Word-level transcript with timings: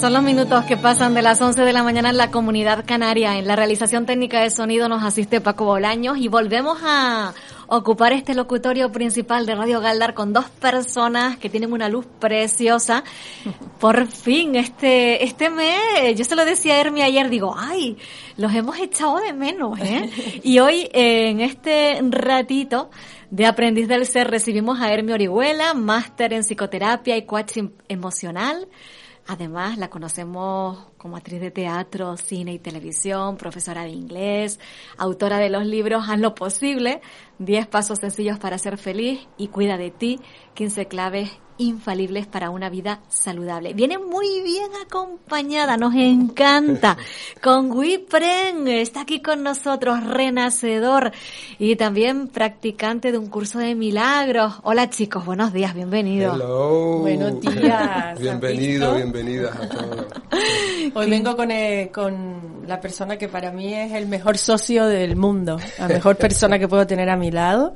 son 0.00 0.14
los 0.14 0.22
minutos 0.22 0.64
que 0.64 0.78
pasan 0.78 1.12
de 1.12 1.20
las 1.20 1.42
11 1.42 1.60
de 1.60 1.72
la 1.74 1.82
mañana 1.82 2.08
en 2.08 2.16
la 2.16 2.30
comunidad 2.30 2.86
canaria. 2.86 3.36
En 3.36 3.46
la 3.46 3.54
realización 3.54 4.06
técnica 4.06 4.40
de 4.40 4.48
sonido 4.48 4.88
nos 4.88 5.02
asiste 5.02 5.42
Paco 5.42 5.66
Bolaños 5.66 6.16
y 6.16 6.28
volvemos 6.28 6.78
a 6.82 7.34
ocupar 7.66 8.14
este 8.14 8.34
locutorio 8.34 8.90
principal 8.92 9.44
de 9.44 9.54
Radio 9.54 9.80
Galdar 9.80 10.14
con 10.14 10.32
dos 10.32 10.48
personas 10.48 11.36
que 11.36 11.50
tienen 11.50 11.74
una 11.74 11.90
luz 11.90 12.06
preciosa. 12.18 13.04
Por 13.78 14.06
fin, 14.06 14.56
este, 14.56 15.22
este 15.22 15.50
mes, 15.50 16.16
yo 16.16 16.24
se 16.24 16.34
lo 16.34 16.46
decía 16.46 16.76
a 16.76 16.80
Hermi 16.80 17.02
ayer, 17.02 17.28
digo, 17.28 17.54
ay, 17.58 17.98
los 18.38 18.54
hemos 18.54 18.78
echado 18.78 19.18
de 19.18 19.34
menos, 19.34 19.78
¿eh? 19.80 20.08
Y 20.42 20.60
hoy, 20.60 20.88
en 20.94 21.42
este 21.42 22.00
ratito, 22.08 22.90
de 23.30 23.44
Aprendiz 23.44 23.86
del 23.86 24.06
Ser 24.06 24.30
recibimos 24.30 24.80
a 24.80 24.92
Hermi 24.92 25.12
Orihuela, 25.12 25.74
máster 25.74 26.32
en 26.32 26.42
psicoterapia 26.42 27.18
y 27.18 27.26
coaching 27.26 27.68
emocional, 27.88 28.66
Además, 29.32 29.78
la 29.78 29.90
conocemos 29.90 30.88
como 30.98 31.16
actriz 31.16 31.40
de 31.40 31.52
teatro, 31.52 32.16
cine 32.16 32.52
y 32.52 32.58
televisión, 32.58 33.36
profesora 33.36 33.84
de 33.84 33.90
inglés, 33.90 34.58
autora 34.98 35.38
de 35.38 35.48
los 35.48 35.64
libros 35.64 36.02
Haz 36.08 36.18
lo 36.18 36.34
posible, 36.34 37.00
10 37.38 37.68
pasos 37.68 38.00
sencillos 38.00 38.40
para 38.40 38.58
ser 38.58 38.76
feliz 38.76 39.28
y 39.36 39.46
Cuida 39.46 39.78
de 39.78 39.92
ti, 39.92 40.18
15 40.54 40.88
claves 40.88 41.30
infalibles 41.60 42.26
para 42.26 42.50
una 42.50 42.70
vida 42.70 43.00
saludable. 43.08 43.74
Viene 43.74 43.98
muy 43.98 44.40
bien 44.42 44.70
acompañada, 44.84 45.76
nos 45.76 45.94
encanta. 45.94 46.96
Con 47.42 47.70
Wipren, 47.70 48.66
está 48.66 49.02
aquí 49.02 49.20
con 49.20 49.42
nosotros, 49.42 50.02
renacedor 50.04 51.12
y 51.58 51.76
también 51.76 52.28
practicante 52.28 53.12
de 53.12 53.18
un 53.18 53.28
curso 53.28 53.58
de 53.58 53.74
milagros. 53.74 54.54
Hola 54.62 54.90
chicos, 54.90 55.24
buenos 55.24 55.52
días, 55.52 55.74
bienvenidos. 55.74 56.34
Hello. 56.36 56.98
Buenos 57.00 57.40
días. 57.40 58.18
Bienvenido, 58.18 58.94
bienvenidas 58.94 59.54
a 59.54 59.68
todos. 59.68 60.06
Hoy 60.94 61.10
vengo 61.10 61.36
con, 61.36 61.50
eh, 61.50 61.90
con 61.92 62.64
la 62.66 62.80
persona 62.80 63.18
que 63.18 63.28
para 63.28 63.52
mí 63.52 63.74
es 63.74 63.92
el 63.92 64.06
mejor 64.06 64.38
socio 64.38 64.86
del 64.86 65.16
mundo, 65.16 65.58
la 65.78 65.88
mejor 65.88 66.16
persona 66.16 66.58
que 66.58 66.68
puedo 66.68 66.86
tener 66.86 67.10
a 67.10 67.16
mi 67.16 67.30
lado 67.30 67.74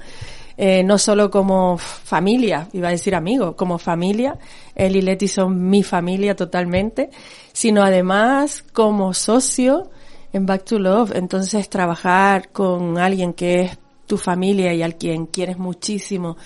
eh, 0.56 0.84
no 0.84 0.98
solo 0.98 1.30
como 1.30 1.78
familia, 1.78 2.68
iba 2.72 2.88
a 2.88 2.92
decir 2.92 3.14
amigo, 3.14 3.56
como 3.56 3.78
familia, 3.78 4.38
él 4.74 4.96
y 4.96 5.02
Leti 5.02 5.26
son 5.26 5.68
mi 5.68 5.82
familia 5.82 6.36
totalmente, 6.36 7.10
sino 7.52 7.82
además 7.82 8.64
como 8.72 9.14
socio 9.14 9.90
en 10.32 10.46
Back 10.46 10.64
to 10.64 10.78
Love. 10.78 11.12
Entonces 11.14 11.68
trabajar 11.68 12.50
con 12.50 12.98
alguien 12.98 13.32
que 13.32 13.62
es 13.62 13.78
tu 14.06 14.16
familia 14.16 14.72
y 14.72 14.82
al 14.82 14.96
quien 14.96 15.26
quieres 15.26 15.58
muchísimo 15.58 16.36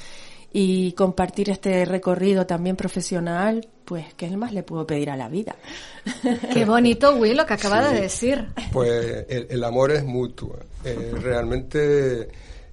y 0.52 0.92
compartir 0.92 1.50
este 1.50 1.84
recorrido 1.84 2.46
también 2.46 2.76
profesional, 2.76 3.69
pues, 3.84 4.06
¿qué 4.14 4.28
más 4.36 4.52
le 4.52 4.62
puedo 4.62 4.86
pedir 4.86 5.10
a 5.10 5.16
la 5.16 5.28
vida? 5.28 5.56
Qué 6.54 6.64
bonito, 6.64 7.14
Will, 7.16 7.36
lo 7.36 7.46
que 7.46 7.54
acaba 7.54 7.90
de 7.90 8.00
decir. 8.00 8.46
Pues 8.72 9.26
el, 9.28 9.62
amor 9.64 9.92
es 9.92 10.04
mutuo. 10.04 10.56
Eh, 10.84 11.12
realmente 11.22 12.28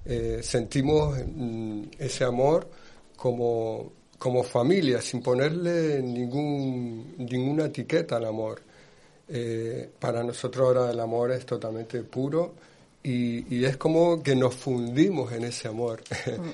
eh, 0.08 0.40
sentimos 0.42 1.18
mm, 1.18 1.82
ese 1.98 2.24
amor 2.24 2.68
como, 3.16 3.92
como 4.18 4.42
familia, 4.44 5.00
sin 5.02 5.20
ponerle 5.20 6.00
ningún, 6.02 7.14
ninguna 7.18 7.66
etiqueta 7.66 8.16
al 8.16 8.26
amor. 8.26 8.62
Eh, 9.28 9.90
para 9.98 10.22
nosotros 10.22 10.66
ahora 10.66 10.90
el 10.92 11.00
amor 11.00 11.32
es 11.32 11.44
totalmente 11.44 12.02
puro 12.04 12.54
y, 13.02 13.64
es 13.64 13.76
como 13.76 14.22
que 14.22 14.36
nos 14.36 14.54
fundimos 14.54 15.32
en 15.32 15.44
ese 15.44 15.68
amor. 15.68 16.02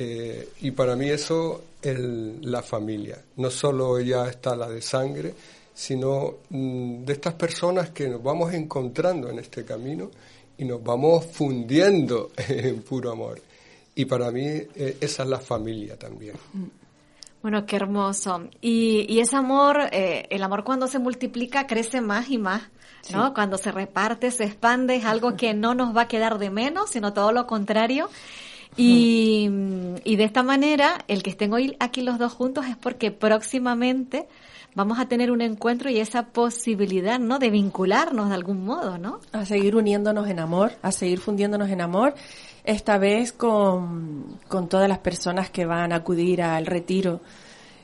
Eh, 0.00 0.50
y 0.60 0.70
para 0.70 0.94
mí 0.94 1.10
eso 1.10 1.60
es 1.82 1.98
la 1.98 2.62
familia. 2.62 3.20
No 3.34 3.50
solo 3.50 3.98
ya 3.98 4.28
está 4.28 4.54
la 4.54 4.68
de 4.68 4.80
sangre, 4.80 5.34
sino 5.74 6.36
mm, 6.50 7.04
de 7.04 7.12
estas 7.14 7.34
personas 7.34 7.90
que 7.90 8.06
nos 8.06 8.22
vamos 8.22 8.54
encontrando 8.54 9.28
en 9.28 9.40
este 9.40 9.64
camino 9.64 10.08
y 10.58 10.64
nos 10.64 10.82
vamos 10.82 11.24
fundiendo 11.26 12.32
en 12.48 12.82
puro 12.82 13.12
amor. 13.12 13.40
Y 13.94 14.04
para 14.04 14.30
mí 14.30 14.44
eh, 14.44 14.96
esa 15.00 15.22
es 15.22 15.28
la 15.28 15.38
familia 15.40 15.96
también. 15.96 16.36
Bueno, 17.42 17.64
qué 17.66 17.76
hermoso. 17.76 18.48
Y, 18.60 19.06
y 19.08 19.20
ese 19.20 19.36
amor, 19.36 19.88
eh, 19.92 20.26
el 20.30 20.42
amor 20.42 20.64
cuando 20.64 20.88
se 20.88 20.98
multiplica 20.98 21.66
crece 21.66 22.00
más 22.00 22.28
y 22.30 22.38
más, 22.38 22.62
¿no? 23.12 23.32
Cuando 23.32 23.58
se 23.58 23.72
reparte, 23.72 24.30
se 24.30 24.44
expande, 24.44 24.96
es 24.96 25.04
algo 25.04 25.36
que 25.36 25.54
no 25.54 25.74
nos 25.74 25.96
va 25.96 26.02
a 26.02 26.08
quedar 26.08 26.38
de 26.38 26.50
menos, 26.50 26.90
sino 26.90 27.12
todo 27.12 27.32
lo 27.32 27.46
contrario. 27.46 28.10
Y, 28.76 29.48
y 30.04 30.16
de 30.16 30.24
esta 30.24 30.42
manera, 30.42 31.04
el 31.08 31.22
que 31.22 31.30
estén 31.30 31.52
hoy 31.52 31.76
aquí 31.80 32.02
los 32.02 32.18
dos 32.18 32.32
juntos 32.32 32.66
es 32.66 32.76
porque 32.76 33.10
próximamente 33.10 34.28
vamos 34.74 34.98
a 34.98 35.06
tener 35.06 35.30
un 35.30 35.40
encuentro 35.40 35.90
y 35.90 35.98
esa 35.98 36.26
posibilidad, 36.26 37.18
¿no? 37.18 37.38
De 37.38 37.50
vincularnos 37.50 38.28
de 38.28 38.34
algún 38.34 38.64
modo, 38.64 38.98
¿no? 38.98 39.20
A 39.32 39.44
seguir 39.44 39.76
uniéndonos 39.76 40.28
en 40.28 40.38
amor, 40.38 40.72
a 40.82 40.92
seguir 40.92 41.18
fundiéndonos 41.18 41.70
en 41.70 41.80
amor, 41.80 42.14
esta 42.64 42.98
vez 42.98 43.32
con, 43.32 44.38
con 44.48 44.68
todas 44.68 44.88
las 44.88 44.98
personas 44.98 45.50
que 45.50 45.66
van 45.66 45.92
a 45.92 45.96
acudir 45.96 46.42
al 46.42 46.66
retiro, 46.66 47.20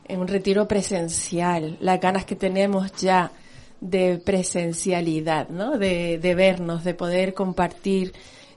en 0.07 0.21
un 0.21 0.29
retiro 0.29 0.69
presencial, 0.69 1.79
las 1.81 2.01
ganas 2.01 2.25
que 2.25 2.37
tenemos 2.37 2.93
ya 2.93 3.33
de 3.81 4.19
presencialidad, 4.19 5.49
¿no? 5.49 5.79
De, 5.79 6.19
de 6.19 6.35
vernos, 6.35 6.85
de 6.85 6.95
poder 6.95 7.35
compartir 7.35 8.13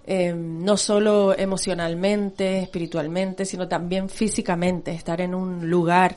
eh, 0.09 0.33
no 0.33 0.77
solo 0.77 1.37
emocionalmente, 1.37 2.59
espiritualmente, 2.59 3.43
sino 3.43 3.67
también 3.67 4.07
físicamente, 4.07 4.91
estar 4.91 5.19
en 5.19 5.35
un 5.35 5.69
lugar 5.69 6.15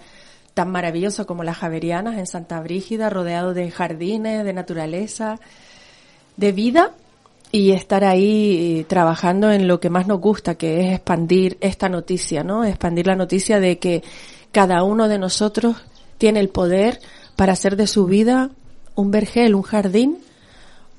tan 0.54 0.70
maravilloso 0.70 1.26
como 1.26 1.44
las 1.44 1.58
Javerianas 1.58 2.18
en 2.18 2.26
Santa 2.26 2.60
Brígida, 2.60 3.10
rodeado 3.10 3.54
de 3.54 3.70
jardines, 3.70 4.44
de 4.44 4.52
naturaleza, 4.52 5.38
de 6.36 6.52
vida 6.52 6.92
y 7.52 7.72
estar 7.72 8.04
ahí 8.04 8.80
eh, 8.80 8.84
trabajando 8.84 9.50
en 9.50 9.66
lo 9.66 9.80
que 9.80 9.90
más 9.90 10.06
nos 10.06 10.20
gusta, 10.20 10.54
que 10.54 10.80
es 10.80 10.94
expandir 10.94 11.58
esta 11.60 11.88
noticia, 11.88 12.44
¿no? 12.44 12.64
Expandir 12.64 13.06
la 13.06 13.16
noticia 13.16 13.60
de 13.60 13.78
que 13.78 14.02
cada 14.52 14.82
uno 14.84 15.08
de 15.08 15.18
nosotros 15.18 15.76
tiene 16.18 16.40
el 16.40 16.48
poder 16.48 17.00
para 17.36 17.52
hacer 17.52 17.76
de 17.76 17.86
su 17.86 18.06
vida 18.06 18.50
un 18.94 19.10
vergel, 19.10 19.54
un 19.54 19.62
jardín 19.62 20.18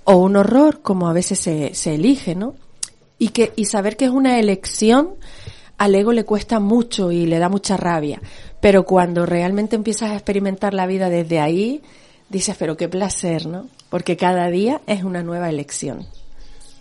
o 0.03 0.15
un 0.15 0.36
horror, 0.36 0.81
como 0.81 1.07
a 1.07 1.13
veces 1.13 1.39
se, 1.39 1.74
se 1.74 1.95
elige, 1.95 2.36
¿no? 2.36 2.56
Y 3.18 3.30
que, 3.30 3.53
y 3.56 3.65
saber 3.65 3.98
que 3.98 4.06
es 4.06 4.12
una 4.12 4.39
elección 4.39 5.12
al 5.81 5.95
ego 5.95 6.13
le 6.13 6.25
cuesta 6.25 6.60
mucho 6.60 7.12
y 7.12 7.25
le 7.25 7.39
da 7.39 7.50
mucha 7.50 7.75
rabia. 7.75 8.22
Pero 8.60 8.86
cuando 8.86 9.25
realmente 9.25 9.75
empiezas 9.75 10.12
a 10.12 10.13
experimentar 10.13 10.75
la 10.75 10.86
vida 10.86 11.10
desde 11.10 11.39
ahí, 11.39 11.81
dices, 12.30 12.56
pero 12.60 12.78
qué 12.78 12.88
placer, 12.88 13.48
¿no? 13.48 13.68
Porque 13.89 14.16
cada 14.16 14.48
día 14.51 14.81
es 14.86 15.04
una 15.04 15.24
nueva 15.24 15.50
elección. 15.50 16.06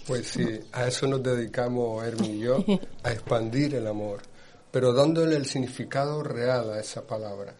Pues 0.06 0.26
sí, 0.26 0.44
a 0.72 0.86
eso 0.86 1.06
nos 1.06 1.22
dedicamos 1.22 2.04
Hermi 2.04 2.28
y 2.28 2.38
yo, 2.40 2.62
a 3.02 3.10
expandir 3.10 3.74
el 3.74 3.86
amor, 3.86 4.20
pero 4.70 4.92
dándole 4.92 5.34
el 5.34 5.46
significado 5.46 6.22
real 6.22 6.70
a 6.70 6.78
esa 6.78 7.00
palabra. 7.00 7.54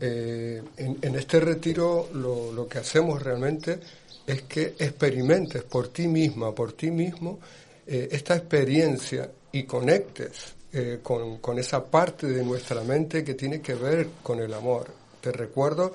Eh, 0.00 0.62
en, 0.78 1.14
este 1.14 1.38
retiro 1.38 2.08
lo, 2.14 2.50
lo, 2.50 2.66
que 2.66 2.78
hacemos 2.78 3.22
realmente 3.22 3.78
es 4.26 4.40
que 4.44 4.74
experimentes 4.78 5.64
por 5.64 5.88
ti 5.88 6.08
misma, 6.08 6.54
por 6.54 6.72
ti 6.72 6.90
mismo, 6.90 7.40
eh, 7.86 8.08
esta 8.10 8.36
experiencia 8.36 9.30
y 9.52 9.64
conectes 9.64 10.54
eh, 10.72 11.00
con, 11.02 11.38
con 11.38 11.58
esa 11.58 11.84
parte 11.84 12.26
de 12.26 12.44
nuestra 12.44 12.82
mente 12.82 13.24
que 13.24 13.34
tiene 13.34 13.60
que 13.60 13.74
ver 13.74 14.08
con 14.22 14.40
el 14.40 14.52
amor. 14.54 14.86
Te 15.20 15.32
recuerdo 15.32 15.94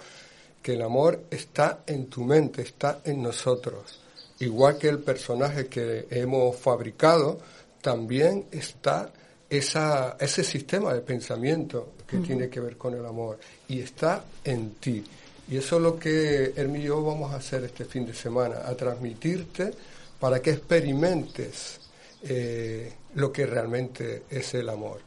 que 0.62 0.74
el 0.74 0.82
amor 0.82 1.22
está 1.32 1.84
en 1.88 2.08
tu 2.08 2.24
mente, 2.24 2.62
está 2.62 3.02
en 3.04 3.22
nosotros 3.22 4.02
igual 4.40 4.78
que 4.78 4.90
el 4.90 5.00
personaje 5.00 5.68
que 5.68 6.08
hemos 6.10 6.56
fabricado, 6.58 7.40
también 7.82 8.46
está 8.52 9.12
esa, 9.50 10.18
ese 10.20 10.44
sistema 10.44 10.94
de 10.94 11.02
pensamiento 11.02 11.94
que 12.06 12.18
tiene 12.18 12.50
que 12.50 12.60
ver 12.60 12.78
con 12.78 12.94
el 12.94 13.06
amor 13.06 13.40
y 13.68 13.80
está 13.80 14.24
en 14.44 14.72
ti. 14.76 15.04
Y 15.50 15.58
eso 15.58 15.78
es 15.78 15.82
lo 15.82 15.98
que 15.98 16.54
él 16.56 16.76
y 16.76 16.84
yo 16.84 17.02
vamos 17.04 17.32
a 17.34 17.38
hacer 17.38 17.64
este 17.64 17.86
fin 17.86 18.06
de 18.06 18.14
semana, 18.14 18.62
a 18.66 18.76
transmitirte 18.76 19.72
para 20.20 20.42
que 20.42 20.52
experimentes 20.52 21.80
eh, 22.24 22.92
lo 23.18 23.32
que 23.32 23.46
realmente 23.46 24.24
es 24.30 24.54
el 24.54 24.70
amor. 24.70 25.00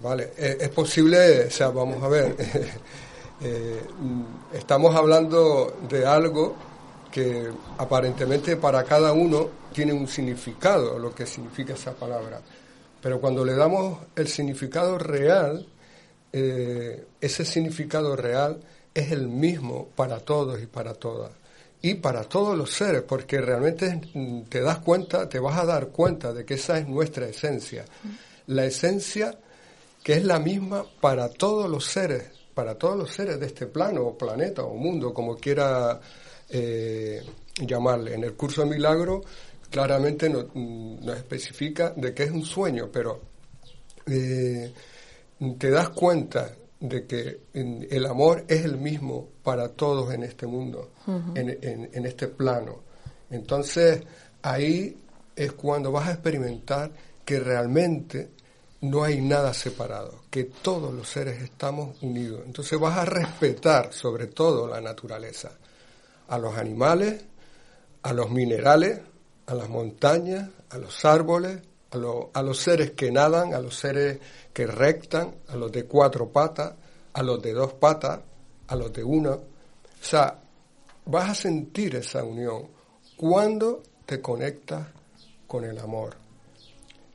Vale, 0.00 0.32
eh, 0.36 0.56
es 0.60 0.68
posible, 0.70 1.46
o 1.46 1.50
sea, 1.50 1.68
vamos 1.68 2.02
a 2.02 2.08
ver, 2.08 2.34
eh, 3.42 3.82
estamos 4.54 4.94
hablando 4.96 5.78
de 5.88 6.06
algo 6.06 6.56
que 7.12 7.48
aparentemente 7.78 8.56
para 8.56 8.82
cada 8.84 9.12
uno 9.12 9.48
tiene 9.72 9.92
un 9.92 10.08
significado 10.08 10.98
lo 10.98 11.14
que 11.14 11.26
significa 11.26 11.74
esa 11.74 11.92
palabra. 11.92 12.40
Pero 13.00 13.20
cuando 13.20 13.44
le 13.44 13.54
damos 13.54 13.98
el 14.16 14.26
significado 14.26 14.98
real, 14.98 15.66
eh, 16.32 17.04
ese 17.20 17.44
significado 17.44 18.16
real 18.16 18.60
es 18.92 19.12
el 19.12 19.28
mismo 19.28 19.88
para 19.94 20.18
todos 20.20 20.60
y 20.62 20.66
para 20.66 20.94
todas. 20.94 21.32
Y 21.82 21.94
para 21.94 22.24
todos 22.24 22.56
los 22.56 22.72
seres, 22.72 23.02
porque 23.02 23.40
realmente 23.40 24.00
te 24.48 24.60
das 24.60 24.78
cuenta, 24.80 25.28
te 25.28 25.38
vas 25.38 25.58
a 25.58 25.64
dar 25.64 25.88
cuenta 25.88 26.32
de 26.32 26.44
que 26.44 26.54
esa 26.54 26.78
es 26.78 26.86
nuestra 26.86 27.26
esencia. 27.26 27.84
La 28.46 28.66
esencia 28.66 29.38
que 30.02 30.14
es 30.14 30.24
la 30.24 30.38
misma 30.38 30.84
para 31.00 31.28
todos 31.28 31.70
los 31.70 31.86
seres, 31.86 32.24
para 32.54 32.74
todos 32.74 32.96
los 32.96 33.10
seres 33.12 33.40
de 33.40 33.46
este 33.46 33.66
plano, 33.66 34.02
o 34.02 34.18
planeta, 34.18 34.62
o 34.62 34.74
mundo, 34.74 35.14
como 35.14 35.36
quiera 35.36 36.00
eh, 36.48 37.22
llamarle. 37.58 38.14
En 38.14 38.24
el 38.24 38.34
curso 38.34 38.62
de 38.62 38.70
milagro 38.70 39.22
claramente 39.70 40.28
mm, 40.28 41.04
nos 41.04 41.16
especifica 41.16 41.90
de 41.96 42.12
que 42.12 42.24
es 42.24 42.30
un 42.30 42.44
sueño, 42.44 42.90
pero 42.92 43.20
eh, 44.06 44.72
te 45.58 45.70
das 45.70 45.90
cuenta 45.90 46.54
de 46.80 47.06
que 47.06 47.40
el 47.52 48.06
amor 48.06 48.44
es 48.48 48.64
el 48.64 48.78
mismo 48.78 49.28
para 49.42 49.68
todos 49.68 50.12
en 50.14 50.22
este 50.22 50.46
mundo, 50.46 50.92
en, 51.34 52.06
este 52.06 52.28
plano. 52.28 52.80
Entonces 53.30 54.02
ahí 54.42 54.96
es 55.36 55.52
cuando 55.52 55.92
vas 55.92 56.08
a 56.08 56.12
experimentar 56.12 56.90
que 57.24 57.38
realmente 57.38 58.30
no 58.80 59.04
hay 59.04 59.20
nada 59.20 59.52
separado, 59.52 60.22
que 60.30 60.44
todos 60.44 60.92
los 60.94 61.06
seres 61.06 61.42
estamos 61.42 62.02
unidos. 62.02 62.42
Entonces 62.46 62.80
vas 62.80 62.96
a 62.96 63.04
respetar 63.04 63.92
sobre 63.92 64.28
todo 64.28 64.66
la 64.66 64.80
naturaleza 64.80 65.52
a 66.28 66.38
los 66.38 66.56
animales, 66.56 67.22
a 68.02 68.12
los 68.14 68.30
minerales, 68.30 69.00
a 69.46 69.54
las 69.54 69.68
montañas, 69.68 70.48
a 70.70 70.78
los 70.78 71.04
árboles, 71.04 71.60
a, 71.90 72.42
los 72.42 72.58
seres 72.58 72.92
que 72.92 73.10
nadan, 73.10 73.52
a 73.52 73.58
los 73.58 73.76
seres 73.76 74.18
que 74.60 74.66
rectan, 74.66 75.36
a 75.48 75.56
los 75.56 75.72
de 75.72 75.84
cuatro 75.84 76.28
patas, 76.28 76.74
a 77.14 77.22
los 77.22 77.40
de 77.40 77.54
dos 77.54 77.72
patas, 77.72 78.20
a 78.66 78.76
los 78.76 78.92
de 78.92 79.02
una. 79.02 79.30
O 79.30 79.42
sea, 80.02 80.38
vas 81.06 81.30
a 81.30 81.34
sentir 81.34 81.96
esa 81.96 82.22
unión 82.22 82.66
cuando 83.16 83.82
te 84.04 84.20
conectas 84.20 84.86
con 85.46 85.64
el 85.64 85.78
amor. 85.78 86.14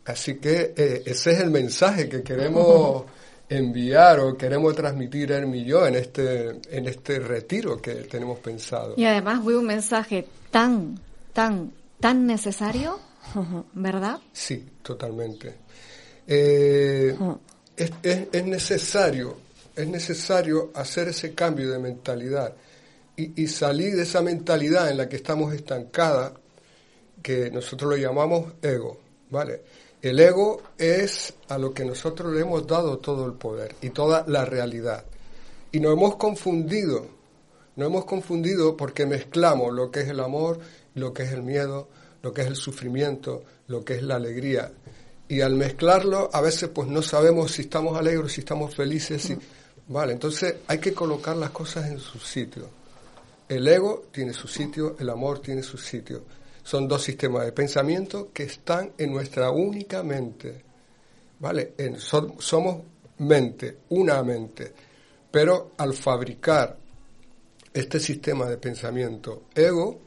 Así 0.05 0.39
que 0.39 0.73
eh, 0.75 1.03
ese 1.05 1.33
es 1.33 1.39
el 1.39 1.51
mensaje 1.51 2.09
que 2.09 2.23
queremos 2.23 3.03
enviar 3.49 4.21
o 4.21 4.35
queremos 4.35 4.75
transmitir 4.75 5.31
el 5.31 5.53
y 5.53 5.65
yo 5.65 5.85
en 5.85 5.97
este, 5.97 6.49
en 6.75 6.87
este 6.87 7.19
retiro 7.19 7.79
que 7.79 7.93
tenemos 7.93 8.39
pensado. 8.39 8.95
Y 8.97 9.05
además 9.05 9.43
fue 9.43 9.55
un 9.55 9.67
mensaje 9.67 10.27
tan, 10.49 10.99
tan, 11.31 11.73
tan 11.99 12.25
necesario, 12.25 12.99
¿verdad? 13.75 14.19
Sí, 14.33 14.65
totalmente. 14.81 15.63
Eh, 16.27 17.15
es, 17.77 17.91
es, 18.03 18.45
necesario, 18.45 19.37
es 19.75 19.87
necesario 19.87 20.71
hacer 20.73 21.09
ese 21.09 21.33
cambio 21.33 21.71
de 21.71 21.79
mentalidad 21.79 22.53
y, 23.15 23.43
y 23.43 23.47
salir 23.47 23.95
de 23.95 24.03
esa 24.03 24.21
mentalidad 24.21 24.89
en 24.89 24.97
la 24.97 25.09
que 25.09 25.17
estamos 25.17 25.53
estancada, 25.53 26.33
que 27.21 27.49
nosotros 27.51 27.91
lo 27.91 27.97
llamamos 27.97 28.53
ego, 28.61 28.99
¿vale? 29.29 29.61
El 30.01 30.19
ego 30.19 30.61
es 30.77 31.33
a 31.49 31.57
lo 31.57 31.73
que 31.73 31.83
nosotros 31.83 32.31
le 32.31 32.41
hemos 32.41 32.67
dado 32.67 32.99
todo 32.99 33.25
el 33.25 33.33
poder 33.33 33.75
y 33.81 33.89
toda 33.89 34.23
la 34.27 34.45
realidad. 34.45 35.03
Y 35.71 35.79
nos 35.79 35.93
hemos 35.93 36.15
confundido, 36.17 37.07
nos 37.75 37.87
hemos 37.87 38.05
confundido 38.05 38.77
porque 38.77 39.07
mezclamos 39.07 39.73
lo 39.73 39.89
que 39.89 40.01
es 40.01 40.09
el 40.09 40.19
amor, 40.19 40.59
lo 40.93 41.11
que 41.11 41.23
es 41.23 41.31
el 41.31 41.41
miedo, 41.41 41.87
lo 42.21 42.33
que 42.33 42.41
es 42.41 42.47
el 42.47 42.55
sufrimiento, 42.55 43.43
lo 43.67 43.83
que 43.83 43.95
es 43.95 44.03
la 44.03 44.17
alegría. 44.17 44.71
Y 45.27 45.41
al 45.41 45.55
mezclarlo, 45.55 46.29
a 46.31 46.41
veces 46.41 46.69
pues 46.69 46.87
no 46.87 47.01
sabemos 47.01 47.51
si 47.51 47.63
estamos 47.63 47.97
alegres, 47.97 48.33
si 48.33 48.41
estamos 48.41 48.75
felices. 48.75 49.21
Si... 49.21 49.37
Vale, 49.87 50.13
entonces 50.13 50.55
hay 50.67 50.79
que 50.79 50.93
colocar 50.93 51.35
las 51.35 51.49
cosas 51.49 51.89
en 51.89 51.99
su 51.99 52.19
sitio. 52.19 52.69
El 53.47 53.67
ego 53.67 54.05
tiene 54.11 54.33
su 54.33 54.47
sitio, 54.47 54.95
el 54.99 55.09
amor 55.09 55.39
tiene 55.39 55.63
su 55.63 55.77
sitio. 55.77 56.23
Son 56.63 56.87
dos 56.87 57.03
sistemas 57.03 57.45
de 57.45 57.51
pensamiento 57.51 58.31
que 58.33 58.43
están 58.43 58.91
en 58.97 59.13
nuestra 59.13 59.51
única 59.51 60.01
mente. 60.01 60.63
¿Vale? 61.39 61.73
somos 61.99 62.81
mente, 63.19 63.79
una 63.89 64.23
mente. 64.23 64.73
Pero 65.29 65.71
al 65.77 65.93
fabricar 65.93 66.77
este 67.73 67.99
sistema 67.99 68.45
de 68.45 68.57
pensamiento 68.57 69.43
ego, 69.53 69.99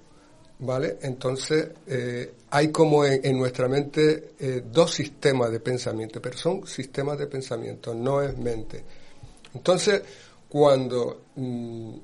¿vale? 0.60 0.98
Entonces 1.02 1.68
eh, 1.86 2.34
hay 2.50 2.68
como 2.68 3.04
en, 3.04 3.38
nuestra 3.38 3.68
mente 3.68 4.32
eh, 4.38 4.62
dos 4.70 4.92
sistemas 4.94 5.50
de 5.50 5.60
pensamiento, 5.60 6.20
pero 6.20 6.36
son 6.36 6.66
sistemas 6.66 7.18
de 7.18 7.26
pensamiento, 7.26 7.94
no 7.94 8.22
es 8.22 8.36
mente. 8.36 8.84
Entonces, 9.54 10.02
cuando, 10.48 11.22
mm, 11.36 11.94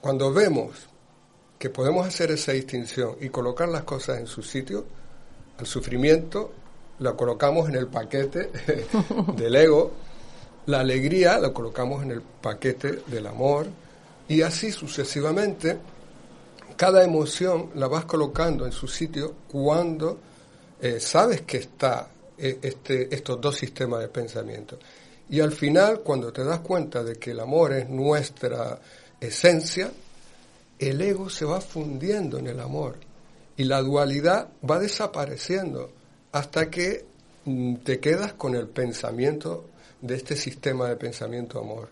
cuando 0.00 0.32
vemos 0.32 0.88
que 1.58 1.70
podemos 1.70 2.06
hacer 2.06 2.30
esa 2.30 2.52
distinción 2.52 3.16
y 3.20 3.28
colocar 3.28 3.68
las 3.68 3.84
cosas 3.84 4.18
en 4.18 4.26
su 4.26 4.42
sitio, 4.42 4.84
al 5.58 5.66
sufrimiento 5.66 6.52
lo 6.98 7.16
colocamos 7.16 7.68
en 7.68 7.76
el 7.76 7.88
paquete 7.88 8.50
del 9.36 9.56
ego, 9.56 9.92
la 10.66 10.80
alegría 10.80 11.38
la 11.38 11.52
colocamos 11.52 12.02
en 12.02 12.10
el 12.12 12.22
paquete 12.22 13.00
del 13.06 13.26
amor 13.26 13.66
y 14.28 14.42
así 14.42 14.72
sucesivamente 14.72 15.78
cada 16.76 17.02
emoción 17.02 17.70
la 17.74 17.88
vas 17.88 18.04
colocando 18.04 18.66
en 18.66 18.72
su 18.72 18.86
sitio 18.86 19.34
cuando 19.48 20.18
eh, 20.80 21.00
sabes 21.00 21.42
que 21.42 21.58
está 21.58 22.08
eh, 22.38 22.58
este, 22.62 23.14
estos 23.14 23.40
dos 23.40 23.56
sistemas 23.56 24.00
de 24.00 24.08
pensamiento. 24.08 24.78
Y 25.28 25.40
al 25.40 25.52
final, 25.52 26.00
cuando 26.00 26.32
te 26.32 26.44
das 26.44 26.60
cuenta 26.60 27.02
de 27.02 27.16
que 27.16 27.32
el 27.32 27.40
amor 27.40 27.72
es 27.72 27.88
nuestra 27.88 28.78
esencia, 29.20 29.90
el 30.78 31.00
ego 31.00 31.30
se 31.30 31.44
va 31.44 31.60
fundiendo 31.60 32.38
en 32.38 32.46
el 32.46 32.60
amor 32.60 32.96
y 33.56 33.64
la 33.64 33.80
dualidad 33.80 34.48
va 34.68 34.78
desapareciendo 34.78 35.90
hasta 36.32 36.70
que 36.70 37.06
mm, 37.44 37.76
te 37.76 37.98
quedas 37.98 38.34
con 38.34 38.54
el 38.54 38.68
pensamiento 38.68 39.64
de 40.02 40.16
este 40.16 40.36
sistema 40.36 40.88
de 40.88 40.96
pensamiento 40.96 41.58
amor. 41.58 41.88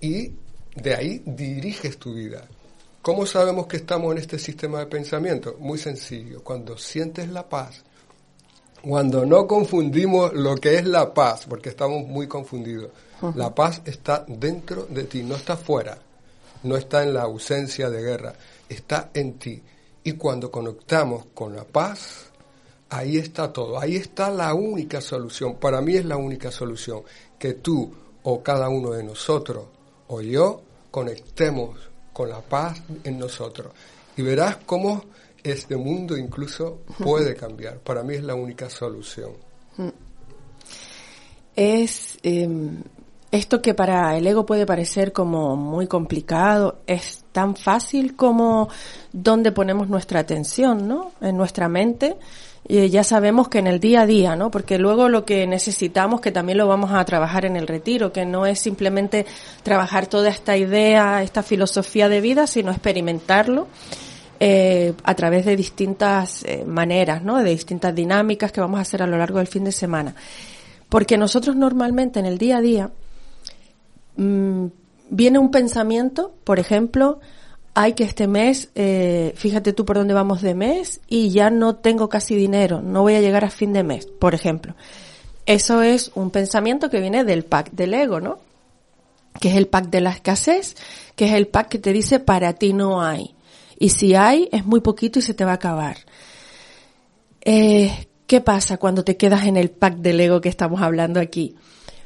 Y 0.00 0.32
de 0.74 0.94
ahí 0.94 1.22
diriges 1.24 1.98
tu 1.98 2.14
vida. 2.14 2.48
¿Cómo 3.02 3.26
sabemos 3.26 3.66
que 3.66 3.78
estamos 3.78 4.12
en 4.12 4.18
este 4.18 4.38
sistema 4.38 4.78
de 4.78 4.86
pensamiento? 4.86 5.56
Muy 5.58 5.78
sencillo, 5.78 6.42
cuando 6.42 6.78
sientes 6.78 7.28
la 7.28 7.48
paz, 7.48 7.82
cuando 8.80 9.26
no 9.26 9.46
confundimos 9.46 10.32
lo 10.32 10.54
que 10.54 10.76
es 10.76 10.86
la 10.86 11.12
paz, 11.12 11.46
porque 11.48 11.70
estamos 11.70 12.06
muy 12.06 12.26
confundidos. 12.26 12.90
La 13.34 13.54
paz 13.54 13.82
está 13.84 14.24
dentro 14.26 14.86
de 14.86 15.04
ti, 15.04 15.22
no 15.22 15.36
está 15.36 15.56
fuera 15.56 15.98
no 16.62 16.76
está 16.76 17.02
en 17.02 17.14
la 17.14 17.22
ausencia 17.22 17.90
de 17.90 18.02
guerra, 18.02 18.34
está 18.68 19.10
en 19.14 19.38
ti. 19.38 19.62
Y 20.04 20.12
cuando 20.12 20.50
conectamos 20.50 21.26
con 21.34 21.54
la 21.54 21.64
paz, 21.64 22.26
ahí 22.90 23.18
está 23.18 23.52
todo, 23.52 23.78
ahí 23.78 23.96
está 23.96 24.30
la 24.30 24.54
única 24.54 25.00
solución, 25.00 25.56
para 25.56 25.80
mí 25.80 25.94
es 25.96 26.04
la 26.04 26.16
única 26.16 26.50
solución, 26.50 27.02
que 27.38 27.54
tú 27.54 27.92
o 28.22 28.42
cada 28.42 28.68
uno 28.68 28.90
de 28.90 29.02
nosotros 29.02 29.66
o 30.08 30.20
yo 30.20 30.62
conectemos 30.90 31.76
con 32.12 32.28
la 32.28 32.40
paz 32.40 32.82
en 33.04 33.18
nosotros 33.18 33.72
y 34.16 34.22
verás 34.22 34.58
cómo 34.66 35.04
este 35.42 35.76
mundo 35.76 36.16
incluso 36.16 36.80
puede 36.98 37.34
cambiar. 37.34 37.78
Para 37.78 38.02
mí 38.02 38.14
es 38.14 38.22
la 38.22 38.34
única 38.34 38.70
solución. 38.70 39.32
Es 41.56 42.18
em, 42.22 42.82
esto 43.30 43.60
que 43.60 43.74
para 43.74 44.16
el 44.16 44.26
ego 44.26 44.46
puede 44.46 44.66
parecer 44.66 45.12
como 45.12 45.56
muy 45.56 45.86
complicado, 45.86 46.80
es 46.86 47.24
tan 47.32 47.56
fácil 47.56 48.14
como 48.14 48.68
donde 49.12 49.52
ponemos 49.52 49.88
nuestra 49.88 50.20
atención, 50.20 50.86
¿no? 50.86 51.12
En 51.20 51.36
nuestra 51.36 51.68
mente. 51.68 52.16
Y 52.66 52.88
ya 52.90 53.02
sabemos 53.02 53.48
que 53.48 53.58
en 53.58 53.66
el 53.66 53.80
día 53.80 54.02
a 54.02 54.06
día, 54.06 54.36
¿no? 54.36 54.50
Porque 54.50 54.78
luego 54.78 55.08
lo 55.08 55.24
que 55.24 55.46
necesitamos, 55.46 56.20
que 56.20 56.30
también 56.30 56.58
lo 56.58 56.68
vamos 56.68 56.92
a 56.92 57.04
trabajar 57.04 57.44
en 57.44 57.56
el 57.56 57.66
retiro, 57.66 58.12
que 58.12 58.24
no 58.24 58.46
es 58.46 58.60
simplemente 58.60 59.26
trabajar 59.64 60.06
toda 60.06 60.28
esta 60.28 60.56
idea, 60.56 61.22
esta 61.22 61.42
filosofía 61.42 62.08
de 62.08 62.20
vida, 62.20 62.46
sino 62.46 62.70
experimentarlo 62.70 63.66
eh, 64.38 64.94
a 65.02 65.14
través 65.14 65.44
de 65.44 65.56
distintas 65.56 66.44
eh, 66.44 66.64
maneras, 66.64 67.22
¿no? 67.22 67.38
De 67.38 67.50
distintas 67.50 67.94
dinámicas 67.94 68.52
que 68.52 68.60
vamos 68.60 68.78
a 68.78 68.82
hacer 68.82 69.02
a 69.02 69.06
lo 69.06 69.18
largo 69.18 69.38
del 69.38 69.48
fin 69.48 69.64
de 69.64 69.72
semana. 69.72 70.14
Porque 70.88 71.18
nosotros 71.18 71.56
normalmente 71.56 72.20
en 72.20 72.26
el 72.26 72.38
día 72.38 72.58
a 72.58 72.60
día 72.60 72.90
mmm, 74.16 74.66
viene 75.10 75.38
un 75.38 75.50
pensamiento, 75.50 76.34
por 76.44 76.58
ejemplo, 76.60 77.20
hay 77.74 77.94
que 77.94 78.04
este 78.04 78.26
mes, 78.26 78.70
eh, 78.74 79.32
fíjate 79.36 79.72
tú 79.72 79.84
por 79.84 79.96
dónde 79.96 80.14
vamos 80.14 80.42
de 80.42 80.54
mes 80.54 81.00
y 81.08 81.30
ya 81.30 81.50
no 81.50 81.76
tengo 81.76 82.08
casi 82.08 82.34
dinero, 82.34 82.82
no 82.82 83.02
voy 83.02 83.14
a 83.14 83.20
llegar 83.20 83.44
a 83.44 83.50
fin 83.50 83.72
de 83.72 83.82
mes, 83.82 84.06
por 84.06 84.34
ejemplo. 84.34 84.74
Eso 85.46 85.82
es 85.82 86.12
un 86.14 86.30
pensamiento 86.30 86.90
que 86.90 87.00
viene 87.00 87.24
del 87.24 87.44
pack 87.44 87.72
del 87.72 87.94
ego, 87.94 88.20
¿no? 88.20 88.38
Que 89.40 89.48
es 89.48 89.56
el 89.56 89.66
pack 89.66 89.88
de 89.88 90.00
la 90.00 90.10
escasez, 90.10 90.76
que 91.16 91.26
es 91.26 91.32
el 91.32 91.48
pack 91.48 91.68
que 91.68 91.78
te 91.78 91.92
dice 91.92 92.20
para 92.20 92.52
ti 92.52 92.74
no 92.74 93.02
hay. 93.02 93.34
Y 93.78 93.88
si 93.90 94.14
hay, 94.14 94.48
es 94.52 94.64
muy 94.64 94.80
poquito 94.80 95.18
y 95.18 95.22
se 95.22 95.34
te 95.34 95.44
va 95.44 95.52
a 95.52 95.54
acabar. 95.54 95.96
Eh, 97.40 98.06
¿Qué 98.26 98.40
pasa 98.40 98.76
cuando 98.76 99.02
te 99.02 99.16
quedas 99.16 99.46
en 99.46 99.56
el 99.56 99.70
pack 99.70 99.96
del 99.96 100.20
ego 100.20 100.40
que 100.40 100.48
estamos 100.48 100.80
hablando 100.80 101.20
aquí? 101.20 101.56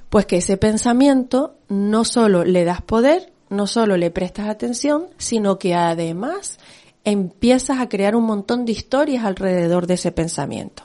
Pues 0.09 0.27
que 0.27 0.39
ese 0.39 0.57
pensamiento 0.57 1.57
no 1.69 2.05
solo 2.05 2.45
le 2.45 2.65
das 2.65 2.81
poder, 2.81 3.33
no 3.49 3.67
solo 3.67 3.97
le 3.97 4.11
prestas 4.11 4.49
atención, 4.49 5.07
sino 5.19 5.59
que 5.59 5.75
además 5.75 6.59
empiezas 7.05 7.79
a 7.79 7.89
crear 7.89 8.17
un 8.17 8.25
montón 8.25 8.65
de 8.65 8.73
historias 8.73 9.25
alrededor 9.25 9.87
de 9.87 9.95
ese 9.95 10.13
pensamiento. 10.13 10.83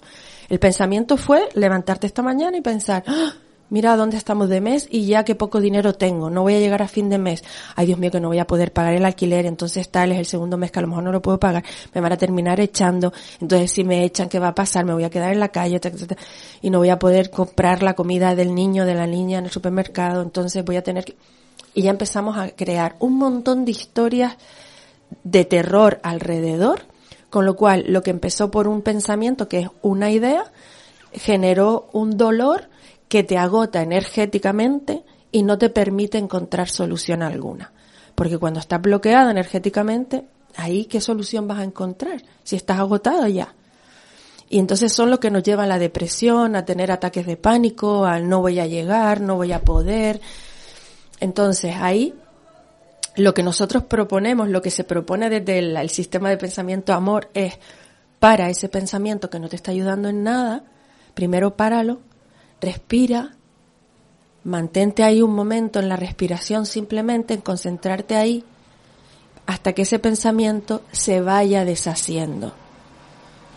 El 0.50 0.60
pensamiento 0.60 1.18
fue 1.18 1.48
levantarte 1.56 2.08
esta 2.08 2.22
mañana 2.22 2.58
y 2.58 2.62
pensar, 2.62 3.04
¡Ah! 3.08 3.34
mira 3.72 3.96
dónde 3.96 4.18
estamos 4.18 4.50
de 4.50 4.62
mes 4.62 4.88
y 4.92 5.06
ya 5.06 5.24
qué 5.24 5.34
poco 5.34 5.60
dinero 5.62 5.94
tengo, 5.94 6.30
no 6.30 6.44
voy 6.44 6.56
a 6.56 6.60
llegar 6.60 6.84
a 6.84 6.88
fin 6.88 7.10
de 7.10 7.18
mes, 7.18 7.42
ay 7.76 7.88
Dios 7.88 7.98
mío 7.98 8.12
que 8.12 8.20
no 8.20 8.28
voy 8.28 8.38
a 8.38 8.46
poder 8.46 8.74
pagar 8.74 8.94
el 8.94 9.06
alquiler, 9.06 9.46
entonces 9.46 9.90
tal 9.90 10.12
es 10.12 10.20
el 10.20 10.26
segundo 10.26 10.58
mes 10.58 10.72
que 10.72 10.80
a 10.80 10.82
lo 10.82 10.90
mejor 10.90 11.06
no 11.06 11.12
lo 11.12 11.22
puedo 11.22 11.40
pagar, 11.40 11.64
me 11.94 12.02
van 12.02 12.12
a 12.12 12.18
terminar 12.18 12.60
echando, 12.60 13.14
entonces 13.40 13.72
si 13.72 13.84
me 13.86 14.04
echan, 14.04 14.28
¿qué 14.28 14.40
va 14.40 14.50
a 14.50 14.56
pasar? 14.56 14.86
Me 14.86 14.94
voy 14.94 15.06
a 15.06 15.10
quedar 15.10 15.32
en 15.32 15.40
la 15.40 15.50
calle, 15.50 15.80
y 16.62 16.70
no 16.70 16.80
voy 16.80 16.90
a 16.90 17.00
poder 17.00 17.32
comprar 17.32 17.82
la 17.82 17.94
comida 17.94 18.36
del 18.36 18.54
niño, 18.54 18.86
de 18.86 18.94
la 18.94 19.08
niña 19.08 19.40
en 19.40 19.46
el 19.46 19.52
supermercado, 19.52 20.22
entonces 20.22 20.64
voy 20.64 20.76
a 20.76 20.84
tener 20.84 21.06
que... 21.06 21.16
Y 21.74 21.84
ya 21.84 21.92
empezamos 21.92 22.38
a 22.38 22.50
crear 22.50 22.96
un 23.00 23.18
montón 23.18 23.66
de 23.66 23.72
historias 23.72 24.38
de 25.24 25.46
terror 25.46 26.00
alrededor, 26.04 26.84
con 27.30 27.46
lo 27.46 27.56
cual 27.56 27.86
lo 27.88 28.04
que 28.04 28.12
empezó 28.12 28.52
por 28.52 28.68
un 28.68 28.82
pensamiento 28.82 29.48
que 29.48 29.60
es 29.60 29.68
una 29.82 30.12
idea, 30.12 30.52
generó 31.14 31.90
un 31.94 32.18
dolor 32.18 32.70
que 33.08 33.24
te 33.24 33.38
agota 33.38 33.82
energéticamente 33.82 35.04
y 35.32 35.44
no 35.44 35.58
te 35.58 35.70
permite 35.70 36.18
encontrar 36.18 36.70
solución 36.70 37.24
alguna. 37.24 37.72
Porque 38.16 38.38
cuando 38.38 38.60
estás 38.60 38.82
bloqueado 38.82 39.30
energéticamente, 39.30 40.26
ahí 40.56 40.86
qué 40.86 41.02
solución 41.02 41.48
vas 41.48 41.60
a 41.60 41.64
encontrar 41.64 42.22
si 42.44 42.56
estás 42.56 42.80
agotado 42.80 43.28
ya. 43.28 43.54
Y 44.50 44.60
entonces 44.60 44.92
son 44.92 45.10
lo 45.10 45.20
que 45.20 45.32
nos 45.32 45.44
lleva 45.44 45.64
a 45.64 45.68
la 45.68 45.80
depresión, 45.80 46.58
a 46.58 46.66
tener 46.66 46.92
ataques 46.92 47.26
de 47.26 47.38
pánico, 47.38 48.06
al 48.06 48.28
no 48.28 48.42
voy 48.42 48.60
a 48.60 48.68
llegar, 48.68 49.22
no 49.22 49.38
voy 49.38 49.54
a 49.54 49.62
poder. 49.62 50.20
Entonces 51.22 51.76
ahí 51.78 52.14
lo 53.16 53.34
que 53.34 53.44
nosotros 53.44 53.84
proponemos, 53.84 54.50
lo 54.50 54.62
que 54.62 54.72
se 54.72 54.84
propone 54.84 55.30
desde 55.30 55.60
el, 55.60 55.90
sistema 55.90 56.30
de 56.30 56.38
pensamiento 56.38 56.94
amor 56.94 57.30
es 57.34 57.58
para 58.20 58.50
ese 58.50 58.68
pensamiento 58.70 59.30
que 59.30 59.40
no 59.40 59.48
te 59.48 59.56
está 59.56 59.72
ayudando 59.72 60.10
en 60.10 60.24
nada, 60.24 60.64
primero 61.14 61.56
páralo, 61.56 62.00
respira, 62.60 63.36
mantente 64.44 65.04
ahí 65.04 65.22
un 65.22 65.34
momento 65.34 65.80
en 65.80 65.90
la 65.90 65.96
respiración 65.96 66.66
simplemente, 66.66 67.34
en 67.34 67.42
concentrarte 67.42 68.16
ahí, 68.16 68.44
hasta 69.46 69.74
que 69.74 69.84
ese 69.84 70.00
pensamiento 70.00 70.82
se 70.92 71.22
vaya 71.22 71.66
deshaciendo. 71.66 72.54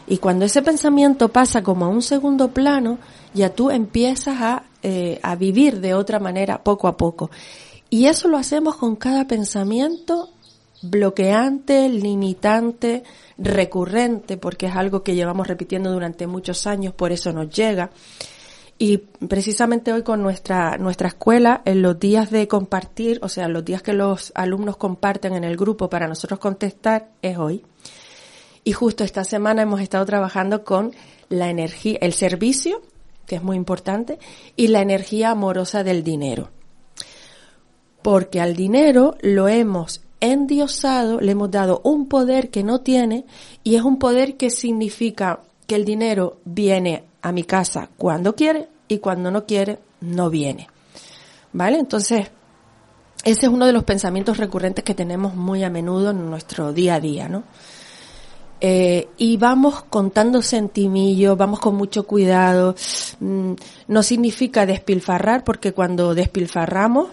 Y 0.06 0.18
cuando 0.18 0.44
ese 0.44 0.60
pensamiento 0.60 1.30
pasa 1.30 1.62
como 1.62 1.86
a 1.86 1.88
un 1.88 2.02
segundo 2.02 2.48
plano, 2.48 2.98
ya 3.32 3.50
tú 3.50 3.70
empiezas 3.70 4.40
a, 4.40 4.64
eh, 4.86 5.18
a 5.22 5.34
vivir 5.34 5.80
de 5.80 5.94
otra 5.94 6.18
manera 6.18 6.62
poco 6.62 6.88
a 6.88 6.96
poco. 6.98 7.30
Y 7.88 8.04
eso 8.04 8.28
lo 8.28 8.36
hacemos 8.36 8.76
con 8.76 8.96
cada 8.96 9.26
pensamiento 9.26 10.28
bloqueante, 10.82 11.88
limitante, 11.88 13.02
recurrente, 13.38 14.36
porque 14.36 14.66
es 14.66 14.76
algo 14.76 15.02
que 15.02 15.14
llevamos 15.14 15.46
repitiendo 15.46 15.90
durante 15.90 16.26
muchos 16.26 16.66
años, 16.66 16.92
por 16.92 17.12
eso 17.12 17.32
nos 17.32 17.48
llega. 17.48 17.92
Y 18.76 18.98
precisamente 18.98 19.90
hoy 19.90 20.02
con 20.02 20.20
nuestra, 20.22 20.76
nuestra 20.76 21.08
escuela, 21.08 21.62
en 21.64 21.80
los 21.80 21.98
días 21.98 22.30
de 22.30 22.46
compartir, 22.46 23.20
o 23.22 23.30
sea, 23.30 23.48
los 23.48 23.64
días 23.64 23.80
que 23.80 23.94
los 23.94 24.32
alumnos 24.34 24.76
comparten 24.76 25.34
en 25.34 25.44
el 25.44 25.56
grupo 25.56 25.88
para 25.88 26.08
nosotros 26.08 26.38
contestar, 26.38 27.08
es 27.22 27.38
hoy. 27.38 27.64
Y 28.64 28.72
justo 28.72 29.02
esta 29.02 29.24
semana 29.24 29.62
hemos 29.62 29.80
estado 29.80 30.04
trabajando 30.04 30.62
con 30.62 30.92
la 31.30 31.48
energía, 31.48 31.96
el 32.02 32.12
servicio, 32.12 32.82
que 33.26 33.36
es 33.36 33.42
muy 33.42 33.56
importante, 33.56 34.18
y 34.56 34.68
la 34.68 34.80
energía 34.80 35.30
amorosa 35.30 35.84
del 35.84 36.02
dinero. 36.02 36.50
Porque 38.02 38.40
al 38.40 38.54
dinero 38.54 39.16
lo 39.20 39.48
hemos 39.48 40.02
endiosado, 40.20 41.20
le 41.20 41.32
hemos 41.32 41.50
dado 41.50 41.80
un 41.84 42.08
poder 42.08 42.50
que 42.50 42.62
no 42.62 42.80
tiene, 42.80 43.24
y 43.62 43.76
es 43.76 43.82
un 43.82 43.98
poder 43.98 44.36
que 44.36 44.50
significa 44.50 45.40
que 45.66 45.74
el 45.74 45.84
dinero 45.84 46.38
viene 46.44 47.04
a 47.22 47.32
mi 47.32 47.44
casa 47.44 47.88
cuando 47.96 48.34
quiere 48.34 48.68
y 48.88 48.98
cuando 48.98 49.30
no 49.30 49.46
quiere, 49.46 49.78
no 50.00 50.30
viene. 50.30 50.68
¿Vale? 51.52 51.78
Entonces, 51.78 52.28
ese 53.24 53.46
es 53.46 53.52
uno 53.52 53.66
de 53.66 53.72
los 53.72 53.84
pensamientos 53.84 54.36
recurrentes 54.36 54.84
que 54.84 54.94
tenemos 54.94 55.34
muy 55.34 55.64
a 55.64 55.70
menudo 55.70 56.10
en 56.10 56.28
nuestro 56.28 56.72
día 56.72 56.96
a 56.96 57.00
día, 57.00 57.28
¿no? 57.28 57.44
Eh, 58.66 59.08
y 59.18 59.36
vamos 59.36 59.84
contando 59.90 60.40
sentimillos, 60.40 61.36
vamos 61.36 61.60
con 61.60 61.74
mucho 61.74 62.06
cuidado. 62.06 62.74
Mm, 63.20 63.52
no 63.88 64.02
significa 64.02 64.64
despilfarrar, 64.64 65.44
porque 65.44 65.74
cuando 65.74 66.14
despilfarramos, 66.14 67.08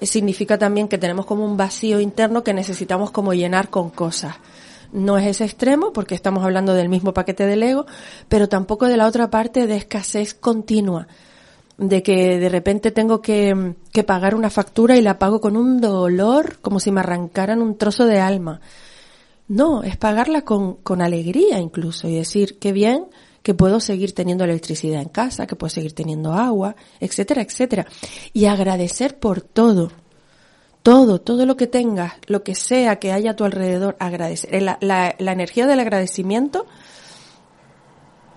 eh, 0.00 0.06
significa 0.06 0.58
también 0.58 0.88
que 0.88 0.98
tenemos 0.98 1.24
como 1.24 1.46
un 1.46 1.56
vacío 1.56 1.98
interno 1.98 2.44
que 2.44 2.52
necesitamos 2.52 3.10
como 3.10 3.32
llenar 3.32 3.70
con 3.70 3.88
cosas 3.88 4.36
no 4.92 5.16
es 5.16 5.26
ese 5.26 5.46
extremo, 5.46 5.94
porque 5.94 6.14
estamos 6.14 6.44
hablando 6.44 6.74
del 6.74 6.90
mismo 6.90 7.14
paquete 7.14 7.46
del 7.46 7.62
ego, 7.62 7.86
pero 8.28 8.50
tampoco 8.50 8.84
de 8.86 8.98
la 8.98 9.06
otra 9.06 9.30
parte 9.30 9.66
de 9.66 9.76
escasez 9.76 10.34
continua, 10.34 11.08
de 11.78 12.02
que 12.02 12.38
de 12.38 12.50
repente 12.50 12.90
tengo 12.90 13.22
que, 13.22 13.74
que 13.90 14.04
pagar 14.04 14.34
una 14.34 14.50
factura 14.50 14.98
y 14.98 15.00
la 15.00 15.18
pago 15.18 15.40
con 15.40 15.56
un 15.56 15.80
dolor, 15.80 16.58
como 16.60 16.80
si 16.80 16.92
me 16.92 17.00
arrancaran 17.00 17.62
un 17.62 17.78
trozo 17.78 18.04
de 18.04 18.20
alma. 18.20 18.60
No, 19.48 19.82
es 19.82 19.96
pagarla 19.96 20.42
con, 20.42 20.74
con 20.76 21.02
alegría 21.02 21.58
incluso 21.58 22.08
y 22.08 22.16
decir, 22.16 22.58
qué 22.58 22.72
bien 22.72 23.06
que 23.42 23.54
puedo 23.54 23.80
seguir 23.80 24.14
teniendo 24.14 24.44
electricidad 24.44 25.02
en 25.02 25.08
casa, 25.08 25.46
que 25.46 25.56
puedo 25.56 25.70
seguir 25.70 25.94
teniendo 25.94 26.32
agua, 26.32 26.76
etcétera, 27.00 27.42
etcétera. 27.42 27.86
Y 28.32 28.46
agradecer 28.46 29.18
por 29.18 29.40
todo 29.40 29.90
todo, 30.82 31.20
todo 31.20 31.46
lo 31.46 31.56
que 31.56 31.66
tengas, 31.66 32.14
lo 32.26 32.42
que 32.42 32.54
sea 32.54 32.96
que 32.96 33.12
haya 33.12 33.32
a 33.32 33.36
tu 33.36 33.44
alrededor, 33.44 33.96
agradecer. 34.00 34.62
La, 34.62 34.78
la, 34.80 35.14
la 35.18 35.32
energía 35.32 35.66
del 35.66 35.80
agradecimiento 35.80 36.66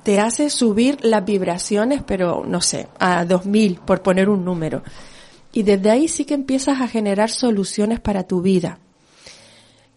te 0.03 0.19
hace 0.19 0.51
subir 0.51 1.03
las 1.03 1.25
vibraciones, 1.25 2.03
pero 2.05 2.43
no 2.45 2.61
sé, 2.61 2.87
a 2.99 3.25
2000, 3.25 3.79
por 3.79 4.03
poner 4.03 4.29
un 4.29 4.45
número. 4.45 4.83
Y 5.51 5.63
desde 5.63 5.89
ahí 5.89 6.07
sí 6.07 6.25
que 6.25 6.35
empiezas 6.35 6.81
a 6.81 6.87
generar 6.87 7.31
soluciones 7.31 7.99
para 7.99 8.23
tu 8.23 8.41
vida. 8.41 8.79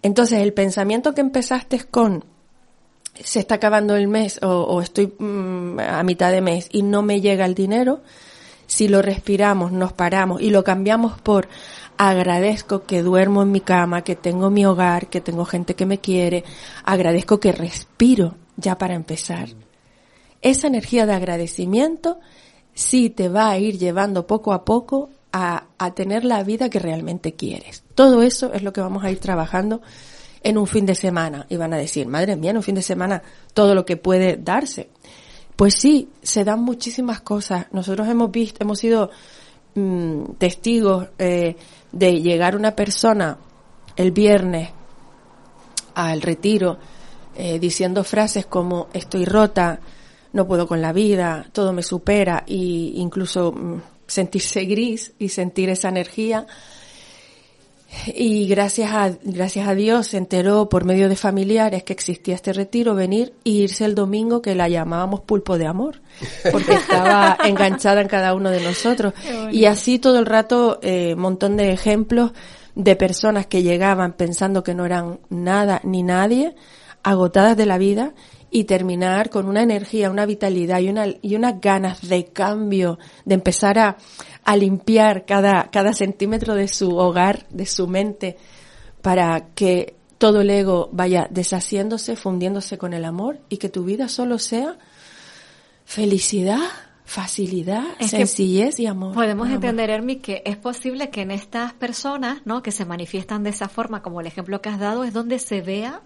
Entonces, 0.02 0.40
el 0.40 0.52
pensamiento 0.52 1.14
que 1.14 1.20
empezaste 1.20 1.80
con 1.84 2.24
se 3.14 3.40
está 3.40 3.56
acabando 3.56 3.96
el 3.96 4.08
mes 4.08 4.38
o, 4.42 4.80
estoy 4.80 5.12
mm, 5.18 5.80
a 5.80 6.02
mitad 6.04 6.30
de 6.30 6.40
mes 6.40 6.68
y 6.70 6.82
no 6.82 7.02
me 7.02 7.20
llega 7.20 7.44
el 7.44 7.54
dinero, 7.54 8.00
si 8.66 8.86
lo 8.86 9.02
respiramos, 9.02 9.72
nos 9.72 9.92
paramos 9.92 10.40
y 10.40 10.50
lo 10.50 10.62
cambiamos 10.62 11.20
por 11.20 11.48
agradezco 11.96 12.84
que 12.84 13.02
duermo 13.02 13.42
en 13.42 13.50
mi 13.50 13.60
cama, 13.60 14.04
que 14.04 14.14
tengo 14.14 14.50
mi 14.50 14.64
hogar, 14.64 15.08
que 15.08 15.20
tengo 15.20 15.44
gente 15.44 15.74
que 15.74 15.86
me 15.86 15.98
quiere, 15.98 16.44
agradezco 16.84 17.40
que 17.40 17.50
respiro 17.50 18.36
ya 18.56 18.78
para 18.78 18.94
empezar. 18.94 19.48
esa 20.40 20.68
energía 20.68 21.04
de 21.04 21.14
agradecimiento 21.14 22.20
sí 22.74 23.10
te 23.10 23.28
va 23.28 23.50
a 23.50 23.58
ir 23.58 23.76
llevando 23.76 24.28
poco 24.28 24.52
a 24.52 24.64
poco 24.64 25.10
a, 25.32 25.64
a 25.78 25.94
tener 25.94 26.24
la 26.24 26.42
vida 26.42 26.70
que 26.70 26.78
realmente 26.78 27.34
quieres. 27.34 27.84
Todo 27.94 28.22
eso 28.22 28.52
es 28.52 28.62
lo 28.62 28.72
que 28.72 28.80
vamos 28.80 29.04
a 29.04 29.10
ir 29.10 29.18
trabajando 29.18 29.82
en 30.42 30.58
un 30.58 30.66
fin 30.66 30.86
de 30.86 30.94
semana. 30.94 31.46
Y 31.48 31.56
van 31.56 31.72
a 31.72 31.76
decir, 31.76 32.06
madre 32.06 32.36
mía, 32.36 32.50
en 32.50 32.58
un 32.58 32.62
fin 32.62 32.74
de 32.74 32.82
semana 32.82 33.22
todo 33.54 33.74
lo 33.74 33.84
que 33.84 33.96
puede 33.96 34.36
darse. 34.36 34.88
Pues 35.56 35.74
sí, 35.74 36.08
se 36.22 36.44
dan 36.44 36.60
muchísimas 36.60 37.20
cosas. 37.20 37.66
Nosotros 37.72 38.06
hemos 38.08 38.30
visto, 38.30 38.62
hemos 38.62 38.78
sido 38.78 39.10
mm, 39.74 40.32
testigos 40.38 41.08
eh, 41.18 41.56
de 41.92 42.20
llegar 42.20 42.54
una 42.56 42.76
persona 42.76 43.38
el 43.96 44.12
viernes 44.12 44.70
al 45.94 46.22
retiro 46.22 46.78
eh, 47.34 47.58
diciendo 47.58 48.04
frases 48.04 48.46
como 48.46 48.88
estoy 48.92 49.24
rota, 49.24 49.80
no 50.32 50.46
puedo 50.46 50.68
con 50.68 50.80
la 50.80 50.92
vida, 50.92 51.46
todo 51.52 51.72
me 51.72 51.82
supera 51.82 52.44
e 52.46 52.54
incluso 52.54 53.52
mm, 53.52 53.80
sentirse 54.08 54.64
gris 54.64 55.12
y 55.18 55.28
sentir 55.28 55.68
esa 55.68 55.88
energía 55.90 56.46
y 58.14 58.46
gracias 58.46 58.92
a, 58.92 59.10
gracias 59.22 59.66
a 59.66 59.74
Dios 59.74 60.08
se 60.08 60.18
enteró 60.18 60.68
por 60.68 60.84
medio 60.84 61.08
de 61.08 61.16
familiares 61.16 61.84
que 61.84 61.94
existía 61.94 62.34
este 62.34 62.52
retiro, 62.52 62.94
venir 62.94 63.32
e 63.44 63.50
irse 63.50 63.86
el 63.86 63.94
domingo 63.94 64.42
que 64.42 64.54
la 64.54 64.68
llamábamos 64.68 65.20
pulpo 65.20 65.56
de 65.56 65.66
amor, 65.66 66.02
porque 66.52 66.74
estaba 66.74 67.38
enganchada 67.44 68.02
en 68.02 68.08
cada 68.08 68.34
uno 68.34 68.50
de 68.50 68.60
nosotros. 68.60 69.14
Y 69.50 69.64
así 69.64 69.98
todo 69.98 70.18
el 70.18 70.26
rato, 70.26 70.78
eh, 70.82 71.14
montón 71.16 71.56
de 71.56 71.72
ejemplos 71.72 72.32
de 72.74 72.94
personas 72.94 73.46
que 73.46 73.62
llegaban 73.62 74.12
pensando 74.12 74.62
que 74.62 74.74
no 74.74 74.84
eran 74.84 75.20
nada 75.30 75.80
ni 75.82 76.02
nadie, 76.02 76.54
agotadas 77.02 77.56
de 77.56 77.66
la 77.66 77.78
vida 77.78 78.12
y 78.50 78.64
terminar 78.64 79.30
con 79.30 79.46
una 79.46 79.62
energía, 79.62 80.10
una 80.10 80.26
vitalidad 80.26 80.80
y, 80.80 80.88
una, 80.88 81.06
y 81.20 81.34
unas 81.36 81.60
ganas 81.60 82.08
de 82.08 82.26
cambio, 82.26 82.98
de 83.24 83.34
empezar 83.34 83.78
a, 83.78 83.96
a 84.44 84.56
limpiar 84.56 85.26
cada, 85.26 85.70
cada 85.70 85.92
centímetro 85.92 86.54
de 86.54 86.68
su 86.68 86.96
hogar, 86.96 87.46
de 87.50 87.66
su 87.66 87.86
mente, 87.86 88.36
para 89.02 89.48
que 89.54 89.94
todo 90.18 90.40
el 90.40 90.50
ego 90.50 90.88
vaya 90.92 91.28
deshaciéndose, 91.30 92.16
fundiéndose 92.16 92.76
con 92.78 92.92
el 92.92 93.04
amor 93.04 93.38
y 93.48 93.58
que 93.58 93.68
tu 93.68 93.84
vida 93.84 94.08
solo 94.08 94.38
sea 94.38 94.76
felicidad, 95.84 96.60
facilidad, 97.04 97.84
sencillez 98.00 98.78
y 98.80 98.86
amor. 98.86 99.14
Podemos 99.14 99.48
entender, 99.48 99.88
Hermi, 99.88 100.16
que 100.16 100.42
es 100.44 100.56
posible 100.56 101.08
que 101.08 101.22
en 101.22 101.30
estas 101.30 101.72
personas, 101.72 102.42
¿no? 102.44 102.62
Que 102.62 102.72
se 102.72 102.84
manifiestan 102.84 103.44
de 103.44 103.50
esa 103.50 103.68
forma, 103.68 104.02
como 104.02 104.20
el 104.20 104.26
ejemplo 104.26 104.60
que 104.60 104.68
has 104.68 104.78
dado, 104.78 105.04
es 105.04 105.14
donde 105.14 105.38
se 105.38 105.62
vea 105.62 106.02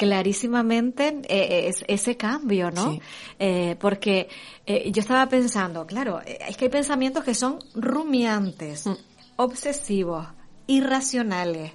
clarísimamente 0.00 1.20
eh, 1.28 1.68
es, 1.68 1.84
ese 1.86 2.16
cambio, 2.16 2.70
¿no? 2.70 2.98
Eh, 3.38 3.76
porque 3.78 4.30
eh, 4.64 4.90
yo 4.90 5.02
estaba 5.02 5.28
pensando, 5.28 5.86
claro, 5.86 6.22
es 6.24 6.56
que 6.56 6.64
hay 6.64 6.70
pensamientos 6.70 7.22
que 7.22 7.34
son 7.34 7.58
rumiantes, 7.74 8.86
mm. 8.86 8.94
obsesivos, 9.36 10.26
irracionales. 10.66 11.72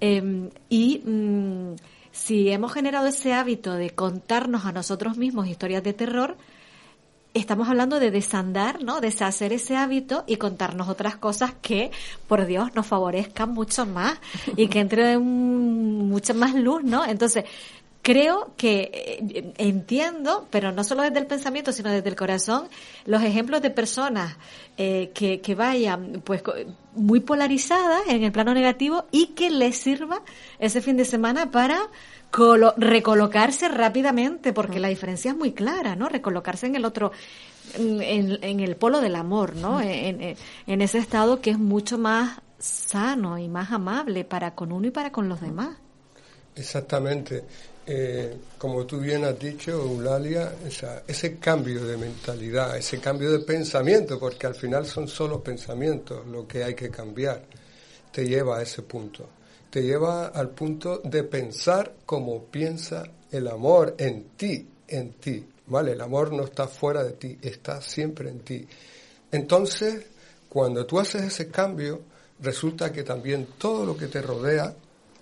Em, 0.00 0.50
y 0.68 0.98
mm, 0.98 1.76
si 2.10 2.50
hemos 2.50 2.74
generado 2.74 3.06
ese 3.06 3.32
hábito 3.32 3.72
de 3.72 3.88
contarnos 3.88 4.66
a 4.66 4.72
nosotros 4.72 5.16
mismos 5.16 5.48
historias 5.48 5.82
de 5.82 5.94
terror, 5.94 6.36
estamos 7.34 7.68
hablando 7.68 7.98
de 7.98 8.10
desandar, 8.10 8.82
¿no? 8.82 9.00
Deshacer 9.00 9.52
ese 9.52 9.76
hábito 9.76 10.24
y 10.26 10.36
contarnos 10.36 10.88
otras 10.88 11.16
cosas 11.16 11.54
que, 11.60 11.90
por 12.28 12.46
Dios, 12.46 12.74
nos 12.74 12.86
favorezcan 12.86 13.50
mucho 13.50 13.86
más 13.86 14.18
y 14.56 14.68
que 14.68 14.80
entre 14.80 15.18
mucha 15.18 16.34
más 16.34 16.54
luz, 16.54 16.82
¿no? 16.84 17.04
Entonces, 17.04 17.44
creo 18.02 18.52
que 18.56 18.90
eh, 18.92 19.52
entiendo, 19.58 20.46
pero 20.50 20.72
no 20.72 20.84
solo 20.84 21.02
desde 21.02 21.20
el 21.20 21.26
pensamiento, 21.26 21.72
sino 21.72 21.90
desde 21.90 22.08
el 22.08 22.16
corazón, 22.16 22.68
los 23.06 23.22
ejemplos 23.22 23.62
de 23.62 23.70
personas 23.70 24.36
eh, 24.76 25.12
que, 25.14 25.40
que 25.40 25.54
vayan, 25.54 26.20
pues, 26.24 26.42
muy 26.94 27.20
polarizadas 27.20 28.02
en 28.08 28.24
el 28.24 28.32
plano 28.32 28.52
negativo 28.52 29.06
y 29.12 29.28
que 29.28 29.50
les 29.50 29.76
sirva 29.76 30.22
ese 30.58 30.82
fin 30.82 30.96
de 30.96 31.04
semana 31.04 31.50
para 31.50 31.78
recolocarse 32.76 33.68
rápidamente, 33.68 34.52
porque 34.52 34.80
la 34.80 34.88
diferencia 34.88 35.32
es 35.32 35.36
muy 35.36 35.52
clara, 35.52 35.96
¿no? 35.96 36.08
Recolocarse 36.08 36.66
en 36.66 36.76
el 36.76 36.86
otro, 36.86 37.12
en, 37.78 38.60
el 38.60 38.76
polo 38.76 39.02
del 39.02 39.16
amor, 39.16 39.54
¿no? 39.54 39.82
En, 39.82 40.36
en, 40.66 40.80
ese 40.80 40.96
estado 40.96 41.42
que 41.42 41.50
es 41.50 41.58
mucho 41.58 41.98
más 41.98 42.40
sano 42.58 43.36
y 43.36 43.48
más 43.48 43.70
amable 43.70 44.24
para 44.24 44.54
con 44.54 44.72
uno 44.72 44.86
y 44.86 44.90
para 44.90 45.12
con 45.12 45.28
los 45.28 45.42
demás. 45.42 45.76
Exactamente. 46.56 47.44
Eh, 47.84 48.36
como 48.58 48.86
tú 48.86 49.00
bien 49.00 49.24
has 49.24 49.38
dicho, 49.38 49.72
Eulalia, 49.72 50.52
ese 51.06 51.38
cambio 51.38 51.84
de 51.84 51.96
mentalidad, 51.96 52.76
ese 52.76 53.00
cambio 53.00 53.32
de 53.32 53.40
pensamiento, 53.40 54.18
porque 54.18 54.46
al 54.46 54.54
final 54.54 54.86
son 54.86 55.08
solo 55.08 55.42
pensamientos 55.42 56.26
lo 56.26 56.46
que 56.46 56.62
hay 56.62 56.74
que 56.74 56.90
cambiar, 56.90 57.42
te 58.12 58.26
lleva 58.26 58.58
a 58.58 58.62
ese 58.62 58.82
punto 58.82 59.28
te 59.72 59.82
lleva 59.82 60.26
al 60.26 60.50
punto 60.50 61.00
de 61.02 61.24
pensar 61.24 61.94
como 62.04 62.44
piensa 62.44 63.04
el 63.30 63.48
amor 63.48 63.94
en 63.96 64.24
ti, 64.36 64.68
en 64.86 65.14
ti. 65.14 65.48
¿Vale? 65.64 65.92
El 65.92 66.02
amor 66.02 66.30
no 66.30 66.44
está 66.44 66.68
fuera 66.68 67.02
de 67.02 67.12
ti, 67.12 67.38
está 67.40 67.80
siempre 67.80 68.28
en 68.28 68.40
ti. 68.40 68.68
Entonces, 69.30 70.04
cuando 70.50 70.84
tú 70.84 71.00
haces 71.00 71.22
ese 71.22 71.48
cambio, 71.50 72.02
resulta 72.40 72.92
que 72.92 73.02
también 73.02 73.48
todo 73.56 73.86
lo 73.86 73.96
que 73.96 74.08
te 74.08 74.20
rodea 74.20 74.74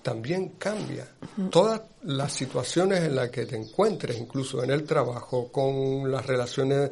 también 0.03 0.51
cambia. 0.59 1.07
Todas 1.51 1.83
las 2.03 2.33
situaciones 2.33 3.01
en 3.01 3.17
las 3.17 3.31
que 3.31 3.47
te 3.47 3.57
encuentres, 3.57 4.19
incluso 4.19 4.63
en 4.63 4.71
el 4.71 4.85
trabajo, 4.85 5.51
con 5.53 6.11
las 6.11 6.25
relaciones 6.27 6.91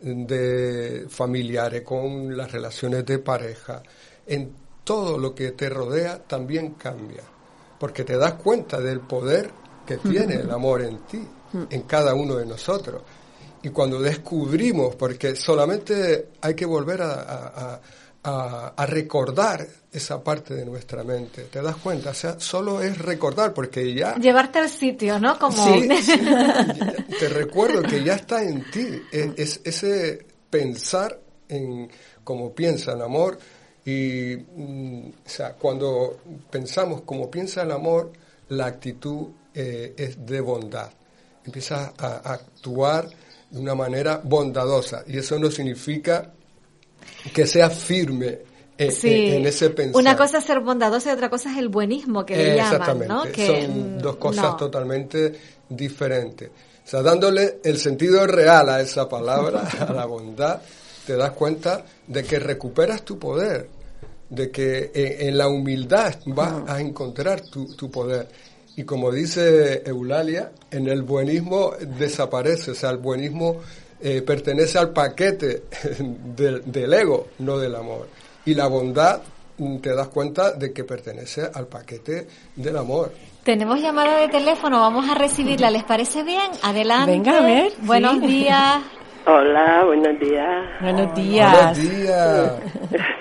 de 0.00 1.06
familiares, 1.08 1.82
con 1.82 2.36
las 2.36 2.50
relaciones 2.50 3.04
de 3.06 3.18
pareja, 3.18 3.82
en 4.26 4.52
todo 4.84 5.18
lo 5.18 5.34
que 5.34 5.52
te 5.52 5.68
rodea 5.68 6.18
también 6.18 6.74
cambia, 6.74 7.22
porque 7.78 8.04
te 8.04 8.16
das 8.16 8.34
cuenta 8.34 8.80
del 8.80 9.00
poder 9.00 9.50
que 9.86 9.98
tiene 9.98 10.36
el 10.36 10.50
amor 10.50 10.82
en 10.82 10.98
ti, 11.06 11.26
en 11.70 11.82
cada 11.82 12.14
uno 12.14 12.36
de 12.36 12.46
nosotros. 12.46 13.02
Y 13.62 13.70
cuando 13.70 14.00
descubrimos, 14.00 14.94
porque 14.94 15.34
solamente 15.34 16.28
hay 16.40 16.54
que 16.54 16.66
volver 16.66 17.02
a, 17.02 17.80
recordar 18.86 19.66
esa 19.92 20.22
parte 20.22 20.54
de 20.54 20.64
nuestra 20.64 21.02
mente, 21.02 21.44
¿te 21.44 21.62
das 21.62 21.76
cuenta? 21.76 22.10
O 22.10 22.14
sea, 22.14 22.38
solo 22.38 22.82
es 22.82 22.98
recordar, 22.98 23.54
porque 23.54 23.94
ya... 23.94 24.16
Llevarte 24.16 24.58
al 24.58 24.68
sitio, 24.68 25.18
¿no? 25.18 25.38
Como... 25.38 25.64
Sí, 25.64 25.88
te 27.18 27.28
recuerdo 27.28 27.82
que 27.82 28.02
ya 28.04 28.14
está 28.14 28.42
en 28.42 28.70
ti, 28.70 29.02
es, 29.12 29.60
ese 29.64 30.26
pensar 30.50 31.18
en 31.48 31.90
cómo 32.24 32.52
piensa 32.54 32.92
el 32.92 33.02
amor, 33.02 33.38
y 33.84 34.36
mm, 34.36 35.08
o 35.24 35.28
sea, 35.28 35.54
cuando 35.54 36.20
pensamos 36.50 37.02
como 37.02 37.30
piensa 37.30 37.62
el 37.62 37.70
amor, 37.70 38.12
la 38.48 38.66
actitud 38.66 39.28
eh, 39.54 39.94
es 39.96 40.26
de 40.26 40.40
bondad. 40.40 40.90
Empieza 41.44 41.94
a 41.96 42.32
actuar 42.32 43.08
de 43.50 43.58
una 43.58 43.74
manera 43.74 44.20
bondadosa. 44.22 45.04
Y 45.06 45.16
eso 45.16 45.38
no 45.38 45.50
significa 45.50 46.32
que 47.32 47.46
sea 47.46 47.70
firme 47.70 48.26
eh, 48.78 48.94
eh, 49.02 49.36
en 49.36 49.46
ese 49.46 49.70
pensamiento. 49.70 49.98
Una 49.98 50.16
cosa 50.16 50.38
es 50.38 50.44
ser 50.44 50.60
bondadosa 50.60 51.10
y 51.10 51.14
otra 51.14 51.28
cosa 51.28 51.50
es 51.52 51.58
el 51.58 51.68
buenismo 51.68 52.24
que 52.24 52.36
le 52.36 52.56
llaman, 52.56 53.06
¿no? 53.06 53.24
Que, 53.24 53.46
Son 53.46 53.98
dos 53.98 54.16
cosas 54.16 54.56
totalmente 54.56 55.32
diferentes. 55.68 56.50
O 56.84 56.90
sea, 56.90 57.02
dándole 57.02 57.58
el 57.64 57.78
sentido 57.78 58.26
real 58.26 58.68
a 58.68 58.80
esa 58.80 59.08
palabra, 59.08 59.60
a 59.88 59.92
la 59.92 60.06
bondad, 60.06 60.62
te 61.06 61.16
das 61.16 61.32
cuenta 61.32 61.84
de 62.06 62.24
que 62.24 62.38
recuperas 62.38 63.02
tu 63.02 63.18
poder 63.18 63.68
de 64.30 64.50
que 64.50 64.90
en, 64.94 65.38
la 65.38 65.48
humildad 65.48 66.14
vas 66.26 66.68
a 66.68 66.80
encontrar 66.80 67.40
tu, 67.42 67.90
poder. 67.90 68.28
Y 68.76 68.84
como 68.84 69.10
dice 69.10 69.82
Eulalia, 69.86 70.52
en 70.70 70.88
el 70.88 71.02
buenismo 71.02 71.72
desaparece, 71.98 72.72
o 72.72 72.74
sea, 72.74 72.90
el 72.90 72.98
buenismo 72.98 73.60
eh, 74.00 74.22
pertenece 74.22 74.78
al 74.78 74.90
paquete 74.90 75.64
del, 75.98 76.92
ego, 76.94 77.28
no 77.40 77.58
del 77.58 77.74
amor. 77.74 78.08
Y 78.44 78.54
la 78.54 78.66
bondad 78.66 79.20
mm, 79.58 79.78
te 79.78 79.94
das 79.94 80.08
cuenta 80.08 80.52
de 80.52 80.72
que 80.72 80.84
pertenece 80.84 81.42
al 81.52 81.66
paquete 81.66 82.26
del 82.54 82.76
amor. 82.76 83.12
Tenemos 83.44 83.80
llamada 83.80 84.20
de 84.20 84.28
teléfono, 84.28 84.80
vamos 84.80 85.08
a 85.08 85.14
recibirla, 85.14 85.70
¿les 85.70 85.84
parece 85.84 86.22
bien? 86.22 86.50
Adelante. 86.62 87.12
Venga, 87.12 87.38
a 87.38 87.42
ver. 87.42 87.72
Buenos 87.82 88.20
días. 88.26 88.82
Hola, 89.26 89.84
buenos 89.84 90.18
días. 90.20 90.64
Buenos 90.80 91.14
días. 91.14 91.52
Buenos 91.52 91.78
días. 91.78 92.52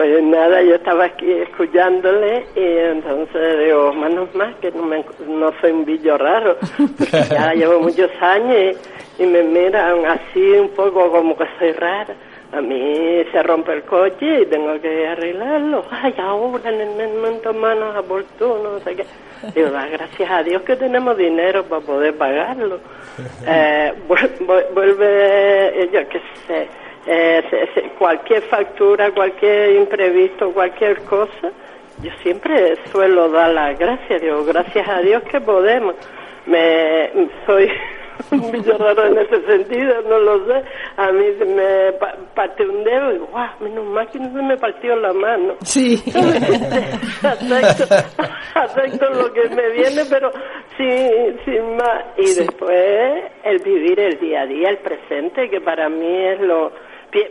Pues 0.00 0.22
nada, 0.22 0.62
yo 0.62 0.76
estaba 0.76 1.04
aquí 1.04 1.30
escuchándole 1.30 2.46
y 2.56 2.62
entonces 2.62 3.58
digo, 3.66 3.92
menos 3.92 4.34
más 4.34 4.56
que 4.56 4.70
no, 4.70 4.84
me, 4.84 5.04
no 5.28 5.52
soy 5.60 5.72
un 5.72 5.84
billo 5.84 6.16
raro, 6.16 6.56
porque 6.96 7.26
ya 7.28 7.52
llevo 7.52 7.80
muchos 7.80 8.10
años 8.22 8.76
y, 9.20 9.26
me 9.26 9.42
miran 9.42 10.04
así 10.06 10.52
un 10.52 10.70
poco 10.70 11.10
como 11.10 11.36
que 11.36 11.44
soy 11.58 11.72
rara, 11.72 12.14
a 12.52 12.60
mí 12.60 13.22
se 13.30 13.42
rompe 13.42 13.72
el 13.74 13.82
coche 13.82 14.42
y 14.42 14.46
tengo 14.46 14.80
que 14.80 15.06
arreglarlo. 15.06 15.84
Ay, 15.90 16.14
ahora 16.18 16.70
en 16.70 17.00
el 17.00 17.08
momento 17.14 17.52
manos 17.52 17.96
oportuno, 17.96 18.72
no 18.72 18.80
sé 18.80 18.96
qué. 18.96 19.04
Digo, 19.54 19.70
da 19.70 19.86
gracias 19.86 20.30
a 20.30 20.42
Dios 20.42 20.62
que 20.62 20.76
tenemos 20.76 21.16
dinero 21.16 21.64
para 21.64 21.82
poder 21.82 22.16
pagarlo. 22.16 22.78
Eh, 23.46 23.92
vuelve, 24.72 25.90
yo 25.92 26.08
qué 26.08 26.20
sé, 26.46 26.68
eh, 27.06 27.90
cualquier 27.98 28.40
factura, 28.42 29.10
cualquier 29.10 29.76
imprevisto, 29.76 30.52
cualquier 30.52 31.02
cosa, 31.02 31.50
yo 32.02 32.10
siempre 32.22 32.76
suelo 32.90 33.28
dar 33.28 33.50
las 33.50 33.78
gracias. 33.78 34.22
Digo, 34.22 34.44
gracias 34.44 34.88
a 34.88 35.00
Dios 35.00 35.22
que 35.24 35.40
podemos. 35.40 35.96
Me, 36.46 37.10
soy 37.44 37.70
un 38.30 38.52
bicho 38.52 38.76
raro 38.78 39.06
en 39.06 39.18
ese 39.18 39.44
sentido, 39.46 40.02
no 40.02 40.18
lo 40.18 40.46
sé. 40.46 40.62
A 40.96 41.12
mí 41.12 41.24
se 41.38 41.44
me 41.44 41.92
partió 42.34 42.70
un 42.70 42.84
dedo 42.84 43.12
y 43.14 43.18
guau, 43.18 43.48
menos 43.60 43.84
mal 43.86 44.08
que 44.08 44.18
no 44.18 44.32
se 44.32 44.42
me 44.42 44.56
partió 44.56 44.96
la 44.96 45.12
mano. 45.12 45.54
Sí. 45.62 46.02
acepto, 48.54 49.10
lo 49.10 49.32
que 49.32 49.48
me 49.50 49.70
viene, 49.70 50.02
pero 50.08 50.30
sin, 50.76 51.38
sin 51.44 51.76
más. 51.76 52.04
Y 52.16 52.34
después 52.34 53.24
el 53.44 53.58
vivir 53.60 54.00
el 54.00 54.18
día 54.18 54.42
a 54.42 54.46
día, 54.46 54.70
el 54.70 54.78
presente, 54.78 55.48
que 55.48 55.60
para 55.60 55.88
mí 55.88 56.26
es 56.26 56.40
lo, 56.40 56.72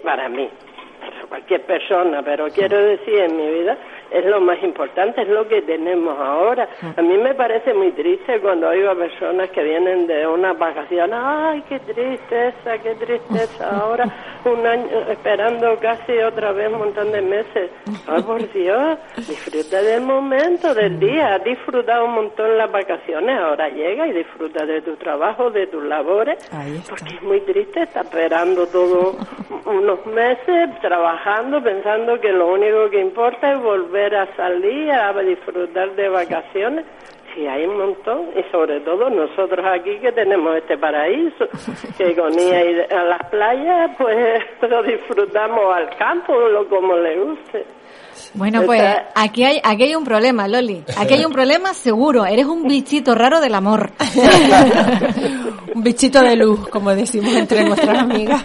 para 0.03 0.29
mí, 0.29 0.49
para 0.99 1.25
cualquier 1.27 1.65
persona, 1.65 2.21
pero 2.23 2.47
quiero 2.49 2.77
decir 2.77 3.15
en 3.15 3.37
mi 3.37 3.49
vida, 3.49 3.77
es 4.11 4.25
lo 4.25 4.41
más 4.41 4.61
importante, 4.63 5.21
es 5.21 5.27
lo 5.27 5.47
que 5.47 5.61
tenemos 5.61 6.17
ahora. 6.17 6.67
A 6.95 7.01
mí 7.01 7.17
me 7.17 7.33
parece 7.35 7.73
muy 7.73 7.91
triste 7.91 8.39
cuando 8.39 8.69
oigo 8.69 8.89
a 8.89 8.95
personas 8.95 9.49
que 9.51 9.63
vienen 9.63 10.07
de 10.07 10.25
una 10.27 10.53
vacación, 10.53 11.11
ay, 11.13 11.63
qué 11.69 11.79
tristeza, 11.79 12.77
qué 12.81 12.95
tristeza, 12.95 13.69
ahora 13.69 14.05
un 14.45 14.65
año 14.65 14.85
esperando 15.09 15.77
casi 15.79 16.17
otra 16.19 16.51
vez 16.51 16.71
un 16.71 16.79
montón 16.79 17.11
de 17.11 17.21
meses. 17.21 17.71
Ay, 18.07 18.23
por 18.23 18.51
Dios, 18.51 18.97
disfruta 19.17 19.81
del 19.81 20.01
momento, 20.01 20.73
del 20.73 20.99
día, 20.99 21.35
has 21.35 21.43
disfrutado 21.43 22.05
un 22.05 22.13
montón 22.13 22.57
las 22.57 22.71
vacaciones, 22.71 23.39
ahora 23.39 23.69
llega 23.69 24.07
y 24.07 24.13
disfruta 24.13 24.65
de 24.65 24.81
tu 24.81 24.95
trabajo, 24.95 25.51
de 25.51 25.67
tus 25.67 25.83
labores, 25.83 26.37
porque 26.89 27.15
es 27.15 27.21
muy 27.21 27.41
triste 27.41 27.83
estar 27.83 28.05
esperando 28.05 28.65
todos 28.67 29.15
unos 29.65 30.05
meses, 30.07 30.69
trabajando, 30.81 31.61
pensando 31.61 32.19
que 32.19 32.31
lo 32.31 32.53
único 32.53 32.89
que 32.89 32.99
importa 32.99 33.53
es 33.53 33.61
volver 33.61 33.98
a 34.07 34.35
salir, 34.35 34.91
a 34.91 35.13
disfrutar 35.21 35.95
de 35.95 36.09
vacaciones. 36.09 36.85
Sí, 37.33 37.45
hay 37.45 37.65
un 37.65 37.77
montón, 37.77 38.29
y 38.35 38.43
sobre 38.51 38.79
todo 38.79 39.09
nosotros 39.09 39.63
aquí 39.65 39.99
que 39.99 40.11
tenemos 40.11 40.55
este 40.57 40.77
paraíso, 40.77 41.47
que 41.97 42.15
con 42.15 42.33
ir 42.39 42.87
a 42.91 43.03
las 43.03 43.23
playas, 43.29 43.91
pues 43.97 44.43
lo 44.69 44.81
disfrutamos 44.83 45.75
al 45.75 45.95
campo, 45.97 46.33
lo 46.35 46.67
como 46.67 46.95
le 46.95 47.19
guste. 47.19 47.78
Bueno, 48.33 48.63
pues 48.65 48.81
aquí 49.15 49.43
hay, 49.43 49.59
aquí 49.63 49.83
hay 49.83 49.95
un 49.95 50.03
problema, 50.03 50.47
Loli. 50.47 50.83
Aquí 50.97 51.15
hay 51.15 51.25
un 51.25 51.31
problema 51.31 51.73
seguro. 51.73 52.25
Eres 52.25 52.45
un 52.45 52.67
bichito 52.67 53.15
raro 53.15 53.39
del 53.39 53.55
amor. 53.55 53.91
un 55.73 55.83
bichito 55.83 56.21
de 56.21 56.35
luz, 56.35 56.67
como 56.69 56.93
decimos 56.95 57.33
entre 57.33 57.65
nuestras 57.65 57.97
amigas. 57.97 58.43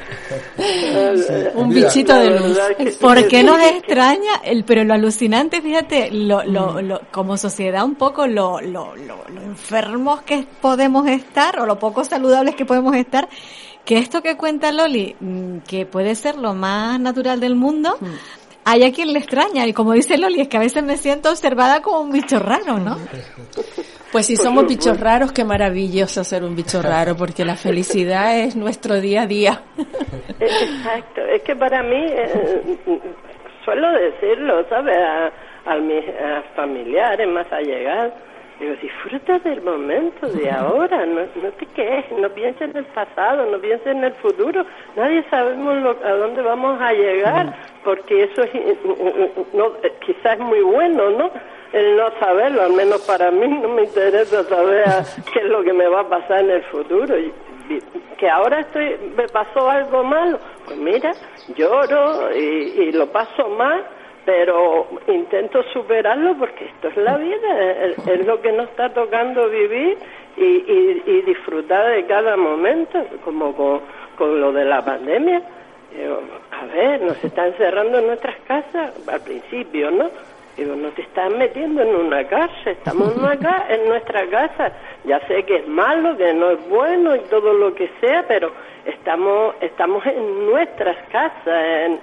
un 1.54 1.68
bichito 1.70 2.14
de 2.14 2.30
luz. 2.30 2.58
¿Por 3.00 3.28
qué 3.28 3.42
nos 3.42 3.60
extraña? 3.60 4.40
El, 4.42 4.64
pero 4.64 4.84
lo 4.84 4.94
alucinante, 4.94 5.60
fíjate, 5.60 6.10
lo, 6.10 6.44
lo, 6.44 6.80
lo, 6.80 7.00
como 7.10 7.36
sociedad 7.36 7.84
un 7.84 7.94
poco 7.94 8.26
lo, 8.26 8.60
lo, 8.60 8.94
lo, 8.96 9.24
enfermos 9.44 10.22
que 10.22 10.46
podemos 10.60 11.06
estar 11.06 11.60
o 11.60 11.66
lo 11.66 11.78
poco 11.78 12.04
saludables 12.04 12.54
que 12.54 12.64
podemos 12.64 12.94
estar 12.96 13.28
que 13.84 13.98
esto 13.98 14.22
que 14.22 14.36
cuenta 14.36 14.72
Loli, 14.72 15.14
mm, 15.20 15.58
que 15.58 15.86
puede 15.86 16.14
ser 16.14 16.36
lo 16.36 16.54
más 16.54 16.98
natural 16.98 17.38
del 17.38 17.54
mundo, 17.54 17.98
hay 18.64 18.84
a 18.84 18.92
quien 18.92 19.12
le 19.12 19.18
extraña. 19.18 19.66
Y 19.66 19.72
como 19.72 19.92
dice 19.92 20.18
Loli, 20.18 20.40
es 20.40 20.48
que 20.48 20.56
a 20.56 20.60
veces 20.60 20.82
me 20.82 20.96
siento 20.96 21.30
observada 21.30 21.80
como 21.82 22.00
un 22.00 22.10
bicho 22.10 22.38
raro, 22.38 22.78
¿no? 22.78 22.96
Pues 24.12 24.26
si 24.26 24.36
somos 24.36 24.66
bichos 24.66 24.98
raros, 25.00 25.32
qué 25.32 25.44
maravilloso 25.44 26.22
ser 26.22 26.44
un 26.44 26.54
bicho 26.54 26.80
raro, 26.80 27.16
porque 27.16 27.44
la 27.44 27.56
felicidad 27.56 28.38
es 28.38 28.54
nuestro 28.54 29.00
día 29.00 29.22
a 29.22 29.26
día. 29.26 29.62
Exacto. 30.40 31.22
Es 31.22 31.42
que 31.42 31.56
para 31.56 31.82
mí, 31.82 32.06
eh, 32.06 33.00
suelo 33.64 33.90
decirlo, 33.92 34.64
¿sabes? 34.68 34.96
A, 34.96 35.76
mis 35.76 36.04
familiares 36.54 37.26
más 37.26 37.50
allegados 37.50 38.12
Digo, 38.64 38.76
disfruta 38.80 39.38
del 39.40 39.60
momento, 39.60 40.26
de 40.26 40.50
ahora, 40.50 41.04
no, 41.04 41.20
no 41.20 41.50
te 41.58 41.66
quejes, 41.66 42.18
no 42.18 42.30
pienses 42.30 42.70
en 42.70 42.78
el 42.78 42.86
pasado, 42.86 43.44
no 43.44 43.58
pienses 43.58 43.88
en 43.88 44.04
el 44.04 44.14
futuro. 44.14 44.64
Nadie 44.96 45.22
sabemos 45.28 45.96
a 46.02 46.10
dónde 46.12 46.40
vamos 46.40 46.80
a 46.80 46.94
llegar, 46.94 47.54
porque 47.84 48.22
eso 48.22 48.42
es, 48.42 48.54
eh, 48.54 48.78
no, 49.52 49.66
eh, 49.82 49.92
quizás 50.06 50.38
es 50.38 50.40
muy 50.40 50.62
bueno, 50.62 51.10
¿no? 51.10 51.30
El 51.74 51.94
no 51.94 52.10
saberlo, 52.18 52.62
al 52.62 52.72
menos 52.72 53.02
para 53.02 53.30
mí 53.30 53.48
no 53.48 53.68
me 53.68 53.82
interesa 53.82 54.42
saber 54.44 54.86
qué 55.30 55.40
es 55.40 55.44
lo 55.44 55.62
que 55.62 55.74
me 55.74 55.86
va 55.86 56.00
a 56.00 56.08
pasar 56.08 56.40
en 56.40 56.52
el 56.52 56.62
futuro. 56.62 57.16
Que 58.16 58.30
ahora 58.30 58.60
estoy, 58.60 58.96
me 59.14 59.28
pasó 59.28 59.68
algo 59.68 60.04
malo, 60.04 60.38
pues 60.64 60.78
mira, 60.78 61.12
lloro 61.54 62.34
y, 62.34 62.40
y 62.40 62.92
lo 62.92 63.08
paso 63.08 63.46
mal 63.50 63.84
pero 64.24 64.86
intento 65.06 65.62
superarlo 65.72 66.36
porque 66.38 66.66
esto 66.66 66.88
es 66.88 66.96
la 66.96 67.16
vida, 67.16 67.72
es, 68.06 68.26
lo 68.26 68.40
que 68.40 68.52
nos 68.52 68.68
está 68.70 68.88
tocando 68.92 69.48
vivir 69.48 69.98
y, 70.36 70.42
y, 70.42 71.22
disfrutar 71.22 71.94
de 71.94 72.06
cada 72.06 72.36
momento, 72.36 73.04
como 73.24 73.54
con, 73.54 73.80
con 74.16 74.40
lo 74.40 74.52
de 74.52 74.64
la 74.64 74.84
pandemia. 74.84 75.42
a 76.50 76.66
ver, 76.74 77.02
nos 77.02 77.22
están 77.22 77.52
cerrando 77.54 77.98
en 77.98 78.06
nuestras 78.06 78.36
casas 78.46 78.92
al 79.08 79.20
principio, 79.20 79.90
¿no? 79.90 80.10
Digo, 80.56 80.76
no 80.76 80.90
te 80.90 81.02
están 81.02 81.36
metiendo 81.36 81.82
en 81.82 81.94
una 81.94 82.24
cárcel, 82.24 82.72
estamos 82.72 83.12
acá 83.24 83.66
en 83.68 83.88
nuestra 83.88 84.26
casa. 84.26 84.72
Ya 85.04 85.20
sé 85.26 85.42
que 85.44 85.56
es 85.56 85.68
malo, 85.68 86.16
que 86.16 86.32
no 86.32 86.50
es 86.50 86.68
bueno 86.68 87.14
y 87.16 87.20
todo 87.30 87.52
lo 87.52 87.74
que 87.74 87.90
sea, 88.00 88.24
pero 88.28 88.52
estamos 88.84 89.54
estamos 89.60 90.04
en 90.06 90.46
nuestras 90.46 90.96
casas 91.10 91.42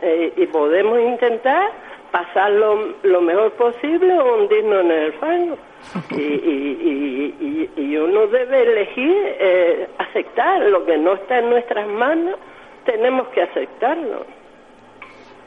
eh, 0.02 0.34
y 0.36 0.46
podemos 0.48 1.00
intentar 1.00 1.72
pasar 2.12 2.52
lo, 2.52 3.22
mejor 3.22 3.52
posible 3.54 4.20
o 4.20 4.36
hundirnos 4.36 4.82
en 4.86 4.92
el 4.92 5.14
fango. 5.14 5.58
Y, 6.12 6.22
y, 6.22 7.70
y, 7.76 7.98
uno 7.98 8.28
debe 8.28 8.62
elegir 8.62 9.16
eh, 9.40 9.90
aceptar 9.98 10.62
lo 10.62 10.86
que 10.86 10.98
no 10.98 11.14
está 11.14 11.40
en 11.40 11.50
nuestras 11.50 11.88
manos, 11.88 12.38
tenemos 12.86 13.28
que 13.30 13.42
aceptarlo. 13.42 14.26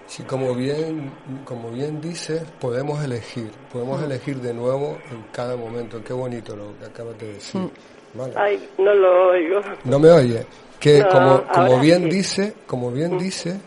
Sí, 0.06 0.22
como 0.24 0.54
bien, 0.54 1.10
como 1.44 1.70
bien 1.70 2.00
dice, 2.00 2.42
podemos 2.60 3.02
elegir, 3.02 3.50
podemos 3.72 4.02
elegir 4.02 4.36
de 4.36 4.52
nuevo 4.52 4.98
en 5.10 5.24
cada 5.32 5.56
momento. 5.56 6.02
Qué 6.04 6.12
bonito 6.12 6.54
lo 6.54 6.78
que 6.78 6.86
acabas 6.86 7.18
de 7.18 7.34
decir. 7.34 7.60
Mm. 7.60 8.20
Ay, 8.36 8.68
no 8.78 8.94
lo 8.94 9.30
oigo. 9.30 9.60
No 9.84 9.98
me 9.98 10.10
oye. 10.10 10.46
Que 10.78 11.02
como, 11.10 11.42
como 11.44 11.80
bien 11.80 12.08
dice, 12.08 12.54
como 12.66 12.90
bien 12.90 13.14
mm. 13.14 13.18
dice, 13.18 13.60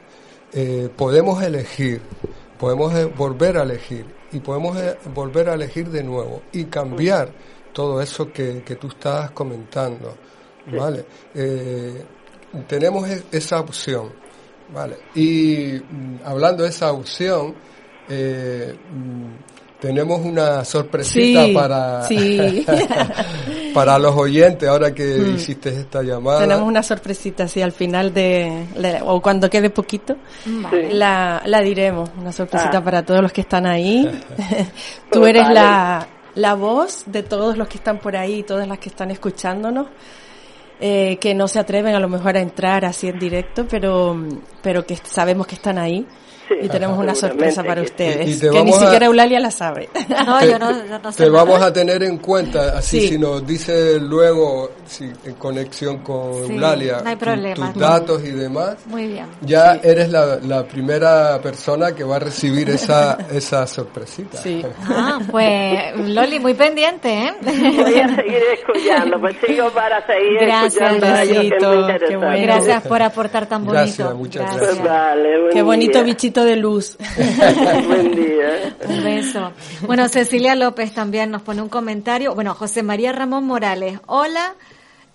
eh, 0.53 0.89
podemos 0.95 1.41
elegir 1.41 2.01
podemos 2.57 2.93
eh, 2.93 3.05
volver 3.05 3.57
a 3.57 3.63
elegir 3.63 4.05
y 4.31 4.39
podemos 4.39 4.77
eh, 4.77 4.97
volver 5.13 5.49
a 5.49 5.53
elegir 5.53 5.89
de 5.89 6.03
nuevo 6.03 6.41
y 6.51 6.65
cambiar 6.65 7.31
todo 7.73 8.01
eso 8.01 8.31
que, 8.31 8.63
que 8.63 8.75
tú 8.75 8.87
estás 8.87 9.31
comentando, 9.31 10.15
¿vale? 10.71 11.05
Eh, 11.33 12.03
tenemos 12.67 13.07
esa 13.31 13.59
opción, 13.59 14.13
¿vale? 14.73 14.97
Y 15.15 15.79
mm, 15.79 16.19
hablando 16.25 16.63
de 16.63 16.69
esa 16.69 16.91
opción, 16.91 17.55
mm, 18.09 19.56
tenemos 19.79 20.21
una 20.21 20.65
sorpresita 20.65 21.45
para, 21.53 22.07
para 23.73 23.99
los 23.99 24.15
oyentes 24.15 24.67
ahora 24.67 24.93
que 24.93 25.03
mm. 25.03 25.35
hiciste 25.35 25.69
esta 25.69 26.01
llamada. 26.01 26.39
Tenemos 26.39 26.67
una 26.67 26.81
sorpresita, 26.81 27.43
así 27.43 27.61
al 27.61 27.71
final 27.71 28.13
de, 28.13 28.65
o 29.05 29.21
cuando 29.21 29.49
quede 29.49 29.69
poquito, 29.69 30.15
la, 30.91 31.43
la 31.45 31.61
diremos. 31.61 32.09
Una 32.17 32.31
sorpresita 32.31 32.79
ah. 32.79 32.83
para 32.83 33.05
todos 33.05 33.21
los 33.21 33.31
que 33.31 33.41
están 33.41 33.65
ahí. 33.65 34.09
Tú 35.11 35.25
eres 35.25 35.47
la, 35.49 36.07
la 36.35 36.53
voz 36.55 37.03
de 37.05 37.23
todos 37.23 37.57
los 37.57 37.67
que 37.67 37.77
están 37.77 37.99
por 37.99 38.15
ahí, 38.15 38.43
todas 38.43 38.67
las 38.67 38.79
que 38.79 38.89
están 38.89 39.11
escuchándonos. 39.11 39.87
Eh, 40.79 41.17
que 41.19 41.33
no 41.33 41.47
se 41.47 41.57
atreven 41.57 41.95
a 41.95 41.99
lo 41.99 42.07
mejor 42.07 42.37
a 42.37 42.39
entrar 42.39 42.85
así 42.85 43.07
en 43.07 43.17
directo, 43.17 43.65
pero, 43.67 44.15
pero 44.61 44.85
que 44.85 44.95
sabemos 44.95 45.47
que 45.47 45.55
están 45.55 45.79
ahí 45.79 46.05
y 46.61 46.69
tenemos 46.69 46.97
una 46.97 47.15
sorpresa 47.15 47.63
para 47.63 47.81
ustedes, 47.81 48.39
que 48.39 48.63
ni 48.63 48.73
siquiera 48.73 49.05
Eulalia 49.05 49.39
la 49.39 49.51
sabe. 49.51 49.89
No, 50.27 50.43
yo 50.43 50.57
no, 50.57 50.71
no 50.71 51.11
sé 51.11 51.23
Te 51.23 51.29
vamos 51.29 51.61
a 51.61 51.71
tener 51.71 52.01
en 52.03 52.17
cuenta, 52.17 52.77
así 52.77 53.07
si 53.07 53.17
nos 53.17 53.45
dice 53.45 53.99
luego, 53.99 54.71
si, 54.85 55.05
en 55.25 55.33
conexión 55.35 55.99
con 55.99 56.51
Eulalia, 56.51 57.03
tus 57.55 57.73
datos 57.75 58.23
y 58.23 58.31
demás. 58.31 58.77
Muy 58.85 59.07
bien. 59.07 59.25
Ya 59.41 59.79
eres 59.83 60.09
la, 60.09 60.37
la, 60.37 60.65
primera 60.65 61.39
persona 61.41 61.93
que 61.93 62.03
va 62.03 62.17
a 62.17 62.19
recibir 62.19 62.69
esa, 62.69 63.17
esa 63.31 63.67
sorpresita. 63.67 64.37
Sí. 64.37 64.63
Ah, 64.89 65.19
pues 65.29 65.95
Loli, 65.97 66.39
muy 66.39 66.53
pendiente, 66.53 67.09
¿eh? 67.09 67.33
Voy 67.41 67.99
a 67.99 68.15
seguir 68.15 68.41
escuchando, 68.53 69.19
pues 69.19 69.35
sigo 69.45 69.69
para 69.71 70.05
seguir 70.05 70.39
Gracias, 70.41 70.93
escuchando. 70.93 71.87
Qué 72.07 72.17
bueno. 72.17 72.41
Gracias 72.41 72.87
por 72.87 73.01
aportar 73.01 73.45
tan 73.47 73.65
bonito. 73.65 73.83
Gracias, 73.83 74.13
muchas 74.15 74.43
gracias. 74.43 74.75
Pues 74.77 74.83
vale, 74.83 75.29
Qué 75.51 75.61
bonito 75.61 76.03
bichito 76.03 76.36
de 76.43 76.55
luz. 76.55 76.97
buen 77.87 78.15
día. 78.15 78.75
Un 78.87 79.03
beso. 79.03 79.51
Bueno, 79.85 80.07
Cecilia 80.09 80.55
López 80.55 80.93
también 80.93 81.31
nos 81.31 81.41
pone 81.41 81.61
un 81.61 81.69
comentario. 81.69 82.33
Bueno, 82.35 82.53
José 82.53 82.83
María 82.83 83.11
Ramón 83.11 83.45
Morales. 83.45 83.99
Hola. 84.07 84.53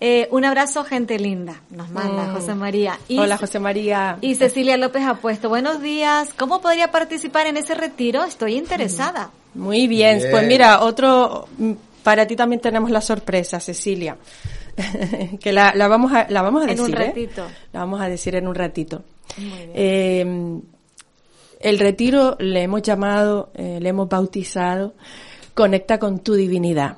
Eh, 0.05 0.27
un 0.31 0.43
abrazo, 0.43 0.83
gente 0.83 1.17
linda, 1.17 1.61
nos 1.69 1.89
manda 1.89 2.23
Mm. 2.27 2.33
José 2.35 2.55
María. 2.55 2.99
Y, 3.07 3.19
Hola, 3.19 3.37
José 3.37 3.59
María. 3.59 4.17
Y 4.19 4.35
Cecilia 4.35 4.75
López 4.75 5.03
ha 5.05 5.13
puesto, 5.15 5.47
buenos 5.47 5.81
días, 5.81 6.29
¿cómo 6.37 6.59
podría 6.59 6.91
participar 6.91 7.47
en 7.47 7.55
ese 7.55 7.73
retiro? 7.73 8.25
Estoy 8.25 8.55
interesada. 8.55 9.29
Muy 9.53 9.87
bien. 9.87 10.17
Bien. 10.17 10.29
Pues 10.31 10.45
mira, 10.45 10.81
otro, 10.81 11.47
mm, 11.57 11.71
para 12.03 12.27
ti 12.27 12.35
también 12.35 12.59
tenemos 12.61 12.91
la 12.91 12.99
sorpresa, 12.99 13.61
Cecilia. 13.61 14.17
que 15.39 15.53
la, 15.53 15.73
la 15.73 15.87
vamos 15.87 16.11
a, 16.11 16.27
la 16.29 16.41
vamos 16.41 16.65
a 16.67 16.71
En 16.71 16.81
un 16.81 16.91
decir. 16.91 17.01
¿eh? 17.01 17.07
ratito. 17.07 17.45
La 17.71 17.79
vamos 17.81 18.01
a 18.01 18.09
decir 18.09 18.35
en 18.35 18.47
un 18.49 18.55
ratito. 18.55 19.03
Muy 19.37 19.45
bien. 19.67 19.71
Eh, 19.73 20.61
el 21.63 21.79
retiro 21.79 22.35
le 22.39 22.61
hemos 22.61 22.81
llamado, 22.81 23.49
eh, 23.55 23.79
le 23.81 23.89
hemos 23.89 24.09
bautizado, 24.09 24.93
conecta 25.53 25.97
con 25.97 26.19
tu 26.19 26.33
divinidad. 26.33 26.97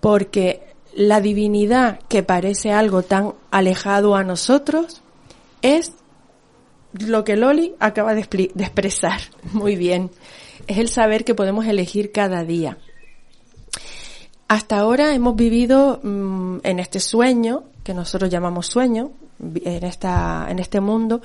Porque 0.00 0.62
la 0.94 1.20
divinidad 1.20 1.98
que 2.08 2.22
parece 2.22 2.72
algo 2.72 3.02
tan 3.02 3.32
alejado 3.50 4.14
a 4.14 4.22
nosotros 4.22 5.02
es 5.62 5.92
lo 6.92 7.24
que 7.24 7.36
Loli 7.36 7.74
acaba 7.80 8.14
de, 8.14 8.20
expresar 8.20 9.20
muy 9.52 9.76
bien. 9.76 10.10
Es 10.66 10.78
el 10.78 10.88
saber 10.88 11.24
que 11.24 11.34
podemos 11.34 11.66
elegir 11.66 12.12
cada 12.12 12.44
día. 12.44 12.76
Hasta 14.46 14.78
ahora 14.78 15.14
hemos 15.14 15.36
vivido 15.36 16.00
mm, 16.02 16.58
en 16.62 16.78
este 16.78 17.00
sueño, 17.00 17.64
que 17.82 17.94
nosotros 17.94 18.30
llamamos 18.30 18.66
sueño, 18.66 19.12
en, 19.40 19.84
esta, 19.84 20.46
en 20.50 20.58
este 20.58 20.80
mundo, 20.80 21.20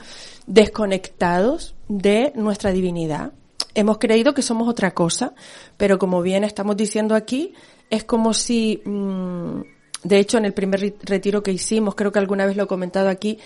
desconectados 0.48 1.76
de 1.88 2.32
nuestra 2.36 2.72
divinidad. 2.72 3.32
Hemos 3.74 3.98
creído 4.00 4.34
que 4.34 4.42
somos 4.42 4.68
otra 4.68 4.92
cosa, 4.92 5.34
pero 5.78 5.98
como 5.98 6.22
bien 6.22 6.44
estamos 6.44 6.76
diciendo 6.78 7.16
aquí, 7.16 7.54
es 7.90 8.04
como 8.04 8.34
si, 8.34 8.82
mm, 8.86 9.62
de 10.04 10.20
hecho, 10.20 10.38
en 10.38 10.46
el 10.46 10.54
primer 10.54 10.82
ri- 10.82 10.96
retiro 11.04 11.42
que 11.44 11.52
hicimos, 11.52 11.96
creo 11.96 12.12
que 12.12 12.20
alguna 12.20 12.46
vez 12.46 12.58
lo 12.58 12.64
he 12.64 12.68
comentado 12.68 13.10
aquí, 13.10 13.38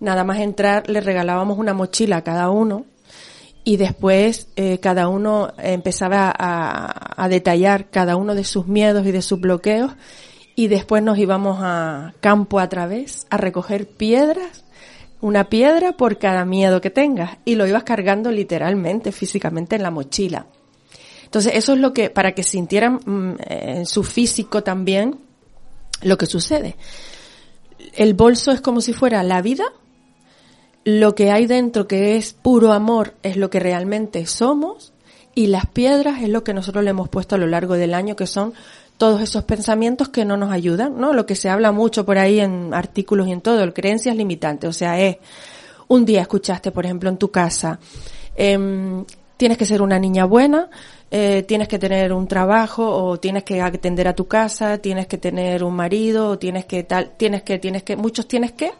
nada 0.00 0.24
más 0.24 0.38
entrar 0.38 0.88
le 0.88 1.00
regalábamos 1.00 1.58
una 1.58 1.72
mochila 1.74 2.18
a 2.18 2.24
cada 2.24 2.50
uno 2.50 2.84
y 3.64 3.76
después 3.76 4.48
eh, 4.56 4.78
cada 4.80 5.08
uno 5.08 5.52
empezaba 5.58 6.34
a 6.36 7.28
detallar 7.28 7.90
cada 7.90 8.16
uno 8.16 8.34
de 8.34 8.44
sus 8.44 8.66
miedos 8.66 9.06
y 9.06 9.12
de 9.12 9.20
sus 9.22 9.38
bloqueos 9.38 9.92
y 10.54 10.68
después 10.68 11.02
nos 11.02 11.18
íbamos 11.18 11.58
a 11.60 12.14
campo 12.20 12.58
a 12.58 12.68
través 12.68 13.26
a 13.30 13.36
recoger 13.36 13.86
piedras, 13.86 14.64
una 15.20 15.48
piedra 15.48 15.92
por 15.92 16.18
cada 16.18 16.44
miedo 16.44 16.80
que 16.80 16.90
tengas 16.90 17.38
y 17.44 17.54
lo 17.54 17.66
ibas 17.66 17.84
cargando 17.84 18.30
literalmente, 18.30 19.12
físicamente 19.12 19.76
en 19.76 19.82
la 19.82 19.90
mochila. 19.90 20.46
Entonces 21.24 21.52
eso 21.54 21.74
es 21.74 21.78
lo 21.78 21.92
que, 21.92 22.10
para 22.10 22.32
que 22.32 22.42
sintieran 22.42 23.00
mm, 23.04 23.36
en 23.46 23.86
su 23.86 24.02
físico 24.02 24.62
también 24.62 25.20
lo 26.02 26.18
que 26.18 26.26
sucede. 26.26 26.76
El 27.94 28.14
bolso 28.14 28.50
es 28.50 28.60
como 28.60 28.80
si 28.80 28.92
fuera 28.92 29.22
la 29.22 29.42
vida, 29.42 29.64
lo 30.84 31.14
que 31.14 31.30
hay 31.30 31.46
dentro 31.46 31.86
que 31.86 32.16
es 32.16 32.32
puro 32.32 32.72
amor 32.72 33.14
es 33.22 33.36
lo 33.36 33.50
que 33.50 33.60
realmente 33.60 34.26
somos 34.26 34.92
y 35.34 35.46
las 35.48 35.66
piedras 35.66 36.22
es 36.22 36.28
lo 36.28 36.42
que 36.42 36.54
nosotros 36.54 36.82
le 36.82 36.90
hemos 36.90 37.08
puesto 37.08 37.34
a 37.34 37.38
lo 37.38 37.46
largo 37.46 37.74
del 37.74 37.94
año 37.94 38.16
que 38.16 38.26
son 38.26 38.54
todos 39.00 39.22
esos 39.22 39.44
pensamientos 39.44 40.10
que 40.10 40.26
no 40.26 40.36
nos 40.36 40.52
ayudan, 40.52 41.00
¿no? 41.00 41.14
Lo 41.14 41.24
que 41.24 41.34
se 41.34 41.48
habla 41.48 41.72
mucho 41.72 42.04
por 42.04 42.18
ahí 42.18 42.38
en 42.38 42.74
artículos 42.74 43.26
y 43.28 43.32
en 43.32 43.40
todo, 43.40 43.62
el 43.62 43.72
creencias 43.72 44.14
limitantes, 44.14 44.68
o 44.68 44.74
sea, 44.74 45.00
es 45.00 45.16
un 45.88 46.04
día 46.04 46.20
escuchaste, 46.20 46.70
por 46.70 46.84
ejemplo, 46.84 47.08
en 47.08 47.16
tu 47.16 47.30
casa, 47.30 47.78
em, 48.36 49.06
tienes 49.38 49.56
que 49.56 49.64
ser 49.64 49.80
una 49.80 49.98
niña 49.98 50.26
buena, 50.26 50.68
eh, 51.10 51.44
tienes 51.48 51.66
que 51.66 51.78
tener 51.78 52.12
un 52.12 52.28
trabajo 52.28 52.94
o 52.94 53.18
tienes 53.18 53.42
que 53.42 53.62
atender 53.62 54.06
a 54.06 54.14
tu 54.14 54.28
casa, 54.28 54.76
tienes 54.76 55.06
que 55.06 55.16
tener 55.16 55.64
un 55.64 55.74
marido 55.74 56.28
o 56.28 56.38
tienes 56.38 56.66
que 56.66 56.82
tal, 56.82 57.12
tienes 57.16 57.42
que, 57.42 57.58
tienes 57.58 57.82
que, 57.84 57.96
muchos 57.96 58.28
tienes 58.28 58.52
que, 58.52 58.70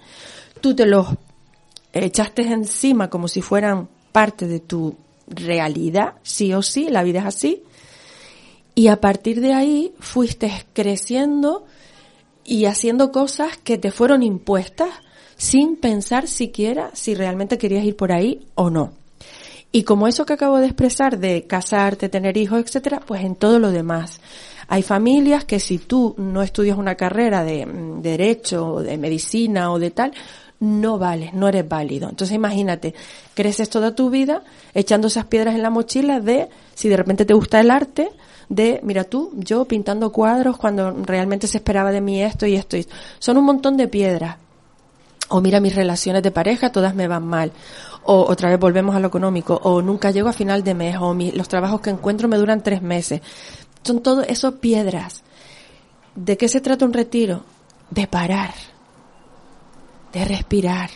tú 0.60 0.76
te 0.76 0.84
los 0.84 1.06
echaste 1.94 2.42
encima 2.42 3.08
como 3.08 3.26
si 3.26 3.40
fueran 3.40 3.88
parte 4.12 4.46
de 4.46 4.60
tu 4.60 4.94
realidad, 5.28 6.16
sí 6.22 6.52
o 6.52 6.60
sí, 6.60 6.90
la 6.90 7.04
vida 7.04 7.20
es 7.20 7.24
así, 7.24 7.62
y 8.74 8.88
a 8.88 9.00
partir 9.00 9.40
de 9.40 9.52
ahí 9.52 9.92
fuiste 9.98 10.52
creciendo 10.72 11.64
y 12.44 12.64
haciendo 12.64 13.12
cosas 13.12 13.56
que 13.58 13.78
te 13.78 13.90
fueron 13.90 14.22
impuestas 14.22 14.90
sin 15.36 15.76
pensar 15.76 16.28
siquiera 16.28 16.90
si 16.94 17.14
realmente 17.14 17.58
querías 17.58 17.84
ir 17.84 17.96
por 17.96 18.12
ahí 18.12 18.46
o 18.54 18.70
no. 18.70 18.92
Y 19.72 19.84
como 19.84 20.08
eso 20.08 20.26
que 20.26 20.32
acabo 20.32 20.58
de 20.58 20.66
expresar 20.66 21.18
de 21.18 21.44
casarte, 21.46 22.08
tener 22.08 22.36
hijos, 22.36 22.60
etcétera, 22.60 23.00
pues 23.00 23.22
en 23.22 23.36
todo 23.36 23.58
lo 23.58 23.70
demás. 23.70 24.20
Hay 24.66 24.82
familias 24.82 25.44
que 25.44 25.60
si 25.60 25.78
tú 25.78 26.14
no 26.18 26.42
estudias 26.42 26.76
una 26.76 26.96
carrera 26.96 27.44
de, 27.44 27.66
mm, 27.66 28.02
derecho, 28.02 28.66
o 28.66 28.82
de 28.82 28.98
medicina 28.98 29.72
o 29.72 29.78
de 29.78 29.90
tal, 29.92 30.12
no 30.60 30.98
vales, 30.98 31.32
no 31.34 31.48
eres 31.48 31.68
válido. 31.68 32.08
Entonces 32.08 32.34
imagínate, 32.34 32.94
creces 33.34 33.70
toda 33.70 33.94
tu 33.94 34.10
vida 34.10 34.42
echando 34.74 35.06
esas 35.06 35.24
piedras 35.26 35.54
en 35.54 35.62
la 35.62 35.70
mochila 35.70 36.20
de 36.20 36.48
si 36.74 36.88
de 36.88 36.96
repente 36.96 37.24
te 37.24 37.34
gusta 37.34 37.60
el 37.60 37.70
arte, 37.70 38.10
de 38.50 38.80
mira 38.82 39.04
tú, 39.04 39.30
yo 39.36 39.64
pintando 39.64 40.10
cuadros 40.12 40.58
cuando 40.58 40.90
realmente 40.90 41.46
se 41.46 41.58
esperaba 41.58 41.92
de 41.92 42.00
mí 42.02 42.20
esto 42.22 42.46
y 42.46 42.56
esto 42.56 42.76
y 42.76 42.80
esto. 42.80 42.94
Son 43.20 43.38
un 43.38 43.44
montón 43.44 43.76
de 43.76 43.86
piedras. 43.88 44.36
O 45.28 45.40
mira 45.40 45.60
mis 45.60 45.76
relaciones 45.76 46.24
de 46.24 46.32
pareja, 46.32 46.72
todas 46.72 46.92
me 46.96 47.06
van 47.06 47.24
mal. 47.24 47.52
O 48.02 48.22
otra 48.28 48.50
vez 48.50 48.58
volvemos 48.58 48.96
a 48.96 48.98
lo 49.00 49.06
económico. 49.06 49.60
O 49.62 49.80
nunca 49.80 50.10
llego 50.10 50.28
a 50.28 50.32
final 50.32 50.64
de 50.64 50.74
mes. 50.74 50.96
O 51.00 51.14
mi- 51.14 51.30
los 51.30 51.46
trabajos 51.48 51.80
que 51.80 51.90
encuentro 51.90 52.26
me 52.26 52.36
duran 52.38 52.60
tres 52.64 52.82
meses. 52.82 53.20
Son 53.84 54.00
todo 54.02 54.22
eso 54.22 54.56
piedras. 54.56 55.22
¿De 56.16 56.36
qué 56.36 56.48
se 56.48 56.60
trata 56.60 56.84
un 56.84 56.92
retiro? 56.92 57.44
De 57.90 58.08
parar. 58.08 58.52
De 60.12 60.24
respirar. 60.24 60.90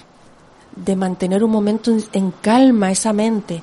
De 0.75 0.97
mantener 0.97 1.45
un 1.45 1.53
momento 1.53 1.93
en- 1.93 2.05
en 2.12 2.33
calma 2.33 2.90
esa 2.90 3.12
mente. 3.12 3.62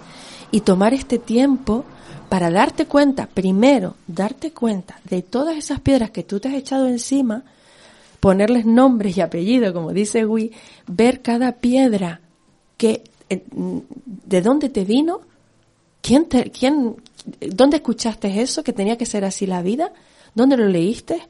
Y 0.51 0.61
tomar 0.61 0.93
este 0.93 1.19
tiempo 1.19 1.83
para 2.31 2.49
darte 2.49 2.85
cuenta, 2.85 3.27
primero, 3.27 3.95
darte 4.07 4.53
cuenta 4.53 5.01
de 5.03 5.21
todas 5.21 5.57
esas 5.57 5.81
piedras 5.81 6.11
que 6.11 6.23
tú 6.23 6.39
te 6.39 6.47
has 6.47 6.53
echado 6.53 6.87
encima, 6.87 7.43
ponerles 8.21 8.65
nombres 8.65 9.17
y 9.17 9.19
apellidos, 9.19 9.73
como 9.73 9.91
dice 9.91 10.23
Gui, 10.23 10.53
ver 10.87 11.21
cada 11.21 11.51
piedra 11.51 12.21
que 12.77 13.03
eh, 13.27 13.43
de 13.49 14.41
dónde 14.41 14.69
te 14.69 14.85
vino, 14.85 15.19
quién 16.01 16.29
te, 16.29 16.51
quién, 16.51 16.95
dónde 17.41 17.75
escuchaste 17.75 18.41
eso 18.41 18.63
que 18.63 18.71
tenía 18.71 18.97
que 18.97 19.05
ser 19.05 19.25
así 19.25 19.45
la 19.45 19.61
vida, 19.61 19.91
dónde 20.33 20.55
lo 20.55 20.69
leíste, 20.69 21.21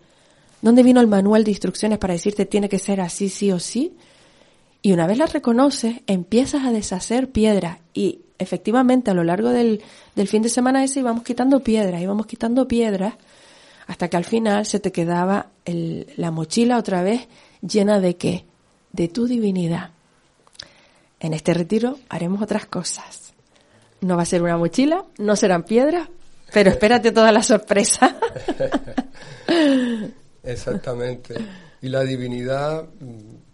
dónde 0.62 0.84
vino 0.84 1.02
el 1.02 1.08
manual 1.08 1.44
de 1.44 1.50
instrucciones 1.50 1.98
para 1.98 2.14
decirte 2.14 2.46
tiene 2.46 2.70
que 2.70 2.78
ser 2.78 3.02
así 3.02 3.30
sí 3.30 3.52
o 3.52 3.58
sí. 3.58 3.96
Y 4.84 4.92
una 4.92 5.08
vez 5.08 5.18
las 5.18 5.34
reconoces, 5.34 6.02
empiezas 6.06 6.64
a 6.64 6.72
deshacer 6.72 7.32
piedras 7.32 7.80
y 7.96 8.20
efectivamente 8.42 9.12
a 9.12 9.14
lo 9.14 9.24
largo 9.24 9.50
del, 9.50 9.82
del 10.16 10.28
fin 10.28 10.42
de 10.42 10.50
semana 10.50 10.84
ese 10.84 11.00
íbamos 11.00 11.24
quitando 11.24 11.62
piedras, 11.62 12.02
íbamos 12.02 12.26
quitando 12.28 12.68
piedras 12.68 13.14
hasta 13.88 14.10
que 14.10 14.18
al 14.18 14.26
final 14.26 14.66
se 14.66 14.80
te 14.80 14.92
quedaba 14.92 15.48
el- 15.66 16.08
la 16.18 16.32
mochila 16.32 16.78
otra 16.78 17.04
vez 17.04 17.28
llena 17.62 18.00
de 18.00 18.16
qué? 18.18 18.46
De 18.92 19.08
tu 19.08 19.26
divinidad. 19.28 19.92
En 21.20 21.34
este 21.34 21.54
retiro 21.54 22.00
haremos 22.10 22.42
otras 22.42 22.66
cosas. 22.66 23.34
No 24.02 24.16
va 24.18 24.24
a 24.24 24.26
ser 24.26 24.42
una 24.42 24.58
mochila, 24.58 25.06
no 25.20 25.36
serán 25.36 25.64
piedras, 25.64 26.10
pero 26.52 26.70
espérate 26.72 27.12
toda 27.12 27.32
la 27.32 27.44
sorpresa. 27.44 28.16
Exactamente. 30.44 31.36
Y 31.82 31.90
la 31.90 32.02
divinidad 32.04 32.86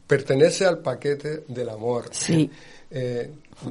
pertenece 0.07 0.65
al 0.65 0.79
paquete 0.79 1.43
del 1.47 1.69
amor. 1.69 2.05
Sí. 2.11 2.49
Eh, 2.89 3.29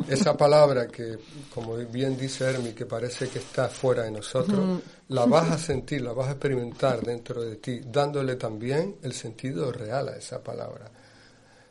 esa 0.09 0.37
palabra 0.37 0.88
que, 0.88 1.16
como 1.55 1.77
bien 1.77 2.16
dice 2.16 2.44
Hermi, 2.44 2.72
que 2.72 2.87
parece 2.87 3.29
que 3.29 3.38
está 3.38 3.68
fuera 3.68 4.03
de 4.03 4.11
nosotros, 4.11 4.83
la 5.09 5.25
vas 5.27 5.51
a 5.51 5.59
sentir, 5.59 6.03
la 6.03 6.12
vas 6.12 6.29
a 6.29 6.33
experimentar 6.33 7.01
dentro 7.01 7.42
de 7.42 7.57
ti, 7.57 7.81
dándole 7.87 8.37
también 8.37 8.96
el 9.03 9.12
sentido 9.12 9.72
real 9.72 10.09
a 10.09 10.16
esa 10.16 10.42
palabra, 10.42 10.90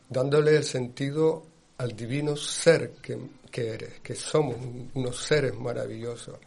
dándole 0.10 0.56
el 0.56 0.64
sentido 0.64 1.46
al 1.78 1.96
divino 1.96 2.38
ser 2.38 2.94
que, 3.02 3.20
que 3.52 3.70
eres, 3.70 4.00
que 4.02 4.16
somos 4.16 4.56
unos 4.94 5.18
seres 5.22 5.54
maravillosos. 5.54 6.38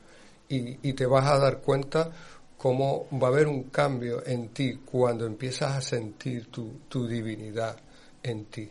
Y, 0.49 0.89
y 0.89 0.95
te 0.95 1.05
vas 1.05 1.27
a 1.27 1.39
dar 1.39 1.59
cuenta 1.59 2.11
cómo 2.57 3.07
va 3.13 3.29
a 3.29 3.31
haber 3.31 3.47
un 3.47 3.65
cambio 3.65 4.27
en 4.27 4.49
ti 4.49 4.81
cuando 4.85 5.27
empiezas 5.27 5.77
a 5.77 5.81
sentir 5.83 6.51
tu, 6.51 6.81
tu 6.89 7.07
divinidad 7.07 7.77
en 8.23 8.45
ti. 8.47 8.71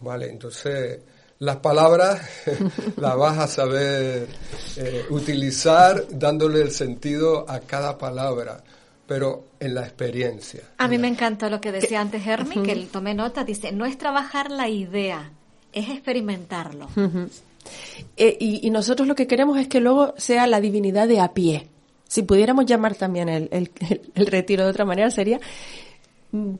¿Vale? 0.00 0.28
Entonces, 0.30 0.98
las 1.42 1.56
palabras 1.56 2.20
las 2.96 3.16
vas 3.16 3.38
a 3.38 3.48
saber 3.48 4.28
eh, 4.76 5.04
utilizar 5.10 6.04
dándole 6.08 6.60
el 6.60 6.70
sentido 6.70 7.44
a 7.50 7.58
cada 7.58 7.98
palabra, 7.98 8.62
pero 9.08 9.46
en 9.58 9.74
la 9.74 9.82
experiencia. 9.82 10.60
A 10.78 10.86
mí 10.86 10.98
me 10.98 11.08
encantó 11.08 11.50
lo 11.50 11.60
que 11.60 11.72
decía 11.72 12.00
antes 12.00 12.24
Hermi, 12.24 12.62
que 12.62 12.76
tomé 12.92 13.14
nota, 13.14 13.42
dice, 13.42 13.72
no 13.72 13.86
es 13.86 13.98
trabajar 13.98 14.52
la 14.52 14.68
idea, 14.68 15.32
es 15.72 15.88
experimentarlo. 15.88 16.88
Eh, 18.16 18.36
y, 18.38 18.70
nosotros 18.70 19.08
lo 19.08 19.16
que 19.16 19.26
queremos 19.26 19.58
es 19.58 19.66
que 19.66 19.80
luego 19.80 20.14
sea 20.16 20.46
la 20.46 20.60
divinidad 20.60 21.08
de 21.08 21.18
a 21.18 21.32
pie. 21.32 21.66
Si 22.06 22.22
pudiéramos 22.22 22.66
llamar 22.66 22.94
también 22.94 23.28
el, 23.28 23.48
el 23.50 24.26
retiro 24.26 24.62
de 24.62 24.70
otra 24.70 24.84
manera, 24.84 25.10
sería 25.10 25.40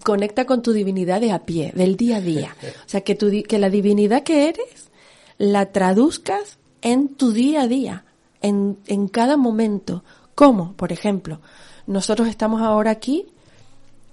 conecta 0.04 0.44
con 0.44 0.62
tu 0.62 0.72
divinidad 0.72 1.20
de 1.20 1.32
a 1.32 1.40
pie, 1.40 1.72
del 1.74 1.96
día 1.96 2.16
a 2.16 2.20
día. 2.20 2.56
O 2.84 2.88
sea, 2.88 3.00
que, 3.00 3.14
tu, 3.14 3.30
que 3.48 3.58
la 3.58 3.70
divinidad 3.70 4.22
que 4.22 4.48
eres 4.48 4.90
la 5.38 5.66
traduzcas 5.66 6.58
en 6.82 7.08
tu 7.14 7.32
día 7.32 7.62
a 7.62 7.68
día, 7.68 8.04
en, 8.42 8.78
en 8.86 9.08
cada 9.08 9.36
momento. 9.36 10.04
¿Cómo? 10.34 10.74
Por 10.74 10.92
ejemplo, 10.92 11.40
nosotros 11.86 12.28
estamos 12.28 12.60
ahora 12.60 12.90
aquí, 12.90 13.26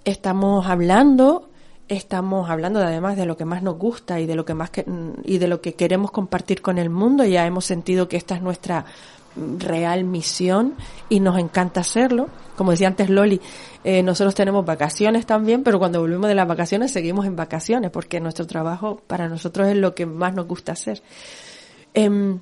estamos 0.06 0.68
hablando, 0.68 1.50
estamos 1.88 2.50
hablando 2.50 2.80
de, 2.80 2.86
además 2.86 3.18
de 3.18 3.26
lo 3.26 3.36
que 3.36 3.46
más 3.46 3.64
nos 3.64 3.78
gusta 3.78 4.20
y 4.20 4.26
de 4.26 4.36
lo 4.36 4.46
que 4.46 4.54
más 4.54 4.70
que, 4.70 4.86
y 5.26 5.40
de 5.40 5.48
lo 5.48 5.62
que 5.62 5.74
queremos 5.74 6.12
compartir 6.12 6.62
con 6.62 6.78
el 6.78 6.90
mundo. 6.90 7.26
Ya 7.26 7.46
hemos 7.46 7.66
sentido 7.66 8.08
que 8.08 8.18
esta 8.18 8.36
es 8.36 8.42
nuestra 8.42 8.86
real 9.36 10.04
misión 10.04 10.76
y 11.08 11.20
nos 11.20 11.38
encanta 11.38 11.82
hacerlo. 11.82 12.30
Como 12.56 12.72
decía 12.72 12.88
antes 12.88 13.10
Loli, 13.10 13.40
eh, 13.84 14.04
nosotros 14.04 14.36
tenemos 14.36 14.66
vacaciones 14.66 15.26
también, 15.26 15.64
pero 15.64 15.80
cuando 15.80 16.02
volvemos 16.02 16.28
de 16.28 16.36
las 16.36 16.48
vacaciones 16.48 16.92
seguimos 16.92 17.26
en 17.26 17.36
vacaciones 17.36 17.92
porque 17.92 18.20
nuestro 18.20 18.46
trabajo 18.46 19.02
para 19.08 19.30
nosotros 19.30 19.68
es 19.68 19.78
lo 19.78 19.96
que 19.96 20.06
más 20.06 20.34
nos 20.34 20.48
gusta 20.48 20.74
hacer. 20.74 21.02
Em, 21.94 22.40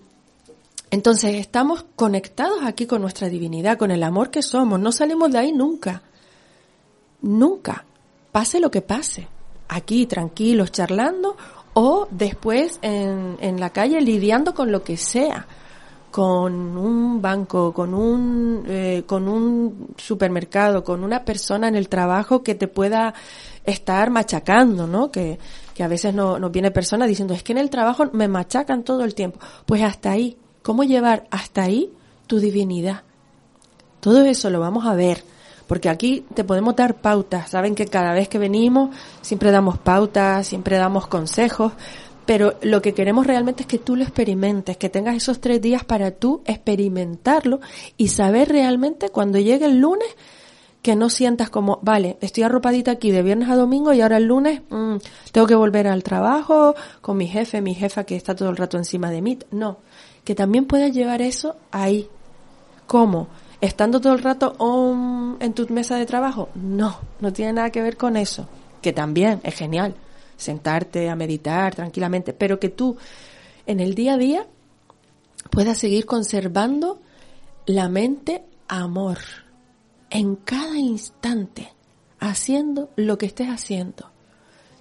entonces 0.89 1.36
estamos 1.36 1.86
conectados 1.95 2.60
aquí 2.63 2.86
con 2.86 3.02
nuestra 3.02 3.30
divinidad, 3.30 3.78
con 3.78 3.91
el 3.91 4.04
amor 4.04 4.32
que 4.32 4.41
somos. 4.41 4.80
No 4.80 4.91
salimos 4.91 5.32
de 5.32 5.38
ahí 5.38 5.52
nunca. 5.52 6.02
Nunca. 7.21 7.86
Pase 8.32 8.60
lo 8.60 8.71
que 8.71 8.82
pase. 8.82 9.28
Aquí 9.67 10.06
tranquilos 10.06 10.71
charlando 10.71 11.36
o 11.73 12.08
después 12.10 12.80
en, 12.82 13.38
en 13.41 13.60
la 13.60 13.69
calle 13.71 14.02
lidiando 14.02 14.56
con 14.56 14.71
lo 14.71 14.84
que 14.84 14.97
sea 14.97 15.45
con 16.12 16.78
un 16.78 17.22
banco, 17.22 17.74
con 17.74 17.93
un, 17.93 18.63
eh, 18.67 19.04
con 19.06 19.28
un 19.28 19.89
supermercado, 19.98 20.84
con 20.84 21.04
una 21.04 21.24
persona 21.24 21.67
en 21.67 21.76
el 21.76 21.89
trabajo 21.89 22.43
que 22.43 22.56
te 22.56 22.67
pueda 22.67 23.13
estar 23.65 24.10
machacando, 24.10 24.88
¿no? 24.88 25.12
Que, 25.12 25.38
que 25.74 25.84
a 25.84 25.88
veces 25.88 26.13
no, 26.13 26.39
nos 26.39 26.52
viene 26.52 26.72
persona 26.72 27.06
diciendo, 27.06 27.34
es 27.34 27.43
que 27.43 27.52
en 27.52 27.60
el 27.60 27.70
trabajo 27.70 28.06
me 28.13 28.28
machacan 28.28 28.84
todo 28.84 29.04
el 29.04 29.13
tiempo. 29.13 29.39
Pues 29.65 29.84
hasta 29.84 30.12
ahí, 30.12 30.38
¿cómo 30.63 30.84
llevar 30.84 31.28
hasta 31.30 31.63
ahí 31.63 31.91
tu 32.26 32.39
divinidad? 32.39 33.04
Todo 34.00 34.24
eso 34.24 34.50
lo 34.50 34.60
vamos 34.60 34.86
a 34.86 34.96
ver, 34.96 35.24
porque 35.67 35.89
aquí 35.89 36.26
te 36.34 36.43
podemos 36.43 36.76
dar 36.76 36.96
pautas. 36.96 37.50
Saben 37.50 37.76
que 37.76 37.88
cada 37.88 38.13
vez 38.13 38.30
que 38.30 38.39
venimos 38.39 38.96
siempre 39.22 39.52
damos 39.52 39.78
pautas, 39.78 40.48
siempre 40.48 40.78
damos 40.78 41.08
consejos, 41.08 41.74
pero 42.28 42.56
lo 42.62 42.82
que 42.82 42.94
queremos 42.94 43.26
realmente 43.26 43.63
es 43.63 43.68
que 43.68 43.80
tú 43.80 43.96
lo 43.96 44.04
experimentes, 44.04 44.76
que 44.76 44.90
tengas 44.90 45.16
esos 45.16 45.40
tres 45.40 45.62
días 45.62 45.86
para 45.86 46.12
tú 46.12 46.42
experimentarlo 46.46 47.62
y 47.96 48.10
saber 48.10 48.50
realmente 48.50 49.10
cuando 49.10 49.40
llegue 49.40 49.66
el 49.66 49.80
lunes 49.80 50.10
que 50.82 50.98
no 50.98 51.10
sientas 51.10 51.50
como, 51.50 51.80
vale, 51.82 52.18
estoy 52.20 52.44
arropadita 52.44 52.92
aquí 52.92 53.12
de 53.12 53.24
viernes 53.24 53.50
a 53.50 53.56
domingo 53.56 53.94
y 53.94 54.02
ahora 54.02 54.18
el 54.18 54.26
lunes 54.26 54.62
mm, 54.70 54.98
tengo 55.32 55.48
que 55.48 55.56
volver 55.56 55.88
al 55.88 56.04
trabajo 56.04 56.76
con 57.00 57.16
mi 57.16 57.28
jefe, 57.28 57.62
mi 57.62 57.74
jefa 57.74 58.04
que 58.04 58.18
está 58.18 58.36
todo 58.36 58.50
el 58.50 58.58
rato 58.58 58.78
encima 58.78 59.10
de 59.10 59.22
mí. 59.22 59.40
No, 59.52 59.78
que 60.26 60.36
también 60.36 60.66
puedas 60.66 60.92
llevar 60.92 61.22
eso 61.22 61.56
ahí. 61.72 62.10
¿Cómo? 62.88 63.30
¿Estando 63.62 64.02
todo 64.02 64.13
el 64.13 64.22
rato 64.22 64.56
en 65.40 65.54
tu 65.54 65.66
mesa 65.70 65.96
de 65.96 66.06
trabajo? 66.06 66.50
No, 66.56 67.00
no 67.22 67.32
tiene 67.32 67.54
nada 67.54 67.70
que 67.70 67.82
ver 67.82 67.96
con 67.96 68.18
eso, 68.18 68.50
que 68.82 68.92
también 68.92 69.40
es 69.44 69.56
genial 69.56 69.96
sentarte 70.38 71.10
a 71.10 71.15
meditar 71.15 71.76
tranquilamente, 71.76 72.34
pero 72.34 72.60
que 72.60 72.69
tú 72.69 72.97
en 73.65 73.80
el 73.80 73.95
día 73.95 74.13
a 74.13 74.17
día 74.17 74.47
puedas 75.52 75.78
seguir 75.78 76.06
conservando 76.06 77.02
la 77.65 77.89
mente 77.89 78.43
amor 78.67 79.17
en 80.10 80.36
cada 80.36 80.78
instante, 80.78 81.73
haciendo 82.19 82.91
lo 82.95 83.17
que 83.17 83.26
estés 83.26 83.50
haciendo. 83.50 84.12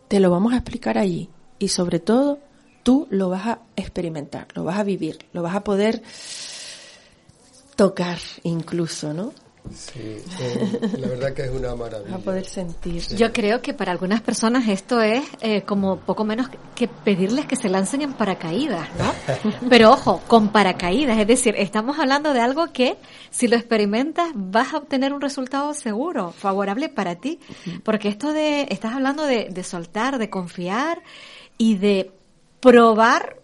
Te 0.08 0.20
lo 0.20 0.30
vamos 0.30 0.52
a 0.52 0.58
explicar 0.58 0.98
allí 0.98 1.28
y 1.58 1.68
sobre 1.68 1.98
todo 1.98 2.38
tú 2.82 3.08
lo 3.10 3.28
vas 3.28 3.46
a 3.46 3.58
experimentar, 3.74 4.46
lo 4.54 4.62
vas 4.62 4.78
a 4.78 4.84
vivir, 4.84 5.18
lo 5.32 5.42
vas 5.42 5.56
a 5.56 5.64
poder 5.64 6.02
tocar 7.74 8.18
incluso, 8.44 9.12
¿no? 9.12 9.32
Sí, 9.74 10.22
eh, 10.40 10.80
la 10.98 11.08
verdad 11.08 11.32
que 11.32 11.42
es 11.44 11.50
una 11.50 11.74
maravilla. 11.74 12.16
A 12.16 12.18
poder 12.18 12.44
sentir. 12.44 13.02
Yo 13.16 13.32
creo 13.32 13.62
que 13.62 13.74
para 13.74 13.92
algunas 13.92 14.20
personas 14.20 14.68
esto 14.68 15.00
es 15.00 15.24
eh, 15.40 15.62
como 15.62 15.98
poco 15.98 16.24
menos 16.24 16.48
que 16.74 16.88
pedirles 16.88 17.46
que 17.46 17.56
se 17.56 17.68
lancen 17.68 18.02
en 18.02 18.12
paracaídas, 18.12 18.88
¿no? 18.98 19.12
Pero 19.68 19.92
ojo, 19.92 20.22
con 20.26 20.48
paracaídas, 20.48 21.18
es 21.18 21.26
decir, 21.26 21.54
estamos 21.56 21.98
hablando 21.98 22.32
de 22.32 22.40
algo 22.40 22.72
que 22.72 22.96
si 23.30 23.48
lo 23.48 23.56
experimentas 23.56 24.30
vas 24.34 24.74
a 24.74 24.78
obtener 24.78 25.12
un 25.12 25.20
resultado 25.20 25.74
seguro, 25.74 26.32
favorable 26.32 26.88
para 26.88 27.16
ti, 27.16 27.40
porque 27.82 28.08
esto 28.08 28.32
de, 28.32 28.66
estás 28.70 28.94
hablando 28.94 29.24
de, 29.24 29.48
de 29.50 29.64
soltar, 29.64 30.18
de 30.18 30.30
confiar 30.30 31.02
y 31.58 31.76
de 31.76 32.12
probar 32.60 33.36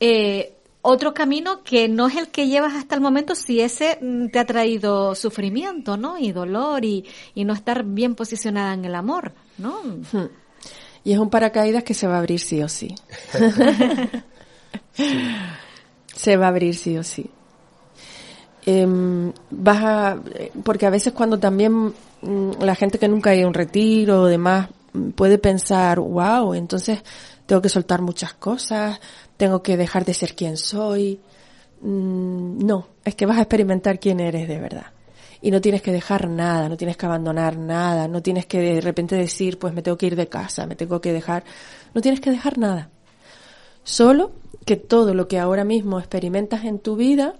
eh, 0.00 0.54
otro 0.82 1.14
camino 1.14 1.62
que 1.62 1.88
no 1.88 2.08
es 2.08 2.16
el 2.16 2.28
que 2.28 2.48
llevas 2.48 2.74
hasta 2.74 2.94
el 2.94 3.00
momento 3.00 3.34
si 3.34 3.60
ese 3.60 3.98
mm, 4.00 4.28
te 4.28 4.38
ha 4.38 4.46
traído 4.46 5.14
sufrimiento, 5.14 5.96
¿no? 5.96 6.18
Y 6.18 6.32
dolor 6.32 6.84
y, 6.84 7.04
y 7.34 7.44
no 7.44 7.52
estar 7.52 7.84
bien 7.84 8.14
posicionada 8.14 8.74
en 8.74 8.84
el 8.84 8.94
amor, 8.94 9.32
¿no? 9.58 9.82
Hmm. 9.82 10.28
Y 11.04 11.12
es 11.12 11.18
un 11.18 11.30
paracaídas 11.30 11.82
que 11.84 11.94
se 11.94 12.06
va 12.06 12.16
a 12.16 12.18
abrir 12.18 12.40
sí 12.40 12.62
o 12.62 12.68
sí. 12.68 12.94
Se 16.14 16.36
va 16.36 16.46
a 16.46 16.48
abrir 16.48 16.76
sí 16.76 16.98
o 16.98 17.02
sí. 17.02 17.30
Eh, 18.66 18.86
vas 19.50 19.82
a, 19.82 20.18
porque 20.62 20.84
a 20.84 20.90
veces 20.90 21.14
cuando 21.14 21.38
también 21.38 21.94
mm, 22.20 22.50
la 22.60 22.74
gente 22.74 22.98
que 22.98 23.08
nunca 23.08 23.30
ha 23.30 23.34
ido 23.34 23.46
a 23.46 23.48
un 23.48 23.54
retiro 23.54 24.22
o 24.22 24.26
demás 24.26 24.68
mm, 24.92 25.10
puede 25.10 25.38
pensar, 25.38 25.98
wow, 25.98 26.52
entonces 26.52 27.02
tengo 27.46 27.62
que 27.62 27.70
soltar 27.70 28.02
muchas 28.02 28.34
cosas, 28.34 29.00
tengo 29.40 29.62
que 29.62 29.78
dejar 29.78 30.04
de 30.04 30.12
ser 30.12 30.36
quien 30.36 30.58
soy. 30.58 31.18
Mm, 31.80 32.58
no, 32.62 32.88
es 33.02 33.14
que 33.14 33.24
vas 33.24 33.38
a 33.38 33.40
experimentar 33.40 33.98
quién 33.98 34.20
eres 34.20 34.46
de 34.46 34.58
verdad. 34.58 34.88
Y 35.40 35.50
no 35.50 35.62
tienes 35.62 35.80
que 35.80 35.92
dejar 35.92 36.28
nada, 36.28 36.68
no 36.68 36.76
tienes 36.76 36.98
que 36.98 37.06
abandonar 37.06 37.56
nada, 37.56 38.06
no 38.06 38.20
tienes 38.20 38.44
que 38.44 38.60
de 38.60 38.80
repente 38.82 39.16
decir, 39.16 39.58
pues 39.58 39.72
me 39.72 39.80
tengo 39.80 39.96
que 39.96 40.08
ir 40.08 40.14
de 40.14 40.26
casa, 40.26 40.66
me 40.66 40.76
tengo 40.76 41.00
que 41.00 41.14
dejar. 41.14 41.44
No 41.94 42.02
tienes 42.02 42.20
que 42.20 42.30
dejar 42.30 42.58
nada. 42.58 42.90
Solo 43.82 44.32
que 44.66 44.76
todo 44.76 45.14
lo 45.14 45.26
que 45.26 45.38
ahora 45.38 45.64
mismo 45.64 45.98
experimentas 45.98 46.66
en 46.66 46.78
tu 46.78 46.96
vida, 46.96 47.36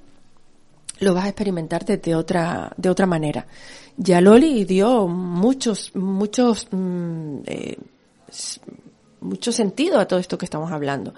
lo 1.00 1.12
vas 1.12 1.26
a 1.26 1.28
experimentar 1.28 1.84
de, 1.84 2.14
otra, 2.14 2.72
de 2.78 2.88
otra 2.88 3.04
manera. 3.04 3.46
Ya 3.98 4.22
Loli 4.22 4.64
dio 4.64 5.06
muchos, 5.06 5.94
muchos, 5.94 6.66
mm, 6.70 7.40
eh, 7.44 7.76
mucho 9.20 9.52
sentido 9.52 10.00
a 10.00 10.08
todo 10.08 10.18
esto 10.18 10.38
que 10.38 10.46
estamos 10.46 10.72
hablando 10.72 11.12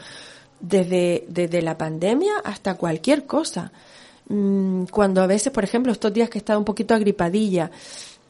desde, 0.62 1.26
desde 1.28 1.60
la 1.60 1.76
pandemia 1.76 2.34
hasta 2.44 2.76
cualquier 2.76 3.26
cosa. 3.26 3.72
Mm, 4.28 4.84
cuando 4.84 5.20
a 5.20 5.26
veces, 5.26 5.52
por 5.52 5.64
ejemplo, 5.64 5.92
estos 5.92 6.12
días 6.14 6.30
que 6.30 6.38
estaba 6.38 6.58
un 6.58 6.64
poquito 6.64 6.94
agripadilla, 6.94 7.70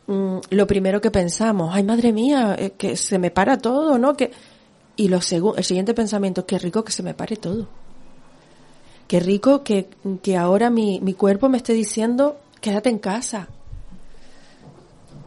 mm, 0.06 0.38
lo 0.50 0.66
primero 0.66 1.00
que 1.00 1.10
pensamos, 1.10 1.70
ay 1.72 1.84
madre 1.84 2.12
mía, 2.12 2.56
eh, 2.58 2.72
que 2.76 2.96
se 2.96 3.18
me 3.18 3.30
para 3.30 3.58
todo, 3.58 3.98
¿no? 3.98 4.16
Que, 4.16 4.32
y 4.96 5.08
lo 5.08 5.18
el 5.56 5.64
siguiente 5.64 5.94
pensamiento, 5.94 6.46
qué 6.46 6.58
rico 6.58 6.82
que 6.84 6.92
se 6.92 7.02
me 7.02 7.14
pare 7.14 7.36
todo. 7.36 7.68
Qué 9.06 9.20
rico 9.20 9.62
que, 9.62 9.88
que 10.22 10.36
ahora 10.36 10.70
mi, 10.70 11.00
mi 11.00 11.14
cuerpo 11.14 11.48
me 11.48 11.58
esté 11.58 11.74
diciendo, 11.74 12.38
quédate 12.60 12.88
en 12.88 12.98
casa. 12.98 13.48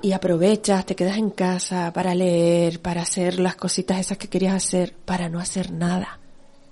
Y 0.01 0.12
aprovechas, 0.12 0.86
te 0.86 0.95
quedas 0.95 1.18
en 1.18 1.30
casa 1.32 1.91
para 1.93 2.16
leer, 2.16 2.82
para 2.82 3.03
hacer 3.03 3.39
las 3.39 3.56
cositas 3.56 3.99
esas 3.99 4.18
que 4.18 4.28
querías 4.28 4.56
hacer, 4.56 4.93
para 5.06 5.30
no 5.30 5.39
hacer 5.39 5.72
nada 5.72 6.20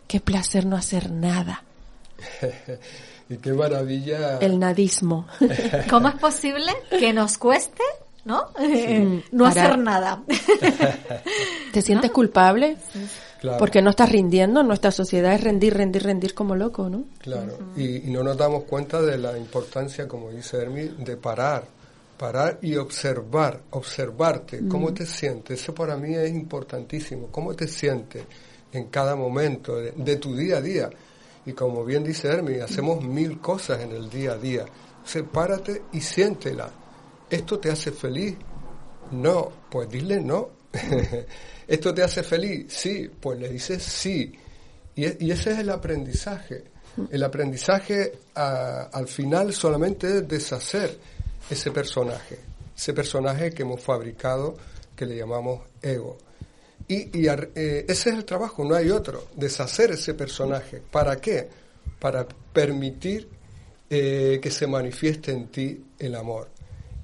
Qué 0.08 0.20
placer 0.20 0.66
no 0.66 0.76
hacer 0.76 1.12
nada. 1.12 1.64
y 3.30 3.38
qué 3.38 3.54
maravilla. 3.54 4.38
El 4.40 4.60
nadismo. 4.60 5.28
¿Cómo 5.90 6.10
es 6.10 6.16
posible 6.16 6.72
que 6.90 7.14
nos 7.14 7.38
cueste, 7.38 7.84
no? 8.26 8.48
no 9.32 9.46
hacer 9.46 9.78
nada. 9.78 10.24
¿Te 11.72 11.82
sientes 11.82 12.12
culpable? 12.12 12.78
Porque 13.60 13.82
no 13.82 13.90
estás 13.90 14.10
rindiendo, 14.10 14.64
nuestra 14.64 14.92
sociedad 14.92 15.34
es 15.34 15.42
rendir, 15.42 15.74
rendir, 15.74 16.04
rendir 16.04 16.34
como 16.34 16.56
loco, 16.56 16.90
¿no? 16.90 17.06
Claro, 17.20 17.58
y, 17.76 18.00
no 18.10 18.24
nos 18.24 18.38
damos 18.38 18.64
cuenta 18.64 19.02
de 19.02 19.18
la 19.18 19.38
importancia, 19.38 20.08
como 20.08 20.32
dice 20.32 20.58
Hermi, 20.58 20.84
de 21.00 21.18
parar, 21.18 21.66
parar 22.18 22.60
y 22.62 22.76
observar, 22.76 23.60
observarte, 23.72 24.66
cómo 24.70 24.94
te 24.94 25.06
sientes. 25.06 25.62
Eso 25.62 25.74
para 25.74 25.98
mí 25.98 26.16
es 26.16 26.32
importantísimo, 26.32 27.28
cómo 27.32 27.54
te 27.54 27.68
sientes 27.68 28.24
en 28.74 28.86
cada 28.88 29.16
momento 29.16 29.76
de, 29.76 30.16
tu 30.18 30.36
día 30.36 30.58
a 30.58 30.62
día. 30.62 30.90
Y 31.46 31.54
como 31.54 31.86
bien 31.86 32.04
dice 32.04 32.28
Hermi, 32.28 32.56
hacemos 32.56 33.04
mil 33.04 33.40
cosas 33.40 33.82
en 33.82 33.92
el 33.92 34.10
día 34.10 34.34
a 34.34 34.38
día. 34.38 34.66
Sepárate 35.06 35.84
y 35.94 36.02
siéntela. 36.02 36.72
¿Esto 37.30 37.60
te 37.60 37.70
hace 37.70 37.92
feliz? 37.92 38.36
No, 39.12 39.52
pues 39.70 39.90
dile 39.90 40.20
no. 40.20 40.50
¿Esto 41.68 41.94
te 41.94 42.02
hace 42.02 42.24
feliz? 42.24 42.66
Sí, 42.70 43.10
pues 43.20 43.40
le 43.40 43.50
dices 43.50 43.84
sí. 43.84 44.34
Y, 44.96 45.06
ese 45.32 45.52
es 45.52 45.60
el 45.60 45.70
aprendizaje. 45.70 46.64
El 47.10 47.24
aprendizaje 47.24 48.12
al 48.36 49.08
final 49.08 49.54
solamente 49.54 50.18
es 50.18 50.28
deshacer 50.28 50.98
ese 51.50 51.72
personaje, 51.72 52.40
ese 52.76 52.94
personaje 52.94 53.52
que 53.52 53.64
hemos 53.64 53.82
fabricado 53.82 54.56
que 54.96 55.06
le 55.06 55.16
llamamos 55.18 55.62
ego. 55.82 56.18
Y, 56.88 57.28
eh, 57.28 57.86
ese 57.88 58.10
es 58.10 58.16
el 58.16 58.26
trabajo, 58.26 58.64
no 58.64 58.76
hay 58.76 58.90
otro, 58.90 59.28
deshacer 59.36 59.92
ese 59.92 60.14
personaje. 60.14 60.82
¿Para 60.92 61.16
qué? 61.18 61.48
Para 62.00 62.28
permitir 62.28 63.30
eh, 63.90 64.40
que 64.42 64.52
se 64.52 64.68
manifieste 64.68 65.32
en 65.32 65.48
ti 65.48 65.86
el 66.00 66.16
amor. 66.16 66.50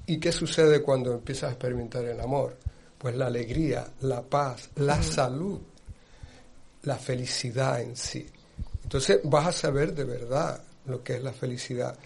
¿Y 0.06 0.18
qué 0.18 0.32
sucede 0.32 0.82
cuando 0.82 1.12
empiezas 1.12 1.50
a 1.50 1.52
experimentar 1.52 2.04
el 2.04 2.20
amor? 2.20 2.56
Pues 2.98 3.14
la 3.14 3.26
alegría, 3.26 3.86
la 4.00 4.22
paz, 4.22 4.70
la 4.76 5.02
salud, 5.02 5.60
la 6.82 6.96
felicidad 6.96 7.80
en 7.80 7.96
sí. 7.96 8.26
Entonces 8.82 9.20
vas 9.24 9.46
a 9.46 9.52
saber 9.52 9.94
de 9.94 10.04
verdad 10.04 10.62
lo 10.86 11.02
que 11.02 11.14
es 11.14 11.22
la 11.22 11.32
felicidad 11.32 11.96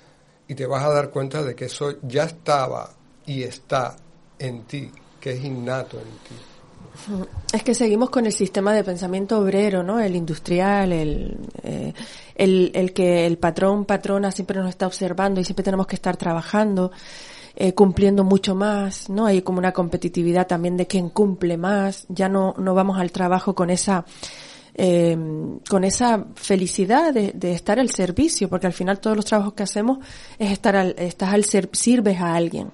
y 0.47 0.55
te 0.55 0.66
vas 0.66 0.85
a 0.85 0.91
dar 0.91 1.11
cuenta 1.11 1.43
de 1.43 1.55
que 1.55 1.64
eso 1.64 1.97
ya 2.03 2.25
estaba 2.25 2.93
y 3.27 3.43
está 3.43 3.97
en 4.39 4.64
ti, 4.64 4.93
que 5.20 5.33
es 5.33 5.43
innato 5.43 5.99
en 5.99 6.05
ti. 6.05 6.54
Es 7.53 7.63
que 7.63 7.75
seguimos 7.75 8.11
con 8.11 8.27
el 8.27 8.33
sistema 8.33 8.73
de 8.73 8.85
pensamiento 8.85 9.39
obrero, 9.39 9.83
¿no? 9.83 10.01
El 10.01 10.17
industrial, 10.17 10.93
el, 10.93 11.39
eh, 11.63 11.93
el, 12.35 12.71
el, 12.75 12.93
que 12.93 13.27
el 13.27 13.39
patrón, 13.39 13.85
patrona 13.85 14.31
siempre 14.31 14.59
nos 14.59 14.69
está 14.69 14.87
observando 14.87 15.41
y 15.41 15.45
siempre 15.45 15.65
tenemos 15.65 15.87
que 15.87 15.97
estar 15.97 16.17
trabajando 16.17 16.93
eh, 17.57 17.73
cumpliendo 17.73 18.25
mucho 18.25 18.57
más, 18.57 19.09
¿no? 19.09 19.27
Hay 19.27 19.43
como 19.43 19.59
una 19.59 19.73
competitividad 19.73 20.49
también 20.49 20.77
de 20.77 20.89
quien 20.89 21.09
cumple 21.09 21.57
más, 21.57 22.05
ya 22.09 22.29
no, 22.29 22.55
no 22.59 22.75
vamos 22.75 22.99
al 22.99 23.13
trabajo 23.13 23.55
con 23.55 23.71
esa, 23.71 24.05
eh, 24.75 25.17
con 25.69 25.85
esa 25.85 26.27
felicidad 26.35 27.15
de, 27.15 27.31
de, 27.33 27.53
estar 27.53 27.79
al 27.79 27.91
servicio, 27.91 28.49
porque 28.49 28.67
al 28.67 28.73
final 28.73 28.99
todos 28.99 29.17
los 29.17 29.25
trabajos 29.25 29.55
que 29.55 29.63
hacemos 29.63 29.99
es 30.37 30.51
estar 30.51 30.75
al, 30.75 30.97
estás 30.99 31.33
al 31.33 31.45
ser, 31.45 31.71
sirves 31.73 32.21
a 32.21 32.35
alguien. 32.35 32.73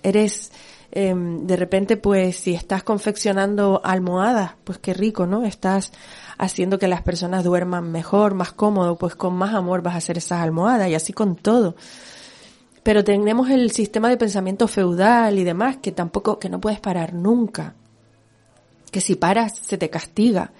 Eres, 0.00 0.52
eh, 0.94 1.14
de 1.14 1.56
repente, 1.56 1.96
pues, 1.96 2.36
si 2.36 2.54
estás 2.54 2.82
confeccionando 2.82 3.80
almohadas, 3.84 4.52
pues 4.64 4.78
qué 4.78 4.94
rico, 4.94 5.26
¿no? 5.26 5.44
Estás 5.44 5.92
haciendo 6.38 6.78
que 6.78 6.88
las 6.88 7.02
personas 7.02 7.44
duerman 7.44 7.92
mejor, 7.92 8.34
más 8.34 8.52
cómodo, 8.52 8.96
pues 8.96 9.14
con 9.14 9.34
más 9.34 9.54
amor 9.54 9.82
vas 9.82 9.94
a 9.94 9.98
hacer 9.98 10.18
esas 10.18 10.40
almohadas 10.40 10.88
y 10.88 10.94
así 10.94 11.12
con 11.12 11.36
todo 11.36 11.74
pero 12.84 13.02
tenemos 13.02 13.48
el 13.48 13.70
sistema 13.70 14.10
de 14.10 14.18
pensamiento 14.18 14.68
feudal 14.68 15.38
y 15.38 15.42
demás 15.42 15.78
que 15.78 15.90
tampoco, 15.90 16.38
que 16.38 16.50
no 16.50 16.60
puedes 16.60 16.80
parar 16.80 17.14
nunca. 17.14 17.74
Que 18.92 19.00
si 19.00 19.16
paras 19.16 19.58
se 19.58 19.78
te 19.78 19.88
castiga. 19.88 20.52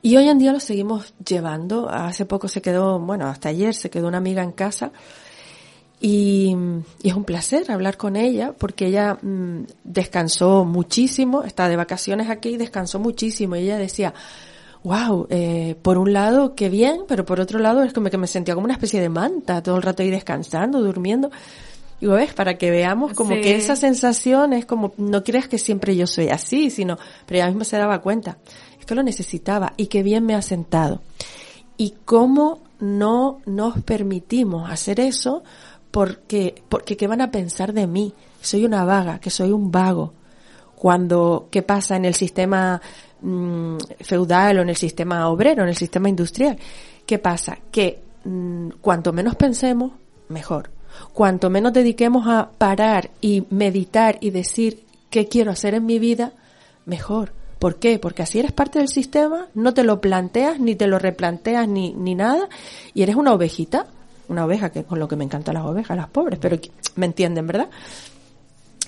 Y 0.00 0.16
hoy 0.16 0.28
en 0.28 0.38
día 0.38 0.52
lo 0.52 0.60
seguimos 0.60 1.12
llevando. 1.18 1.90
Hace 1.90 2.24
poco 2.24 2.46
se 2.46 2.62
quedó, 2.62 3.00
bueno, 3.00 3.26
hasta 3.26 3.48
ayer 3.48 3.74
se 3.74 3.90
quedó 3.90 4.06
una 4.06 4.18
amiga 4.18 4.44
en 4.44 4.52
casa 4.52 4.92
y, 6.00 6.56
es 7.02 7.14
un 7.14 7.24
placer 7.24 7.70
hablar 7.70 7.98
con 7.98 8.16
ella 8.16 8.54
porque 8.56 8.86
ella 8.86 9.18
mm, 9.20 9.64
descansó 9.84 10.64
muchísimo, 10.64 11.42
está 11.42 11.68
de 11.68 11.76
vacaciones 11.76 12.30
aquí 12.30 12.50
y 12.50 12.56
descansó 12.56 12.98
muchísimo. 12.98 13.56
Y 13.56 13.60
ella 13.60 13.76
decía, 13.76 14.14
wow, 14.82 15.26
eh, 15.28 15.76
por 15.82 15.98
un 15.98 16.14
lado, 16.14 16.54
qué 16.54 16.70
bien, 16.70 17.02
pero 17.06 17.26
por 17.26 17.38
otro 17.38 17.58
lado 17.58 17.82
es 17.82 17.92
como 17.92 18.08
que 18.08 18.16
me 18.16 18.26
sentía 18.26 18.54
como 18.54 18.64
una 18.64 18.74
especie 18.74 19.00
de 19.00 19.10
manta, 19.10 19.62
todo 19.62 19.76
el 19.76 19.82
rato 19.82 20.02
ahí 20.02 20.10
descansando, 20.10 20.80
durmiendo. 20.80 21.30
Digo, 22.00 22.14
ves, 22.14 22.32
para 22.32 22.56
que 22.56 22.70
veamos 22.70 23.12
como 23.12 23.34
que 23.34 23.56
esa 23.56 23.76
sensación 23.76 24.54
es 24.54 24.64
como, 24.64 24.94
no 24.96 25.22
creas 25.22 25.48
que 25.48 25.58
siempre 25.58 25.94
yo 25.94 26.06
soy 26.06 26.28
así, 26.30 26.70
sino, 26.70 26.96
pero 27.26 27.40
ella 27.40 27.48
misma 27.48 27.64
se 27.64 27.76
daba 27.76 28.00
cuenta, 28.00 28.38
es 28.78 28.86
que 28.86 28.94
lo 28.94 29.02
necesitaba 29.02 29.74
y 29.76 29.88
qué 29.88 30.02
bien 30.02 30.24
me 30.24 30.34
ha 30.34 30.40
sentado. 30.40 31.02
Y 31.76 31.94
cómo 32.06 32.62
no 32.78 33.40
nos 33.44 33.82
permitimos 33.82 34.70
hacer 34.70 34.98
eso 34.98 35.42
porque, 35.90 36.62
porque 36.68 36.96
qué 36.96 37.06
van 37.06 37.20
a 37.20 37.30
pensar 37.30 37.72
de 37.72 37.86
mí, 37.86 38.14
soy 38.40 38.64
una 38.64 38.84
vaga, 38.84 39.18
que 39.18 39.30
soy 39.30 39.52
un 39.52 39.70
vago. 39.70 40.14
Cuando, 40.74 41.48
¿qué 41.50 41.62
pasa 41.62 41.96
en 41.96 42.06
el 42.06 42.14
sistema 42.14 42.80
Mm, 43.22 43.76
feudal 44.00 44.58
o 44.58 44.62
en 44.62 44.70
el 44.70 44.76
sistema 44.76 45.28
obrero, 45.28 45.62
en 45.62 45.68
el 45.68 45.76
sistema 45.76 46.08
industrial. 46.08 46.58
¿Qué 47.04 47.18
pasa? 47.18 47.58
Que 47.70 48.02
mm, 48.24 48.70
cuanto 48.80 49.12
menos 49.12 49.36
pensemos, 49.36 49.92
mejor. 50.28 50.70
Cuanto 51.12 51.50
menos 51.50 51.72
dediquemos 51.72 52.26
a 52.26 52.50
parar 52.56 53.10
y 53.20 53.44
meditar 53.50 54.16
y 54.20 54.30
decir 54.30 54.84
qué 55.10 55.28
quiero 55.28 55.50
hacer 55.50 55.74
en 55.74 55.86
mi 55.86 55.98
vida, 55.98 56.32
mejor. 56.86 57.32
¿Por 57.58 57.76
qué? 57.78 57.98
Porque 57.98 58.22
así 58.22 58.38
eres 58.38 58.52
parte 58.52 58.78
del 58.78 58.88
sistema, 58.88 59.48
no 59.54 59.74
te 59.74 59.84
lo 59.84 60.00
planteas, 60.00 60.58
ni 60.58 60.74
te 60.74 60.86
lo 60.86 60.98
replanteas, 60.98 61.68
ni, 61.68 61.92
ni 61.92 62.14
nada, 62.14 62.48
y 62.94 63.02
eres 63.02 63.16
una 63.16 63.34
ovejita, 63.34 63.86
una 64.30 64.44
oveja, 64.44 64.70
que 64.70 64.84
con 64.84 64.98
lo 64.98 65.08
que 65.08 65.16
me 65.16 65.24
encantan 65.24 65.54
las 65.54 65.64
ovejas, 65.64 65.96
las 65.96 66.08
pobres, 66.08 66.38
pero 66.40 66.56
me 66.94 67.06
entienden, 67.06 67.46
¿verdad? 67.46 67.68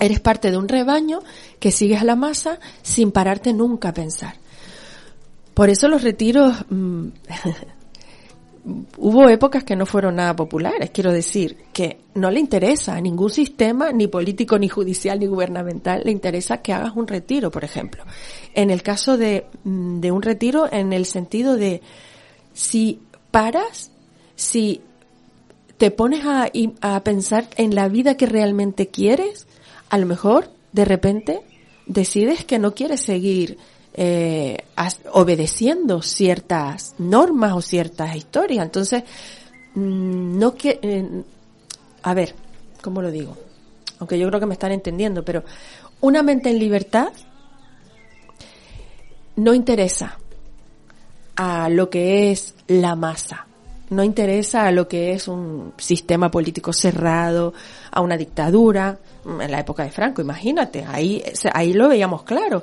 Eres 0.01 0.21
parte 0.21 0.51
de 0.51 0.57
un 0.57 0.69
rebaño 0.69 1.21
que 1.59 1.71
sigues 1.71 2.01
a 2.01 2.05
la 2.05 2.17
masa 2.17 2.59
sin 2.83 3.13
pararte 3.13 3.53
nunca 3.53 3.91
a 3.91 3.95
pensar. 3.95 4.37
Por 5.55 5.69
eso 5.69 5.89
los 5.89 6.03
retiros, 6.03 6.65
mm, 6.71 7.07
hubo 8.99 9.29
épocas 9.29 9.65
que 9.65 9.77
no 9.77 9.85
fueron 9.85 10.17
nada 10.17 10.35
populares, 10.35 10.91
quiero 10.91 11.13
decir, 11.13 11.57
que 11.73 11.99
no 12.15 12.31
le 12.31 12.41
interesa 12.41 12.95
a 12.95 13.01
ningún 13.01 13.31
sistema, 13.31 13.93
ni 13.93 14.07
político, 14.07 14.59
ni 14.59 14.69
judicial, 14.69 15.19
ni 15.19 15.27
gubernamental, 15.27 16.03
le 16.05 16.13
interesa 16.13 16.59
que 16.59 16.73
hagas 16.73 16.95
un 16.95 17.07
retiro, 17.07 17.51
por 17.51 17.65
ejemplo. 17.65 18.05
En 18.55 18.71
el 18.71 18.83
caso 18.83 19.17
de, 19.17 19.47
mm, 19.65 20.01
de 20.01 20.13
un 20.13 20.23
retiro, 20.23 20.73
en 20.73 20.93
el 20.93 21.05
sentido 21.05 21.57
de 21.57 21.83
si 22.55 23.01
paras, 23.31 23.91
si 24.37 24.83
te 25.83 25.91
pones 25.91 26.25
a, 26.25 26.49
a 26.81 27.03
pensar 27.03 27.49
en 27.57 27.75
la 27.75 27.89
vida 27.89 28.17
que 28.17 28.27
realmente 28.27 28.87
quieres, 28.87 29.49
a 29.91 29.99
lo 29.99 30.07
mejor 30.07 30.49
de 30.71 30.85
repente 30.85 31.41
decides 31.87 32.45
que 32.45 32.61
no 32.61 32.73
quieres 32.73 33.01
seguir 33.01 33.59
eh, 33.95 34.59
obedeciendo 35.11 36.01
ciertas 36.01 36.95
normas 36.99 37.55
o 37.55 37.61
ciertas 37.61 38.15
historias. 38.15 38.65
Entonces, 38.65 39.03
mm, 39.75 40.39
no 40.39 40.55
que, 40.55 40.79
eh, 40.83 41.25
a 42.05 42.15
ver, 42.15 42.37
¿cómo 42.81 43.03
lo 43.03 43.11
digo? 43.11 43.37
Aunque 43.99 44.21
yo 44.21 44.29
creo 44.29 44.39
que 44.39 44.47
me 44.47 44.55
están 44.55 44.71
entendiendo, 44.71 45.25
pero 45.25 45.43
una 46.01 46.23
mente 46.23 46.51
en 46.51 46.61
libertad 46.61 47.09
no 49.35 49.53
interesa 49.53 50.17
a 51.35 51.69
lo 51.69 51.91
que 51.91 52.31
es 52.31 52.55
la 52.69 52.95
masa 52.95 53.49
no 53.93 54.03
interesa 54.03 54.67
a 54.67 54.73
lo 54.73 54.89
que 54.89 55.13
es 55.13 55.29
un 55.29 55.73
sistema 55.77 56.31
político 56.31 56.73
cerrado, 56.73 57.55
a 57.91 58.01
una 58.01 58.17
dictadura, 58.17 58.99
en 59.25 59.51
la 59.51 59.61
época 59.61 59.85
de 59.85 59.91
Franco, 59.91 60.21
imagínate, 60.21 60.85
ahí, 60.89 61.23
ahí 61.53 61.73
lo 61.73 61.89
veíamos 61.89 62.25
claro, 62.25 62.63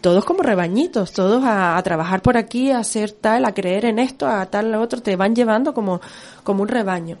todos 0.00 0.24
como 0.24 0.42
rebañitos, 0.42 1.12
todos 1.12 1.42
a, 1.44 1.80
trabajar 1.82 2.22
por 2.22 2.36
aquí, 2.36 2.70
a 2.70 2.78
hacer 2.78 3.12
tal, 3.12 3.44
a 3.44 3.54
creer 3.54 3.86
en 3.86 3.98
esto, 3.98 4.26
a 4.26 4.46
tal, 4.46 4.72
a 4.72 4.80
otro, 4.80 5.02
te 5.02 5.16
van 5.16 5.34
llevando 5.34 5.74
como, 5.74 6.00
como 6.44 6.62
un 6.62 6.68
rebaño. 6.68 7.18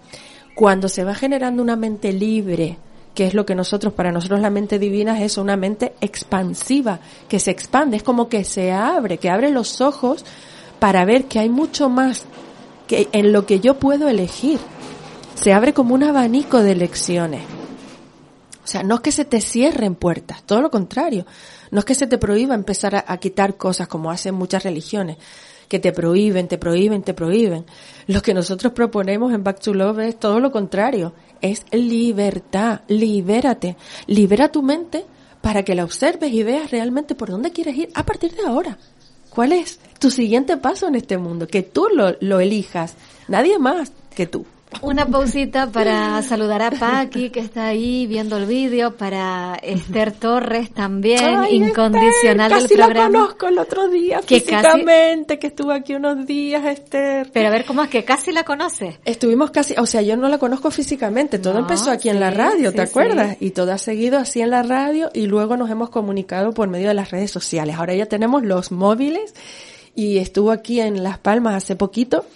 Cuando 0.54 0.88
se 0.88 1.04
va 1.04 1.14
generando 1.14 1.62
una 1.62 1.76
mente 1.76 2.12
libre, 2.12 2.78
que 3.14 3.26
es 3.26 3.34
lo 3.34 3.44
que 3.44 3.54
nosotros, 3.54 3.92
para 3.92 4.12
nosotros 4.12 4.40
la 4.40 4.50
mente 4.50 4.78
divina 4.78 5.20
es 5.22 5.38
una 5.38 5.56
mente 5.56 5.94
expansiva, 6.00 7.00
que 7.28 7.40
se 7.40 7.50
expande, 7.50 7.96
es 7.96 8.02
como 8.02 8.28
que 8.28 8.44
se 8.44 8.72
abre, 8.72 9.18
que 9.18 9.30
abre 9.30 9.50
los 9.50 9.80
ojos 9.80 10.24
para 10.78 11.04
ver 11.04 11.24
que 11.24 11.38
hay 11.38 11.48
mucho 11.48 11.88
más 11.88 12.24
que 12.86 13.08
en 13.12 13.32
lo 13.32 13.46
que 13.46 13.60
yo 13.60 13.78
puedo 13.78 14.08
elegir. 14.08 14.58
Se 15.34 15.52
abre 15.52 15.74
como 15.74 15.94
un 15.94 16.02
abanico 16.02 16.62
de 16.62 16.72
elecciones. 16.72 17.42
O 18.64 18.68
sea, 18.68 18.82
no 18.82 18.96
es 18.96 19.00
que 19.00 19.12
se 19.12 19.24
te 19.24 19.40
cierren 19.40 19.94
puertas, 19.94 20.42
todo 20.42 20.60
lo 20.60 20.70
contrario. 20.70 21.24
No 21.70 21.78
es 21.78 21.84
que 21.84 21.94
se 21.94 22.06
te 22.06 22.18
prohíba 22.18 22.54
empezar 22.54 23.04
a, 23.06 23.16
quitar 23.18 23.56
cosas 23.56 23.86
como 23.86 24.10
hacen 24.10 24.34
muchas 24.34 24.64
religiones, 24.64 25.18
que 25.68 25.78
te 25.78 25.92
prohíben, 25.92 26.48
te 26.48 26.58
prohíben, 26.58 27.02
te 27.02 27.14
prohíben. 27.14 27.64
Lo 28.08 28.22
que 28.22 28.34
nosotros 28.34 28.72
proponemos 28.72 29.32
en 29.32 29.44
Back 29.44 29.60
to 29.60 29.72
Love 29.72 30.00
es 30.00 30.18
todo 30.18 30.40
lo 30.40 30.50
contrario. 30.50 31.12
Es 31.40 31.64
libertad, 31.70 32.80
libérate. 32.88 33.76
Libera 34.08 34.50
tu 34.50 34.62
mente 34.62 35.04
para 35.40 35.62
que 35.62 35.76
la 35.76 35.84
observes 35.84 36.32
y 36.32 36.42
veas 36.42 36.70
realmente 36.70 37.14
por 37.14 37.30
dónde 37.30 37.52
quieres 37.52 37.76
ir 37.76 37.90
a 37.94 38.04
partir 38.04 38.34
de 38.34 38.46
ahora. 38.46 38.78
¿Cuál 39.36 39.52
es 39.52 39.78
tu 39.98 40.10
siguiente 40.10 40.56
paso 40.56 40.88
en 40.88 40.94
este 40.94 41.18
mundo? 41.18 41.46
Que 41.46 41.62
tú 41.62 41.88
lo, 41.94 42.16
lo 42.20 42.40
elijas, 42.40 42.94
nadie 43.28 43.58
más 43.58 43.92
que 44.14 44.26
tú. 44.26 44.46
Una 44.82 45.06
pausita 45.06 45.70
para 45.70 46.20
saludar 46.22 46.60
a 46.60 46.70
Paqui, 46.70 47.30
que 47.30 47.40
está 47.40 47.66
ahí 47.66 48.06
viendo 48.06 48.36
el 48.36 48.46
vídeo, 48.46 48.96
para 48.96 49.54
Esther 49.62 50.12
Torres 50.12 50.70
también, 50.72 51.44
incondicional 51.50 52.52
Esther, 52.52 52.68
del 52.68 52.78
programa. 52.78 53.08
la 53.08 53.24
conozco 53.24 53.48
el 53.48 53.58
otro 53.58 53.88
día, 53.88 54.20
que 54.26 54.40
físicamente, 54.40 55.38
que 55.38 55.46
estuvo 55.46 55.70
aquí 55.70 55.94
unos 55.94 56.26
días, 56.26 56.64
Esther. 56.64 57.30
Pero 57.32 57.48
a 57.48 57.50
ver, 57.50 57.64
¿cómo 57.64 57.82
es 57.82 57.88
que 57.88 58.04
casi 58.04 58.32
la 58.32 58.44
conoce? 58.44 58.98
Estuvimos 59.04 59.50
casi, 59.50 59.74
o 59.78 59.86
sea, 59.86 60.02
yo 60.02 60.16
no 60.16 60.28
la 60.28 60.38
conozco 60.38 60.70
físicamente, 60.70 61.38
todo 61.38 61.54
No, 61.54 61.60
empezó 61.60 61.90
aquí 61.90 62.08
en 62.08 62.20
la 62.20 62.30
radio, 62.30 62.70
sí, 62.70 62.76
¿te 62.76 62.82
acuerdas? 62.82 63.36
sí. 63.38 63.46
Y 63.46 63.50
todo 63.50 63.72
ha 63.72 63.78
seguido 63.78 64.18
así 64.18 64.40
en 64.42 64.50
la 64.50 64.62
radio 64.62 65.10
y 65.14 65.26
luego 65.26 65.56
nos 65.56 65.70
hemos 65.70 65.90
comunicado 65.90 66.52
por 66.52 66.68
medio 66.68 66.88
de 66.88 66.94
las 66.94 67.10
redes 67.10 67.30
sociales. 67.30 67.76
Ahora 67.76 67.94
ya 67.94 68.06
tenemos 68.06 68.42
los 68.42 68.72
móviles 68.72 69.34
y 69.94 70.18
estuvo 70.18 70.50
aquí 70.50 70.80
en 70.80 71.02
Las 71.02 71.18
Palmas 71.18 71.54
hace 71.54 71.76
poquito 71.76 72.26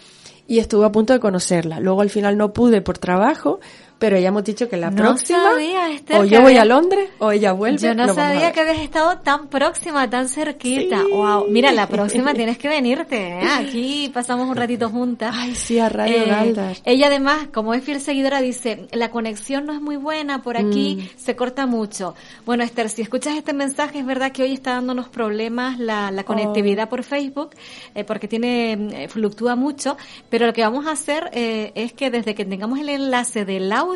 y 0.51 0.59
estuve 0.59 0.85
a 0.85 0.91
punto 0.91 1.13
de 1.13 1.21
conocerla. 1.21 1.79
Luego 1.79 2.01
al 2.01 2.11
final 2.11 2.37
no 2.37 2.53
pude 2.53 2.81
por 2.81 2.99
trabajo, 2.99 3.61
pero 4.01 4.19
ya 4.19 4.29
hemos 4.29 4.43
dicho 4.43 4.69
que 4.69 4.77
la 4.77 4.91
No 4.91 4.97
próxima 4.97 5.45
sabía, 5.53 5.93
Esther, 5.93 6.17
o 6.21 6.25
yo 6.25 6.41
voy 6.41 6.51
había- 6.53 6.63
a 6.63 6.65
Londres 6.65 7.09
o 7.19 7.31
ella 7.31 7.53
vuelve. 7.53 7.79
Yo 7.79 7.95
no 7.95 8.13
sabía 8.13 8.51
que 8.51 8.61
habías 8.61 8.79
estado 8.81 9.19
tan 9.19 9.47
próxima, 9.47 10.11
tan 10.11 10.29
cerquita. 10.29 11.03
Sí. 11.05 11.13
Wow. 11.13 11.47
Mira, 11.51 11.71
la 11.71 11.87
próxima 11.89 12.35
tienes 12.35 12.59
que 12.59 12.69
venirte. 12.69 13.17
¿eh? 13.41 13.43
Aquí 13.49 14.11
pasamos 14.13 14.49
un 14.49 14.57
ratito 14.57 14.89
juntas. 14.91 15.33
Ay, 15.39 15.55
sí, 15.55 15.79
a 15.79 15.89
Radio 15.89 16.17
Eh. 16.17 16.75
Ella 16.85 17.07
además, 17.07 17.49
como 17.55 17.75
es 17.75 17.85
fiel 17.85 18.01
seguidora, 18.01 18.41
dice, 18.41 18.89
la 18.93 19.11
conexión 19.11 19.67
no 19.67 19.73
es 19.75 19.81
muy 19.81 19.97
buena, 19.97 20.43
por 20.43 20.57
aquí 20.57 20.97
Mm. 21.01 21.19
se 21.19 21.37
corta 21.37 21.67
mucho. 21.67 22.15
Bueno, 22.47 22.65
Esther, 22.65 22.89
si 22.89 23.03
escuchas 23.03 23.37
este 23.37 23.53
mensaje, 23.53 23.99
es 24.01 24.07
verdad 24.07 24.33
que 24.33 24.43
hoy 24.43 24.55
está 24.55 24.73
dándonos 24.73 25.09
problemas 25.11 25.79
la, 25.79 26.11
la 26.11 26.25
conectividad 26.25 26.87
Oh. 26.87 26.89
por 26.89 27.03
Facebook, 27.03 27.51
eh, 27.95 28.05
porque 28.05 28.27
tiene, 28.29 28.73
eh, 29.05 29.09
fluctúa 29.09 29.57
mucho, 29.57 29.97
pero 30.31 30.47
lo 30.47 30.55
que 30.55 30.63
vamos 30.63 30.87
a 30.87 30.93
hacer 30.93 31.29
es 31.33 31.93
que 31.93 32.11
desde 32.11 32.35
que 32.35 32.47
tengamos 32.47 32.79
el 32.79 32.89
enlace 32.89 33.45
del 33.45 33.71
audio, 33.71 33.90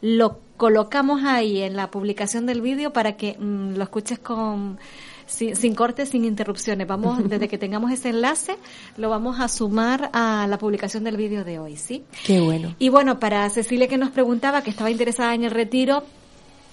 lo 0.00 0.40
colocamos 0.56 1.24
ahí 1.24 1.62
en 1.62 1.76
la 1.76 1.90
publicación 1.90 2.46
del 2.46 2.60
vídeo 2.60 2.92
para 2.92 3.16
que 3.16 3.36
mm, 3.38 3.74
lo 3.76 3.82
escuches 3.82 4.18
con 4.18 4.78
sin, 5.26 5.56
sin 5.56 5.74
cortes, 5.74 6.10
sin 6.10 6.24
interrupciones. 6.24 6.86
Vamos, 6.86 7.18
desde 7.28 7.48
que 7.48 7.58
tengamos 7.58 7.90
ese 7.90 8.10
enlace, 8.10 8.56
lo 8.96 9.10
vamos 9.10 9.40
a 9.40 9.48
sumar 9.48 10.10
a 10.12 10.46
la 10.48 10.58
publicación 10.58 11.04
del 11.04 11.16
vídeo 11.16 11.44
de 11.44 11.58
hoy, 11.58 11.76
¿sí? 11.76 12.04
Qué 12.24 12.40
bueno. 12.40 12.74
Y 12.78 12.88
bueno, 12.88 13.18
para 13.18 13.48
Cecilia 13.50 13.88
que 13.88 13.98
nos 13.98 14.10
preguntaba, 14.10 14.62
que 14.62 14.70
estaba 14.70 14.90
interesada 14.90 15.34
en 15.34 15.44
el 15.44 15.50
retiro, 15.50 16.04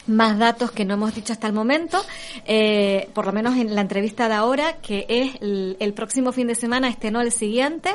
más 0.07 0.37
datos 0.39 0.71
que 0.71 0.85
no 0.85 0.95
hemos 0.95 1.13
dicho 1.15 1.33
hasta 1.33 1.47
el 1.47 1.53
momento, 1.53 2.03
eh, 2.45 3.09
por 3.13 3.25
lo 3.25 3.31
menos 3.31 3.57
en 3.57 3.75
la 3.75 3.81
entrevista 3.81 4.27
de 4.27 4.35
ahora, 4.35 4.77
que 4.77 5.05
es 5.07 5.35
el, 5.41 5.77
el 5.79 5.93
próximo 5.93 6.31
fin 6.31 6.47
de 6.47 6.55
semana, 6.55 6.89
este 6.89 7.11
no 7.11 7.21
el 7.21 7.31
siguiente, 7.31 7.91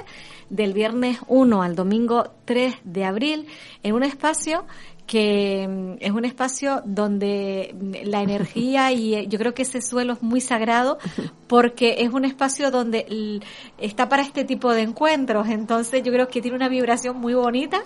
del 0.50 0.72
viernes 0.72 1.18
1 1.26 1.62
al 1.62 1.74
domingo 1.74 2.30
3 2.44 2.76
de 2.84 3.04
abril, 3.04 3.46
en 3.82 3.94
un 3.94 4.02
espacio 4.02 4.64
que 5.06 5.66
mm, 5.68 5.96
es 6.00 6.10
un 6.12 6.24
espacio 6.24 6.82
donde 6.84 7.74
mm, 7.78 8.08
la 8.08 8.22
energía 8.22 8.92
y 8.92 9.14
eh, 9.14 9.26
yo 9.28 9.38
creo 9.38 9.54
que 9.54 9.62
ese 9.62 9.80
suelo 9.80 10.14
es 10.14 10.22
muy 10.22 10.40
sagrado 10.40 10.98
porque 11.46 11.96
es 11.98 12.10
un 12.12 12.24
espacio 12.24 12.70
donde 12.70 13.40
está 13.78 14.08
para 14.08 14.22
este 14.22 14.44
tipo 14.44 14.72
de 14.72 14.82
encuentros 14.82 15.48
entonces 15.48 16.02
yo 16.02 16.12
creo 16.12 16.28
que 16.28 16.40
tiene 16.40 16.56
una 16.56 16.68
vibración 16.68 17.18
muy 17.20 17.34
bonita 17.34 17.82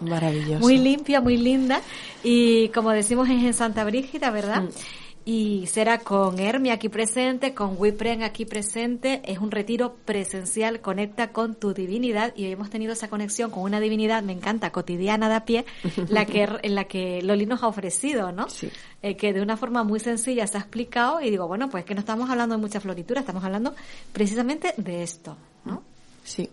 muy 0.61 0.79
limpia, 0.79 1.21
muy 1.21 1.37
linda. 1.37 1.81
Y 2.23 2.69
como 2.71 2.91
decimos 2.91 3.29
es 3.29 3.43
en 3.43 3.55
Santa 3.55 3.85
Brígida, 3.85 4.31
¿verdad? 4.31 4.63
Mm. 4.63 4.69
Y 5.31 5.67
será 5.67 5.99
con 5.99 6.39
Hermi 6.39 6.71
aquí 6.71 6.89
presente, 6.89 7.53
con 7.53 7.75
Wipren 7.77 8.23
aquí 8.23 8.47
presente. 8.47 9.21
Es 9.27 9.41
un 9.41 9.51
retiro 9.51 9.95
presencial, 10.07 10.81
conecta 10.81 11.33
con 11.33 11.55
tu 11.55 11.75
divinidad. 11.75 12.33
Y 12.35 12.47
hoy 12.47 12.53
hemos 12.53 12.71
tenido 12.71 12.95
esa 12.95 13.11
conexión 13.11 13.51
con 13.51 13.65
una 13.65 13.79
divinidad, 13.79 14.23
me 14.23 14.33
encanta, 14.33 14.73
cotidiana 14.73 15.29
de 15.29 15.35
a 15.35 15.45
pie, 15.45 15.67
la 16.09 16.25
que, 16.25 16.49
en 16.63 16.75
la 16.75 16.85
que 16.85 17.21
Loli 17.21 17.45
nos 17.45 17.63
ha 17.63 17.67
ofrecido, 17.67 18.33
¿no? 18.33 18.49
Sí. 18.49 18.71
Eh, 19.03 19.19
que 19.19 19.35
de 19.35 19.43
una 19.43 19.59
forma 19.59 19.85
muy 19.85 20.01
sencilla 20.01 20.47
se 20.47 20.57
ha 20.57 20.61
explicado. 20.61 21.21
Y 21.21 21.29
digo, 21.29 21.47
bueno, 21.47 21.69
pues 21.69 21.85
que 21.85 21.93
no 21.93 22.01
estamos 22.01 22.31
hablando 22.31 22.55
de 22.55 22.63
mucha 22.63 22.81
floritura, 22.81 23.21
estamos 23.21 23.45
hablando 23.45 23.75
precisamente 24.15 24.73
de 24.79 25.03
esto, 25.03 25.37
¿no? 25.67 25.83
Sí. 26.25 26.49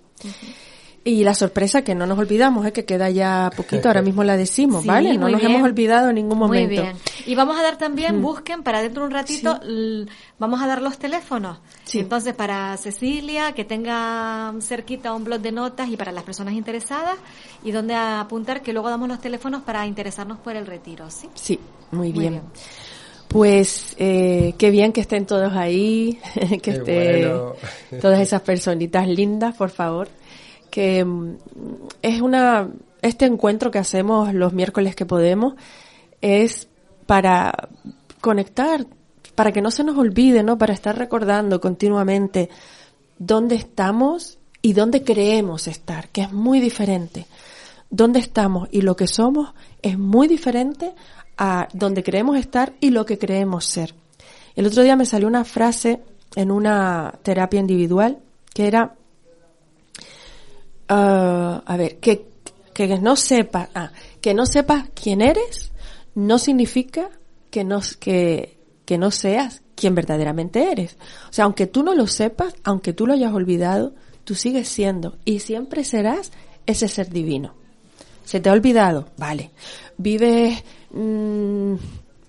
Y 1.07 1.23
la 1.23 1.35
sorpresa 1.35 1.83
que 1.83 1.93
no 1.93 2.07
nos 2.07 2.17
olvidamos, 2.17 2.65
es 2.65 2.73
que 2.73 2.83
queda 2.83 3.11
ya 3.11 3.51
poquito, 3.55 3.89
ahora 3.89 4.01
mismo 4.01 4.23
la 4.23 4.35
decimos, 4.37 4.81
Sí, 4.81 4.87
¿vale? 4.87 5.15
No 5.19 5.29
nos 5.29 5.39
bien. 5.39 5.51
hemos 5.51 5.63
olvidado 5.63 6.09
en 6.09 6.15
ningún 6.15 6.39
momento. 6.39 6.81
Muy 6.81 6.81
bien. 6.81 6.97
Y 7.27 7.35
vamos 7.35 7.59
a 7.59 7.61
dar 7.61 7.77
también, 7.77 8.23
busquen 8.23 8.63
para 8.63 8.81
dentro 8.81 9.03
de 9.03 9.07
un 9.09 9.13
ratito, 9.13 9.59
vamos 10.39 10.61
a 10.63 10.67
dar 10.67 10.81
los 10.81 10.97
teléfonos. 10.97 11.59
Sí. 11.83 11.99
Entonces, 11.99 12.33
para 12.33 12.75
Cecilia, 12.77 13.51
que 13.51 13.63
tenga 13.65 14.51
cerquita 14.61 15.13
un 15.13 15.23
blog 15.25 15.41
de 15.41 15.51
notas 15.51 15.89
y 15.89 15.95
para 15.95 16.11
las 16.11 16.23
personas 16.23 16.55
interesadas, 16.55 17.17
y 17.63 17.71
donde 17.71 17.93
apuntar 17.93 18.63
que 18.63 18.73
luego 18.73 18.89
damos 18.89 19.07
los 19.07 19.19
teléfonos 19.21 19.61
para 19.61 19.85
interesarnos 19.85 20.39
por 20.39 20.55
el 20.55 20.65
retiro, 20.65 21.11
¿sí? 21.11 21.29
Sí, 21.35 21.59
muy 21.91 22.11
Muy 22.11 22.19
bien. 22.19 22.41
Pues 23.27 23.95
eh, 23.99 24.55
qué 24.57 24.69
bien 24.71 24.91
que 24.93 25.01
estén 25.01 25.25
todos 25.25 25.53
ahí, 25.53 26.19
que 26.63 26.71
estén 26.71 27.29
bueno. 27.29 27.53
todas 28.01 28.19
esas 28.21 28.41
personitas 28.41 29.07
lindas, 29.07 29.55
por 29.55 29.69
favor. 29.69 30.07
Que 30.75 31.05
mm, 31.05 31.37
es 32.01 32.19
una 32.19 32.67
este 33.01 33.25
encuentro 33.25 33.71
que 33.71 33.79
hacemos 33.79 34.33
los 34.33 34.51
miércoles 34.51 34.93
que 34.93 35.05
podemos 35.05 35.53
es 36.19 36.67
para 37.05 37.69
conectar, 38.19 38.85
para 39.35 39.53
que 39.53 39.61
no 39.61 39.71
se 39.71 39.85
nos 39.85 39.97
olvide, 39.97 40.43
¿no? 40.43 40.57
Para 40.57 40.73
estar 40.73 40.97
recordando 40.97 41.61
continuamente 41.61 42.49
dónde 43.17 43.55
estamos 43.55 44.37
y 44.61 44.73
dónde 44.73 45.03
creemos 45.03 45.69
estar, 45.69 46.09
que 46.09 46.23
es 46.23 46.33
muy 46.33 46.59
diferente. 46.59 47.25
Dónde 47.89 48.19
estamos 48.19 48.67
y 48.69 48.81
lo 48.81 48.97
que 48.97 49.07
somos 49.07 49.53
es 49.81 49.97
muy 49.97 50.27
diferente 50.27 50.93
a 51.37 51.69
donde 51.71 52.03
creemos 52.03 52.37
estar 52.37 52.73
y 52.81 52.89
lo 52.89 53.05
que 53.05 53.17
creemos 53.17 53.63
ser. 53.63 53.93
El 54.57 54.65
otro 54.65 54.83
día 54.83 54.97
me 54.97 55.05
salió 55.05 55.27
una 55.27 55.45
frase 55.45 56.01
en 56.35 56.51
una 56.51 57.13
terapia 57.23 57.59
individual 57.59 58.17
que 58.53 58.67
era, 58.67 58.95
ah, 60.89 61.63
a 61.65 61.77
ver, 61.77 61.97
que, 61.97 62.27
que 62.73 62.87
no 62.99 63.15
sepas, 63.15 63.69
ah, 63.75 63.91
que 64.21 64.33
no 64.33 64.45
sepas 64.45 64.85
quién 64.93 65.21
eres 65.21 65.71
no 66.15 66.39
significa 66.39 67.09
que 67.51 67.63
no, 67.63 67.81
que, 67.99 68.57
que 68.85 68.97
no 68.97 69.11
seas 69.11 69.61
quien 69.75 69.93
verdaderamente 69.93 70.71
eres. 70.71 70.97
O 71.29 71.33
sea, 71.33 71.45
aunque 71.45 71.67
tú 71.67 71.83
no 71.83 71.93
lo 71.93 72.07
sepas, 72.07 72.55
aunque 72.63 72.93
tú 72.93 73.05
lo 73.05 73.13
hayas 73.13 73.33
olvidado, 73.33 73.93
tú 74.23 74.33
sigues 74.33 74.67
siendo 74.67 75.17
y 75.25 75.39
siempre 75.39 75.83
serás 75.83 76.31
ese 76.65 76.87
ser 76.87 77.09
divino. 77.09 77.53
¿Se 78.23 78.39
te 78.39 78.49
ha 78.49 78.53
olvidado? 78.53 79.09
Vale. 79.17 79.51
Vives, 79.97 80.63
mm, 80.91 81.75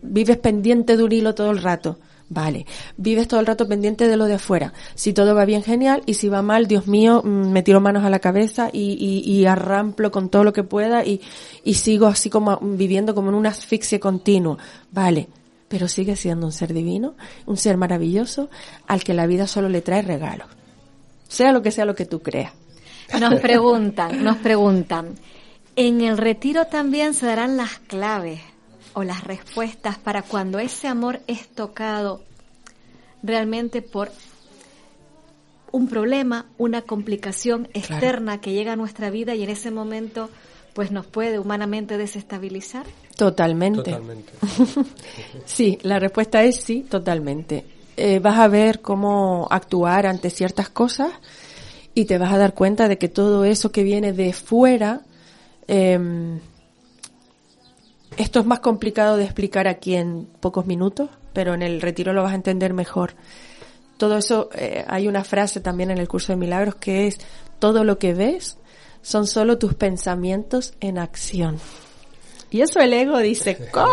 vives 0.03 0.37
pendiente 0.39 0.97
de 0.97 1.03
un 1.05 1.13
hilo 1.13 1.35
todo 1.35 1.51
el 1.51 1.63
rato. 1.63 1.99
Vale. 2.29 2.67
Vives 2.97 3.29
todo 3.29 3.39
el 3.39 3.47
rato 3.47 3.69
pendiente 3.69 4.09
de 4.09 4.17
lo 4.17 4.25
de 4.25 4.35
afuera. 4.35 4.73
Si 4.95 5.13
todo 5.13 5.35
va 5.35 5.45
bien, 5.45 5.63
genial. 5.63 6.03
Y 6.07 6.15
si 6.15 6.29
va 6.29 6.43
mal, 6.43 6.67
Dios 6.67 6.89
mío, 6.89 7.23
mm, 7.25 7.53
me 7.53 7.63
tiro 7.63 7.81
manos 7.81 8.05
a 8.05 8.11
la 8.11 8.19
cabeza 8.19 8.69
y, 8.73 8.97
y, 8.99 9.31
y 9.31 9.47
arramplo 9.47 10.11
con 10.11 10.29
todo 10.29 10.43
lo 10.43 10.53
que 10.53 10.65
pueda 10.65 11.05
y, 11.05 11.21
sigo 11.75 12.07
así 12.07 12.29
como 12.31 12.59
viviendo 12.61 13.15
como 13.15 13.29
en 13.29 13.37
una 13.37 13.51
asfixia 13.51 14.01
continua. 14.01 14.59
Vale. 14.91 15.29
Pero 15.69 15.89
sigue 15.89 16.15
siendo 16.15 16.47
un 16.47 16.53
ser 16.53 16.73
divino, 16.73 17.15
un 17.45 17.57
ser 17.57 17.77
maravilloso, 17.77 18.49
al 18.87 19.03
que 19.03 19.15
la 19.15 19.27
vida 19.27 19.47
solo 19.47 19.69
le 19.69 19.83
trae 19.83 20.03
regalos. 20.03 20.47
Sea 21.29 21.51
lo 21.51 21.61
que 21.61 21.73
sea 21.73 21.85
lo 21.85 21.97
que 21.97 22.07
tú 22.07 22.23
creas. 22.23 22.53
Nos 23.21 23.41
preguntan, 23.41 24.23
nos 24.23 24.37
preguntan, 24.37 25.15
¿en 25.75 26.01
el 26.01 26.19
retiro 26.19 26.67
también 26.67 27.15
se 27.15 27.27
darán 27.27 27.57
las 27.57 27.79
claves 27.79 28.41
o 28.97 29.05
las 29.05 29.25
respuestas 29.25 29.99
para 29.99 30.23
cuando 30.23 30.59
ese 30.59 30.89
amor 30.89 31.21
es 31.27 31.49
tocado 31.49 32.23
realmente 33.23 33.83
por 33.83 34.11
un 35.71 35.87
problema, 35.87 36.47
una 36.57 36.81
complicación 36.81 37.69
externa 37.75 38.41
que 38.41 38.55
llega 38.55 38.73
a 38.73 38.77
nuestra 38.77 39.11
vida 39.11 39.35
y 39.35 39.43
en 39.43 39.51
ese 39.51 39.71
momento 39.71 40.31
pues 40.73 40.93
nos 40.93 41.05
puede 41.05 41.39
humanamente 41.39 41.99
desestabilizar? 41.99 42.87
Totalmente. 43.17 43.91
Totalmente. 43.91 44.33
Sí, 45.45 45.79
la 45.83 45.99
respuesta 45.99 46.43
es 46.43 46.57
sí, 46.57 46.87
totalmente. 46.89 47.67
Eh, 47.99 48.19
vas 48.19 48.39
a 48.39 48.49
ver 48.49 48.81
cómo 48.81 49.47
actuar 49.51 50.07
ante 50.07 50.31
ciertas 50.31 50.71
cosas 50.71 51.11
y 51.93 52.07
te 52.07 52.17
vas 52.17 52.33
a 52.33 52.39
dar 52.39 52.55
cuenta 52.55 52.89
de 52.89 52.97
que 52.97 53.11
todo 53.11 53.45
eso 53.45 53.71
que 53.71 53.83
viene 53.83 54.15
de 54.15 54.33
fuera, 54.33 55.03
eh, 55.69 56.39
esto 58.17 58.41
es 58.41 58.47
más 58.47 58.61
complicado 58.61 59.17
de 59.17 59.25
explicar 59.25 59.69
aquí 59.69 59.95
en 59.95 60.27
pocos 60.41 60.67
minutos, 60.67 61.11
pero 61.33 61.55
en 61.55 61.63
el 61.63 61.81
retiro 61.81 62.13
lo 62.13 62.23
vas 62.23 62.33
a 62.33 62.37
entender 62.37 62.73
mejor. 62.73 63.15
Todo 63.97 64.19
eso, 64.19 64.51
eh, 64.55 64.85
hay 64.89 65.09
una 65.09 65.25
frase 65.25 65.61
también 65.61 65.91
en 65.91 65.99
el 65.99 66.09
curso 66.09 66.33
de 66.33 66.37
milagros 66.37 66.77
que 66.77 67.07
es, 67.07 67.19
todo 67.59 67.85
lo 67.85 67.99
que 67.99 68.15
ves 68.15 68.59
son 69.03 69.27
solo 69.27 69.59
tus 69.59 69.75
pensamientos 69.75 70.75
en 70.81 70.99
acción. 70.99 71.59
Y 72.57 72.63
eso 72.63 72.81
el 72.81 72.95
ego 72.95 73.19
dice, 73.19 73.59
¿cómo? 73.71 73.87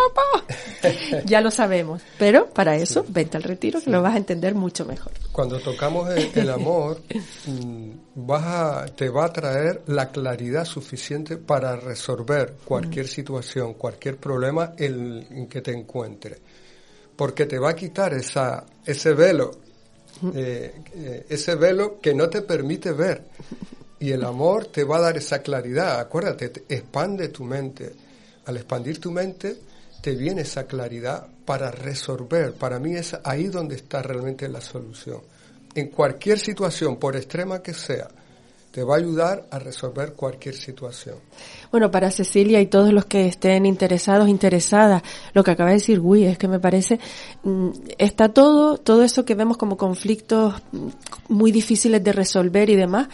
ya 1.26 1.42
lo 1.42 1.52
sabemos. 1.52 2.02
Pero 2.18 2.48
para 2.48 2.78
eso, 2.78 3.06
vente 3.10 3.36
al 3.36 3.44
retiro 3.44 3.82
que 3.82 3.90
lo 3.90 4.02
vas 4.02 4.16
a 4.16 4.18
entender 4.18 4.56
mucho 4.56 4.86
mejor. 4.86 5.12
Cuando 5.34 5.60
tocamos 5.60 6.10
el, 6.10 6.50
amor, 6.50 7.02
mm, 7.46 7.90
vas 8.16 8.44
a, 8.46 8.86
te 8.86 9.10
va 9.10 9.26
a 9.26 9.34
traer 9.34 9.82
la 9.88 10.12
claridad 10.12 10.64
suficiente 10.64 11.36
para 11.36 11.76
resolver 11.76 12.54
cualquier 12.64 13.10
situación, 13.10 13.74
cualquier 13.74 14.16
problema 14.16 14.76
en, 14.78 15.28
en 15.30 15.48
que 15.48 15.60
te 15.60 15.72
encuentres. 15.72 16.40
Porque 17.18 17.46
te 17.46 17.60
va 17.60 17.72
a 17.72 17.76
quitar 17.76 18.14
esa, 18.14 18.66
ese 18.86 19.14
velo, 19.14 19.52
eh, 20.34 20.74
eh, 20.96 21.26
ese 21.28 21.56
velo 21.56 22.00
que 22.00 22.14
no 22.14 22.30
te 22.30 22.44
permite 22.44 22.94
ver. 22.94 23.26
Y 24.00 24.12
el 24.12 24.24
amor 24.24 24.68
te 24.68 24.86
va 24.86 24.98
a 24.98 25.02
dar 25.02 25.18
esa 25.18 25.40
claridad. 25.40 26.00
Acuérdate, 26.00 26.64
expande 26.70 27.28
tu 27.28 27.44
mente. 27.44 27.92
Al 28.46 28.58
expandir 28.58 29.00
tu 29.00 29.12
mente, 29.12 29.58
te 30.02 30.16
viene 30.16 30.42
esa 30.42 30.66
claridad 30.66 31.28
para 31.46 31.72
resolver. 31.72 32.54
Para 32.54 32.80
mí 32.80 32.96
es 32.96 33.16
ahí 33.24 33.48
donde 33.48 33.76
está 33.76 34.02
realmente 34.02 34.48
la 34.50 34.62
solución. 34.62 35.22
En 35.76 35.88
cualquier 35.88 36.40
situación, 36.40 36.98
por 36.98 37.16
extrema 37.16 37.64
que 37.64 37.74
sea, 37.74 38.10
te 38.74 38.84
va 38.84 38.96
a 38.96 38.98
ayudar 38.98 39.46
a 39.52 39.60
resolver 39.60 40.14
cualquier 40.14 40.56
situación. 40.56 41.18
Bueno, 41.72 41.92
para 41.92 42.10
Cecilia 42.10 42.60
y 42.60 42.66
todos 42.66 42.92
los 42.92 43.06
que 43.06 43.28
estén 43.28 43.68
interesados, 43.68 44.28
interesadas, 44.28 45.04
lo 45.34 45.44
que 45.44 45.52
acaba 45.52 45.70
de 45.70 45.76
decir 45.76 46.00
Gui 46.00 46.26
es 46.26 46.40
que 46.40 46.48
me 46.48 46.60
parece, 46.60 47.00
mm, 47.44 47.70
está 48.00 48.30
todo, 48.30 48.80
todo 48.80 49.04
eso 49.04 49.26
que 49.26 49.36
vemos 49.36 49.58
como 49.58 49.78
conflictos 49.78 50.56
mm, 50.72 50.88
muy 51.30 51.52
difíciles 51.52 52.04
de 52.04 52.14
resolver 52.14 52.68
y 52.72 52.76
demás, 52.76 53.10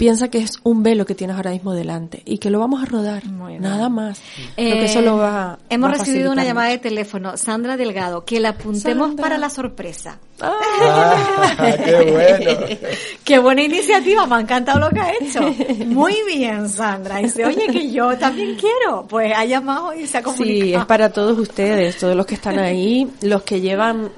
piensa 0.00 0.28
que 0.28 0.38
es 0.38 0.60
un 0.62 0.82
velo 0.82 1.04
que 1.04 1.14
tienes 1.14 1.36
ahora 1.36 1.50
mismo 1.50 1.74
delante 1.74 2.22
y 2.24 2.38
que 2.38 2.48
lo 2.48 2.58
vamos 2.58 2.82
a 2.82 2.86
rodar, 2.86 3.22
nada 3.26 3.90
más. 3.90 4.22
que 4.56 4.86
eso 4.86 5.02
lo 5.02 5.18
va, 5.18 5.58
hemos 5.68 5.90
recibido 5.90 6.32
una 6.32 6.42
llamada 6.42 6.70
de 6.70 6.78
teléfono, 6.78 7.36
Sandra 7.36 7.76
Delgado, 7.76 8.24
que 8.24 8.40
la 8.40 8.50
apuntemos 8.50 9.14
para 9.16 9.36
la 9.36 9.50
sorpresa. 9.50 10.18
Ah, 10.40 11.76
¡Qué 11.84 12.10
bueno! 12.10 12.78
¡Qué 13.24 13.38
buena 13.38 13.62
iniciativa! 13.62 14.26
Me 14.26 14.36
ha 14.36 14.40
encantado 14.40 14.80
lo 14.80 14.88
que 14.88 15.00
ha 15.00 15.12
hecho. 15.12 15.40
Muy 15.86 16.16
bien, 16.26 16.68
Sandra. 16.68 17.18
Dice, 17.18 17.44
oye, 17.44 17.66
que 17.66 17.90
yo 17.90 18.16
también 18.16 18.56
quiero. 18.56 19.06
Pues 19.06 19.34
ha 19.36 19.44
llamado 19.44 19.92
y 19.92 20.06
se 20.06 20.18
ha 20.18 20.22
comunicado. 20.22 20.62
Sí, 20.62 20.74
es 20.74 20.84
para 20.86 21.12
todos 21.12 21.38
ustedes, 21.38 21.98
todos 21.98 22.16
los 22.16 22.24
que 22.24 22.36
están 22.36 22.58
ahí, 22.58 23.06
los 23.20 23.42
que 23.42 23.60
llevan 23.60 24.10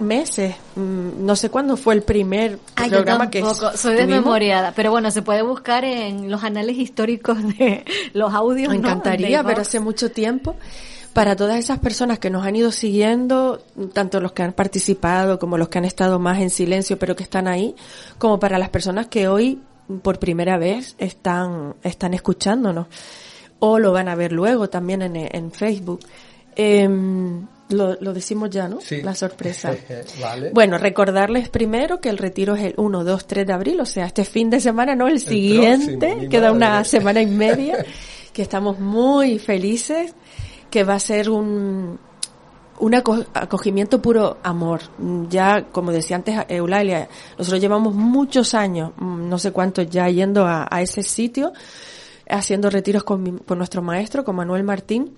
meses. 0.00 0.54
Mm, 0.76 1.24
no 1.24 1.36
sé 1.36 1.50
cuándo 1.50 1.76
fue 1.76 1.94
el 1.94 2.02
primer 2.02 2.58
programa 2.74 3.30
que 3.30 3.44
soy 3.76 3.94
desmemoriada, 3.94 4.72
pero 4.74 4.90
bueno, 4.90 5.10
se 5.10 5.22
puede 5.22 5.42
buscar 5.42 5.84
en 5.84 6.30
los 6.30 6.42
anales 6.42 6.76
históricos 6.76 7.42
de 7.56 7.84
los 8.12 8.34
audios. 8.34 8.70
Me 8.70 8.76
encantaría, 8.76 9.42
pero 9.44 9.60
hace 9.62 9.80
mucho 9.80 10.10
tiempo 10.10 10.56
para 11.12 11.36
todas 11.36 11.58
esas 11.58 11.78
personas 11.78 12.18
que 12.18 12.28
nos 12.28 12.44
han 12.44 12.56
ido 12.56 12.72
siguiendo, 12.72 13.62
tanto 13.92 14.20
los 14.20 14.32
que 14.32 14.42
han 14.42 14.52
participado 14.52 15.38
como 15.38 15.56
los 15.56 15.68
que 15.68 15.78
han 15.78 15.84
estado 15.84 16.18
más 16.18 16.40
en 16.40 16.50
silencio 16.50 16.98
pero 16.98 17.14
que 17.14 17.22
están 17.22 17.46
ahí, 17.46 17.76
como 18.18 18.40
para 18.40 18.58
las 18.58 18.68
personas 18.68 19.06
que 19.06 19.28
hoy 19.28 19.60
por 20.02 20.18
primera 20.18 20.58
vez 20.58 20.96
están, 20.98 21.76
están 21.84 22.14
escuchándonos 22.14 22.88
o 23.60 23.78
lo 23.78 23.92
van 23.92 24.08
a 24.08 24.16
ver 24.16 24.32
luego 24.32 24.68
también 24.68 25.02
en, 25.02 25.16
en 25.16 25.52
Facebook. 25.52 26.00
Em, 26.56 27.46
lo, 27.70 27.96
lo, 28.00 28.12
decimos 28.12 28.50
ya, 28.50 28.68
¿no? 28.68 28.80
Sí. 28.80 29.02
La 29.02 29.14
sorpresa. 29.14 29.74
vale. 30.20 30.50
Bueno, 30.52 30.78
recordarles 30.78 31.48
primero 31.48 32.00
que 32.00 32.08
el 32.08 32.18
retiro 32.18 32.54
es 32.54 32.64
el 32.64 32.74
1, 32.76 33.04
2, 33.04 33.26
3 33.26 33.46
de 33.46 33.52
abril, 33.52 33.80
o 33.80 33.86
sea, 33.86 34.06
este 34.06 34.24
fin 34.24 34.50
de 34.50 34.60
semana, 34.60 34.94
no 34.94 35.08
el, 35.08 35.20
siguiente, 35.20 36.28
queda 36.30 36.52
una 36.52 36.84
semana 36.84 37.22
y 37.22 37.26
media, 37.26 37.84
que 38.32 38.42
estamos 38.42 38.78
muy 38.78 39.38
felices 39.38 40.14
que 40.70 40.84
va 40.84 40.94
a 40.94 41.00
ser 41.00 41.30
un, 41.30 41.98
un 42.80 42.94
acogimiento 42.94 44.02
puro 44.02 44.38
amor. 44.42 44.80
Ya, 45.28 45.66
como 45.70 45.92
decía 45.92 46.16
antes 46.16 46.36
Eulalia, 46.48 47.08
nosotros 47.38 47.60
llevamos 47.60 47.94
muchos 47.94 48.54
años, 48.54 48.92
mm, 48.96 49.28
no 49.28 49.38
sé 49.38 49.52
cuántos 49.52 49.88
ya 49.88 50.08
yendo 50.08 50.46
a, 50.46 50.68
ese 50.80 51.02
sitio, 51.02 51.52
haciendo 52.28 52.70
retiros 52.70 53.04
con, 53.04 53.38
con 53.38 53.58
nuestro 53.58 53.82
maestro, 53.82 54.24
con 54.24 54.36
Manuel 54.36 54.64
Martín, 54.64 55.16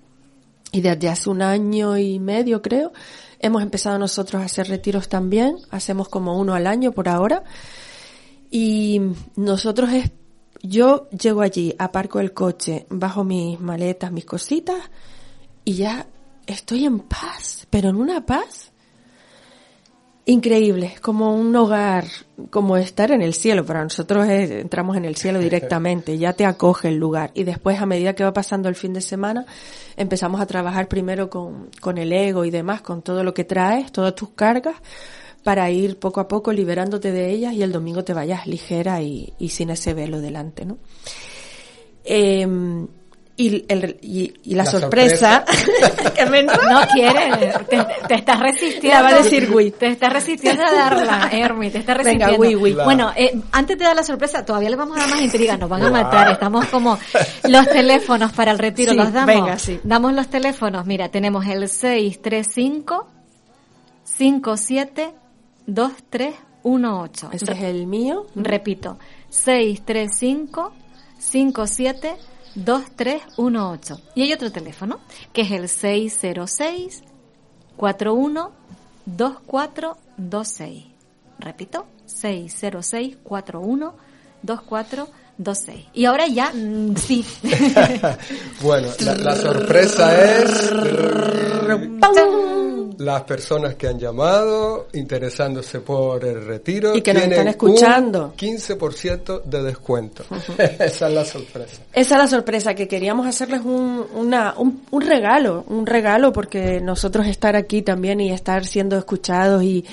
y 0.77 0.83
desde 0.83 1.09
hace 1.09 1.31
un 1.31 1.41
año 1.41 1.97
y 1.97 2.18
medio 2.18 2.61
creo, 2.61 2.93
hemos 3.39 3.62
empezado 3.62 3.99
nosotros 3.99 4.43
a 4.43 4.45
hacer 4.45 4.68
retiros 4.68 5.09
también, 5.09 5.57
hacemos 5.70 6.11
como 6.11 6.39
uno 6.39 6.53
al 6.53 6.66
año 6.66 6.93
por 6.93 7.09
ahora, 7.09 7.45
y 8.51 9.01
nosotros 9.37 9.91
es, 9.95 10.11
yo 10.62 11.09
llego 11.09 11.41
allí, 11.41 11.74
aparco 11.79 12.20
el 12.20 12.35
coche, 12.35 12.87
bajo 12.91 13.24
mis 13.24 13.59
maletas, 13.59 14.12
mis 14.12 14.27
cositas, 14.27 14.77
y 15.64 15.77
ya 15.77 16.07
estoy 16.47 16.85
en 16.85 17.01
paz, 17.01 17.66
pero 17.70 17.89
en 17.89 17.97
una 17.97 18.27
paz 18.27 18.70
increíble, 20.27 20.97
como 21.01 21.35
un 21.35 21.55
hogar, 21.55 22.05
como 22.51 22.77
estar 22.77 23.12
en 23.12 23.22
el 23.22 23.33
cielo. 23.33 23.64
Para 23.64 23.85
nosotros 23.85 24.29
entramos 24.29 24.97
en 24.97 25.05
el 25.05 25.16
cielo 25.16 25.39
directamente, 25.39 26.18
ya 26.18 26.33
te 26.33 26.45
acoge 26.45 26.89
el 26.89 26.97
lugar. 26.97 27.31
Y 27.33 27.45
después, 27.45 27.81
a 27.81 27.87
medida 27.87 28.14
que 28.14 28.24
va 28.24 28.33
pasando 28.33 28.68
el 28.68 28.74
fin 28.74 28.93
de 28.93 29.01
semana, 29.01 29.47
empezamos 29.97 30.41
a 30.41 30.47
trabajar 30.47 30.89
primero 30.89 31.31
con, 31.31 31.70
con 31.81 31.97
el 31.97 32.12
ego 32.12 32.45
y 32.45 32.51
demás, 32.51 32.83
con 32.83 33.03
todo 33.03 33.22
lo 33.22 33.33
que 33.33 33.45
traes, 33.45 33.93
todas 33.93 34.14
tus 34.16 34.31
cargas, 34.31 34.74
para 35.45 35.70
ir 35.70 35.99
poco 36.01 36.20
a 36.20 36.27
poco 36.27 36.53
liberándote 36.53 37.12
de 37.12 37.31
ellas 37.31 37.55
y 37.55 37.62
el 37.62 37.70
domingo 37.70 38.03
te 38.03 38.12
vayas 38.12 38.49
ligera 38.49 39.01
y, 39.01 39.33
y 39.39 39.51
sin 39.51 39.70
ese 39.70 39.95
velo 39.95 40.20
delante, 40.20 40.64
¿no? 40.64 40.79
Eh, 42.09 42.47
y, 43.39 43.66
el, 43.68 43.99
y, 44.01 44.55
la, 44.55 44.64
sorpresa, 44.64 45.45
que 46.14 46.24
no 46.24 46.80
quiere, 46.93 47.53
te, 48.09 48.14
estás 48.14 48.41
resistiendo. 48.41 49.03
va 49.03 49.09
a 49.11 49.22
decir 49.22 49.51
Wii. 49.53 49.72
Te 49.72 49.89
estás 49.89 50.11
resistiendo 50.11 50.64
a 50.64 50.72
darla, 50.72 51.28
Hermi, 51.30 51.70
te 51.70 51.78
estás 51.78 51.99
resistiendo. 51.99 52.39
Venga, 52.39 52.84
Bueno, 52.84 53.12
eh, 53.14 53.39
antes 53.53 53.78
de 53.78 53.84
dar 53.84 53.95
la 53.95 54.05
sorpresa, 54.05 54.45
todavía 54.45 54.70
le 54.70 54.76
vamos 54.76 54.97
a 54.97 55.01
dar 55.01 55.11
más 55.11 55.20
intriga, 55.20 55.59
nos 55.59 55.68
van 55.68 55.82
a 55.82 55.91
matar, 55.91 56.32
estamos 56.32 56.64
como 56.66 56.99
los 57.45 57.68
teléfonos 57.68 58.32
para 58.32 58.53
el 58.53 58.59
retiro, 58.59 58.95
los 58.95 59.12
damos. 59.12 59.34
Venga, 59.34 59.59
sí. 59.59 59.80
Damos 59.84 60.14
los 60.14 60.28
teléfonos, 60.28 60.87
mira, 60.87 61.11
tenemos 61.11 61.45
el 61.47 61.68
635 61.68 63.07
57 64.05 65.14
2318. 65.66 67.28
Ese 67.32 67.53
es 67.53 67.62
el 67.62 67.87
mío. 67.87 68.26
Repito, 68.34 68.99
635 69.28 70.72
57 71.18 72.16
2318. 72.57 74.01
Y 74.15 74.23
hay 74.23 74.33
otro 74.33 74.51
teléfono, 74.51 74.99
que 75.33 75.43
es 75.43 75.51
el 75.53 75.69
606 75.69 77.05
41 77.77 78.51
2426. 79.07 80.85
Repito, 81.39 81.87
606 82.07 83.19
41 83.23 83.95
2426. 84.43 85.26
Y 85.93 86.05
ahora 86.05 86.26
ya, 86.28 86.51
mm, 86.53 86.97
sí. 86.97 87.24
bueno, 88.62 88.89
la, 89.01 89.14
la 89.16 89.37
sorpresa 89.37 90.41
es 90.41 90.72
las 92.99 93.22
personas 93.22 93.74
que 93.74 93.89
han 93.89 93.99
llamado 93.99 94.89
interesándose 94.95 95.80
por 95.80 96.24
el 96.24 96.45
retiro 96.45 96.97
y 96.97 97.03
que 97.03 97.12
nos 97.12 97.24
están 97.24 97.49
escuchando. 97.49 98.34
15% 98.37 99.43
de 99.45 99.62
descuento. 99.62 100.24
Esa 100.59 101.09
es 101.09 101.14
la 101.14 101.24
sorpresa. 101.24 101.82
Esa 101.93 102.14
es 102.14 102.18
la 102.18 102.28
sorpresa, 102.28 102.74
que 102.74 102.89
queríamos 102.89 103.26
hacerles 103.26 103.61
un, 103.64 104.07
una, 104.14 104.55
un, 104.57 104.82
un, 104.91 105.03
regalo, 105.03 105.64
un 105.68 105.87
regalo 105.87 106.32
porque 106.32 106.80
nosotros 106.80 107.26
estar 107.26 107.57
aquí 107.57 107.82
también 107.82 108.20
y 108.20 108.32
estar 108.32 108.64
siendo 108.64 108.97
escuchados 108.97 109.62
y, 109.62 109.84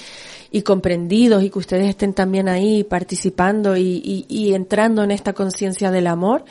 y 0.53 0.61
comprendidos 0.61 1.43
y 1.43 1.49
que 1.49 1.59
ustedes 1.59 1.89
estén 1.89 2.13
también 2.13 2.47
ahí 2.47 2.85
participando 2.85 3.75
y, 3.75 3.81
y, 3.81 4.25
y 4.29 4.53
entrando 4.53 5.03
en 5.03 5.11
esta 5.11 5.33
conciencia 5.33 5.91
del 5.91 6.07
amor, 6.07 6.45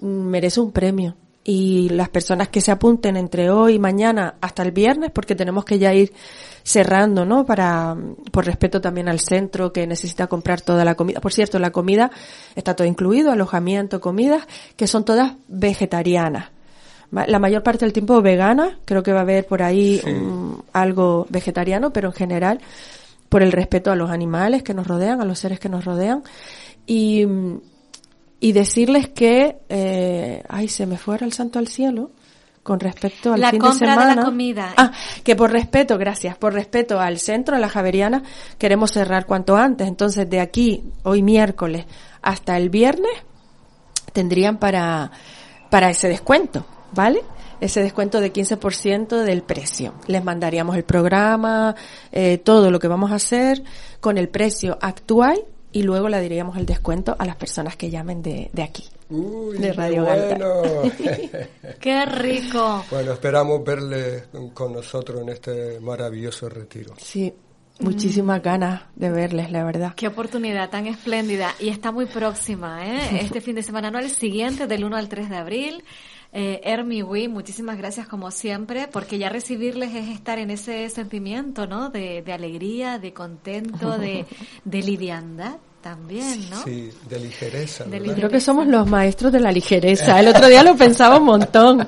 mm, 0.00 0.06
merece 0.06 0.58
un 0.58 0.72
premio 0.72 1.14
y 1.44 1.90
las 1.90 2.08
personas 2.08 2.48
que 2.48 2.60
se 2.60 2.70
apunten 2.70 3.16
entre 3.16 3.50
hoy 3.50 3.74
y 3.74 3.78
mañana 3.78 4.36
hasta 4.40 4.62
el 4.62 4.70
viernes, 4.70 5.10
porque 5.10 5.34
tenemos 5.34 5.64
que 5.64 5.78
ya 5.78 5.92
ir 5.92 6.12
cerrando, 6.62 7.24
¿no? 7.24 7.44
Para, 7.44 7.96
por 8.30 8.46
respeto 8.46 8.80
también 8.80 9.08
al 9.08 9.20
centro 9.20 9.72
que 9.72 9.86
necesita 9.86 10.28
comprar 10.28 10.60
toda 10.60 10.84
la 10.84 10.94
comida. 10.94 11.20
Por 11.20 11.32
cierto, 11.32 11.58
la 11.58 11.72
comida 11.72 12.10
está 12.54 12.74
todo 12.74 12.86
incluido, 12.86 13.32
alojamiento, 13.32 14.00
comidas, 14.00 14.46
que 14.76 14.86
son 14.86 15.04
todas 15.04 15.34
vegetarianas. 15.48 16.50
La 17.10 17.38
mayor 17.38 17.62
parte 17.62 17.84
del 17.84 17.92
tiempo 17.92 18.22
vegana, 18.22 18.78
creo 18.86 19.02
que 19.02 19.12
va 19.12 19.18
a 19.18 19.22
haber 19.22 19.46
por 19.46 19.62
ahí 19.62 20.00
algo 20.72 21.26
vegetariano, 21.28 21.92
pero 21.92 22.08
en 22.08 22.14
general, 22.14 22.60
por 23.32 23.42
el 23.42 23.50
respeto 23.50 23.90
a 23.90 23.96
los 23.96 24.10
animales 24.10 24.62
que 24.62 24.74
nos 24.74 24.86
rodean, 24.86 25.22
a 25.22 25.24
los 25.24 25.38
seres 25.38 25.58
que 25.58 25.70
nos 25.70 25.86
rodean. 25.86 26.22
Y, 26.86 27.26
y 28.40 28.52
decirles 28.52 29.08
que, 29.08 29.56
eh, 29.70 30.42
ay, 30.50 30.68
se 30.68 30.84
me 30.84 30.98
fuera 30.98 31.24
el 31.24 31.32
santo 31.32 31.58
al 31.58 31.66
cielo 31.66 32.10
con 32.62 32.78
respecto 32.78 33.32
al 33.32 33.40
la 33.40 33.48
fin 33.48 33.62
de 33.62 33.72
semana. 33.72 34.08
De 34.10 34.16
la 34.16 34.24
comida. 34.26 34.74
Ah, 34.76 34.92
que 35.24 35.34
por 35.34 35.50
respeto, 35.50 35.96
gracias, 35.96 36.36
por 36.36 36.52
respeto 36.52 37.00
al 37.00 37.18
centro 37.18 37.54
de 37.54 37.62
la 37.62 37.70
Javeriana 37.70 38.22
queremos 38.58 38.90
cerrar 38.90 39.24
cuanto 39.24 39.56
antes. 39.56 39.88
Entonces, 39.88 40.28
de 40.28 40.38
aquí, 40.38 40.84
hoy 41.02 41.22
miércoles, 41.22 41.86
hasta 42.20 42.58
el 42.58 42.68
viernes, 42.68 43.12
tendrían 44.12 44.58
para, 44.58 45.10
para 45.70 45.88
ese 45.88 46.06
descuento, 46.06 46.66
¿vale? 46.92 47.22
Ese 47.62 47.80
descuento 47.80 48.20
de 48.20 48.32
15% 48.32 49.22
del 49.22 49.42
precio. 49.42 49.94
Les 50.08 50.22
mandaríamos 50.24 50.76
el 50.76 50.82
programa, 50.82 51.76
eh, 52.10 52.38
todo 52.38 52.72
lo 52.72 52.80
que 52.80 52.88
vamos 52.88 53.12
a 53.12 53.14
hacer 53.14 53.62
con 54.00 54.18
el 54.18 54.28
precio 54.28 54.78
actual 54.80 55.44
y 55.70 55.84
luego 55.84 56.08
le 56.08 56.20
diríamos 56.20 56.56
el 56.58 56.66
descuento 56.66 57.14
a 57.16 57.24
las 57.24 57.36
personas 57.36 57.76
que 57.76 57.88
llamen 57.88 58.20
de, 58.20 58.50
de 58.52 58.62
aquí. 58.64 58.84
Uy, 59.10 59.58
de 59.58 59.68
qué 59.68 59.72
Radio 59.74 60.04
bueno. 60.04 60.52
¡Qué 61.80 62.04
rico! 62.04 62.84
bueno, 62.90 63.12
esperamos 63.12 63.62
verle 63.64 64.24
con 64.52 64.72
nosotros 64.72 65.22
en 65.22 65.28
este 65.28 65.78
maravilloso 65.78 66.48
retiro. 66.48 66.94
Sí, 66.98 67.32
muchísimas 67.78 68.42
ganas 68.42 68.82
de 68.96 69.10
verles, 69.10 69.52
la 69.52 69.62
verdad. 69.62 69.94
Qué 69.94 70.08
oportunidad 70.08 70.68
tan 70.68 70.88
espléndida. 70.88 71.54
Y 71.60 71.68
está 71.68 71.92
muy 71.92 72.06
próxima, 72.06 72.84
¿eh? 72.84 73.20
Este 73.20 73.40
fin 73.40 73.54
de 73.54 73.62
semana, 73.62 73.90
no 73.92 74.00
el 74.00 74.10
siguiente, 74.10 74.66
del 74.66 74.84
1 74.84 74.96
al 74.96 75.08
3 75.08 75.30
de 75.30 75.36
abril. 75.36 75.84
Eh, 76.34 76.60
Hermi 76.64 77.02
Wee, 77.02 77.28
muchísimas 77.28 77.76
gracias 77.76 78.08
como 78.08 78.30
siempre, 78.30 78.88
porque 78.90 79.18
ya 79.18 79.28
recibirles 79.28 79.94
es 79.94 80.08
estar 80.08 80.38
en 80.38 80.50
ese 80.50 80.88
sentimiento, 80.88 81.66
¿no? 81.66 81.90
De, 81.90 82.22
de 82.22 82.32
alegría, 82.32 82.98
de 82.98 83.12
contento, 83.12 83.98
de, 83.98 84.24
de 84.64 84.82
liviandad 84.82 85.56
también, 85.82 86.48
¿no? 86.48 86.62
Sí, 86.62 86.90
de 87.10 87.20
ligereza. 87.20 87.84
De 87.84 87.90
¿verdad? 87.90 88.06
ligereza. 88.06 88.16
Creo 88.16 88.30
que 88.30 88.40
somos 88.40 88.66
los 88.66 88.86
maestros 88.86 89.30
de 89.32 89.40
la 89.40 89.52
ligereza. 89.52 90.18
El 90.18 90.28
otro 90.28 90.46
día 90.46 90.62
lo 90.62 90.74
pensaba 90.74 91.18
un 91.18 91.24
montón. 91.24 91.86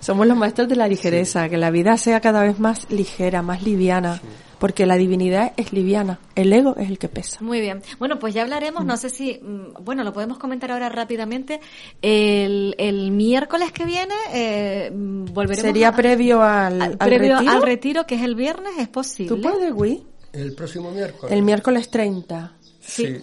somos 0.00 0.26
los 0.26 0.36
maestros 0.36 0.68
de 0.68 0.76
la 0.76 0.88
ligereza, 0.88 1.50
que 1.50 1.58
la 1.58 1.70
vida 1.70 1.98
sea 1.98 2.20
cada 2.20 2.42
vez 2.42 2.58
más 2.58 2.90
ligera, 2.90 3.42
más 3.42 3.62
liviana, 3.62 4.20
porque 4.58 4.86
la 4.86 4.96
divinidad 4.96 5.52
es 5.56 5.72
liviana, 5.72 6.18
el 6.34 6.52
ego 6.52 6.74
es 6.76 6.88
el 6.88 6.98
que 6.98 7.08
pesa. 7.08 7.38
Muy 7.42 7.60
bien. 7.60 7.82
Bueno, 7.98 8.18
pues 8.18 8.34
ya 8.34 8.42
hablaremos, 8.42 8.84
no 8.84 8.96
sé 8.96 9.10
si, 9.10 9.38
mm, 9.42 9.84
bueno, 9.84 10.02
lo 10.04 10.12
podemos 10.12 10.38
comentar 10.38 10.70
ahora 10.72 10.88
rápidamente. 10.88 11.60
El, 12.02 12.74
el 12.78 13.10
miércoles 13.10 13.72
que 13.72 13.84
viene 13.84 14.14
eh, 14.32 14.90
mm, 14.94 15.26
volveremos 15.26 15.66
Sería 15.66 15.88
a- 15.88 15.96
previo 15.96 16.42
al, 16.42 16.80
a- 16.80 16.84
al 16.86 16.96
previo 16.98 17.34
retiro. 17.36 17.52
al 17.52 17.62
retiro, 17.62 18.06
que 18.06 18.14
es 18.16 18.22
el 18.22 18.34
viernes, 18.34 18.72
es 18.78 18.88
posible. 18.88 19.34
¿Tú 19.34 19.40
puedes, 19.42 19.72
Gui? 19.72 20.02
El 20.32 20.54
próximo 20.54 20.90
miércoles. 20.90 21.32
El 21.36 21.42
miércoles 21.42 21.90
30. 21.90 22.52
Sí, 22.80 23.06
sí, 23.06 23.22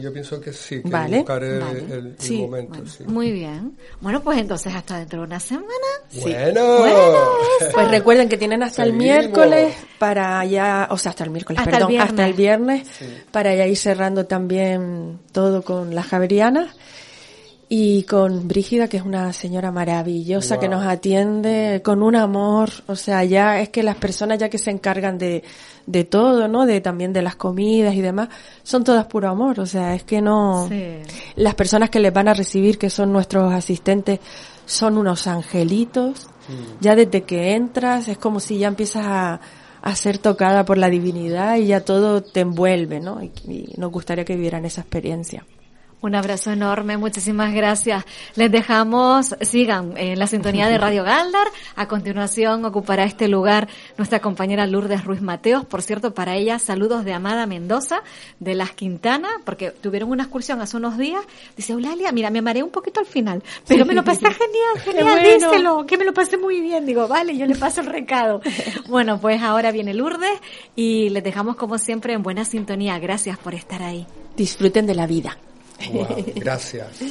yo 0.00 0.12
pienso 0.12 0.40
que 0.40 0.52
sí, 0.52 0.82
que 0.82 0.88
Vale, 0.90 1.18
buscaré 1.18 1.58
vale. 1.58 1.78
el, 1.80 1.92
el 1.92 2.14
Sí, 2.18 2.38
momento. 2.42 2.86
sí. 2.86 3.04
Muy 3.04 3.32
bien. 3.32 3.76
Bueno, 4.00 4.22
pues 4.22 4.38
entonces 4.38 4.74
hasta 4.74 4.98
dentro 4.98 5.20
de 5.20 5.26
una 5.26 5.40
semana. 5.40 5.66
Bueno, 6.22 6.78
Pues 7.74 7.90
recuerden 7.90 8.28
que 8.28 8.36
tienen 8.36 8.62
hasta 8.62 8.82
el 8.84 8.92
miércoles 8.92 9.74
para 9.98 10.44
ya, 10.44 10.88
o 10.90 10.98
sea, 10.98 11.10
hasta 11.10 11.24
el 11.24 11.30
miércoles, 11.30 11.58
Hasta 11.60 11.70
perdón, 11.70 12.00
hasta 12.00 12.26
el 12.26 12.34
viernes, 12.34 12.88
para 13.30 13.54
ya 13.54 13.66
ir 13.66 13.76
cerrando 13.76 14.26
también 14.26 15.18
todo 15.32 15.62
con 15.62 15.94
las 15.94 16.06
javerianas 16.06 16.68
y 17.68 18.04
con 18.04 18.46
Brígida, 18.46 18.86
que 18.88 18.96
es 18.98 19.02
una 19.02 19.32
señora 19.32 19.72
maravillosa 19.72 20.54
Wow. 20.54 20.60
que 20.60 20.68
nos 20.68 20.86
atiende 20.86 21.80
con 21.84 22.02
un 22.02 22.14
amor, 22.14 22.70
o 22.86 22.94
sea, 22.94 23.24
ya 23.24 23.60
es 23.60 23.70
que 23.70 23.82
las 23.82 23.96
personas 23.96 24.38
ya 24.38 24.48
que 24.48 24.58
se 24.58 24.70
encargan 24.70 25.18
de, 25.18 25.42
de 25.86 26.04
todo, 26.04 26.46
¿no? 26.46 26.64
De 26.64 26.80
también 26.80 27.12
de 27.12 27.22
las 27.22 27.34
comidas 27.34 27.94
y 27.94 28.00
demás, 28.02 28.28
son 28.62 28.84
todas 28.84 29.06
puro 29.06 29.28
amor, 29.28 29.58
o 29.58 29.66
sea, 29.66 29.94
es 29.96 30.04
que 30.04 30.20
no, 30.22 30.68
Sí. 30.68 30.98
las 31.34 31.54
personas 31.56 31.90
que 31.90 31.98
les 31.98 32.12
van 32.12 32.28
a 32.28 32.34
recibir, 32.34 32.78
que 32.78 32.88
son 32.88 33.12
nuestros 33.12 33.52
asistentes, 33.52 34.20
son 34.64 34.96
unos 34.98 35.26
angelitos. 35.26 36.28
Ya 36.80 36.94
desde 36.94 37.22
que 37.24 37.54
entras 37.56 38.06
es 38.06 38.18
como 38.18 38.38
si 38.38 38.58
ya 38.58 38.68
empiezas 38.68 39.04
a, 39.04 39.40
a 39.82 39.96
ser 39.96 40.18
tocada 40.18 40.64
por 40.64 40.78
la 40.78 40.88
divinidad 40.88 41.56
y 41.56 41.66
ya 41.66 41.80
todo 41.84 42.22
te 42.22 42.40
envuelve, 42.40 43.00
¿no? 43.00 43.20
Y, 43.20 43.32
y 43.48 43.74
nos 43.76 43.90
gustaría 43.90 44.24
que 44.24 44.36
vivieran 44.36 44.64
esa 44.64 44.82
experiencia. 44.82 45.44
Un 46.02 46.14
abrazo 46.14 46.52
enorme, 46.52 46.98
muchísimas 46.98 47.54
gracias. 47.54 48.04
Les 48.34 48.52
dejamos, 48.52 49.34
sigan 49.40 49.94
en 49.96 50.18
la 50.18 50.26
sintonía 50.26 50.68
de 50.68 50.76
Radio 50.76 51.04
Galdar. 51.04 51.46
A 51.74 51.88
continuación 51.88 52.64
ocupará 52.66 53.04
este 53.04 53.28
lugar 53.28 53.66
nuestra 53.96 54.20
compañera 54.20 54.66
Lourdes 54.66 55.04
Ruiz 55.04 55.22
Mateos. 55.22 55.64
Por 55.64 55.80
cierto, 55.80 56.12
para 56.12 56.36
ella, 56.36 56.58
saludos 56.58 57.06
de 57.06 57.14
Amada 57.14 57.46
Mendoza, 57.46 58.02
de 58.40 58.54
Las 58.54 58.72
Quintanas, 58.72 59.32
porque 59.44 59.70
tuvieron 59.70 60.10
una 60.10 60.24
excursión 60.24 60.60
hace 60.60 60.76
unos 60.76 60.98
días. 60.98 61.22
Dice, 61.56 61.72
Eulalia, 61.72 62.12
mira, 62.12 62.30
me 62.30 62.42
mareé 62.42 62.62
un 62.62 62.70
poquito 62.70 63.00
al 63.00 63.06
final, 63.06 63.42
pero 63.66 63.86
me 63.86 63.94
lo 63.94 64.04
pasé 64.04 64.26
genial, 64.26 64.78
genial, 64.84 65.04
bueno. 65.04 65.50
díselo, 65.50 65.86
que 65.86 65.96
me 65.96 66.04
lo 66.04 66.12
pasé 66.12 66.36
muy 66.36 66.60
bien. 66.60 66.84
Digo, 66.84 67.08
vale, 67.08 67.38
yo 67.38 67.46
le 67.46 67.54
paso 67.56 67.80
el 67.80 67.86
recado. 67.86 68.40
Bueno, 68.88 69.20
pues 69.20 69.42
ahora 69.42 69.72
viene 69.72 69.94
Lourdes 69.94 70.38
y 70.74 71.08
les 71.10 71.24
dejamos 71.24 71.56
como 71.56 71.78
siempre 71.78 72.12
en 72.12 72.22
buena 72.22 72.44
sintonía. 72.44 72.98
Gracias 72.98 73.38
por 73.38 73.54
estar 73.54 73.82
ahí. 73.82 74.06
Disfruten 74.36 74.86
de 74.86 74.94
la 74.94 75.06
vida. 75.06 75.36
Wow, 75.92 76.24
gracias. 76.36 77.02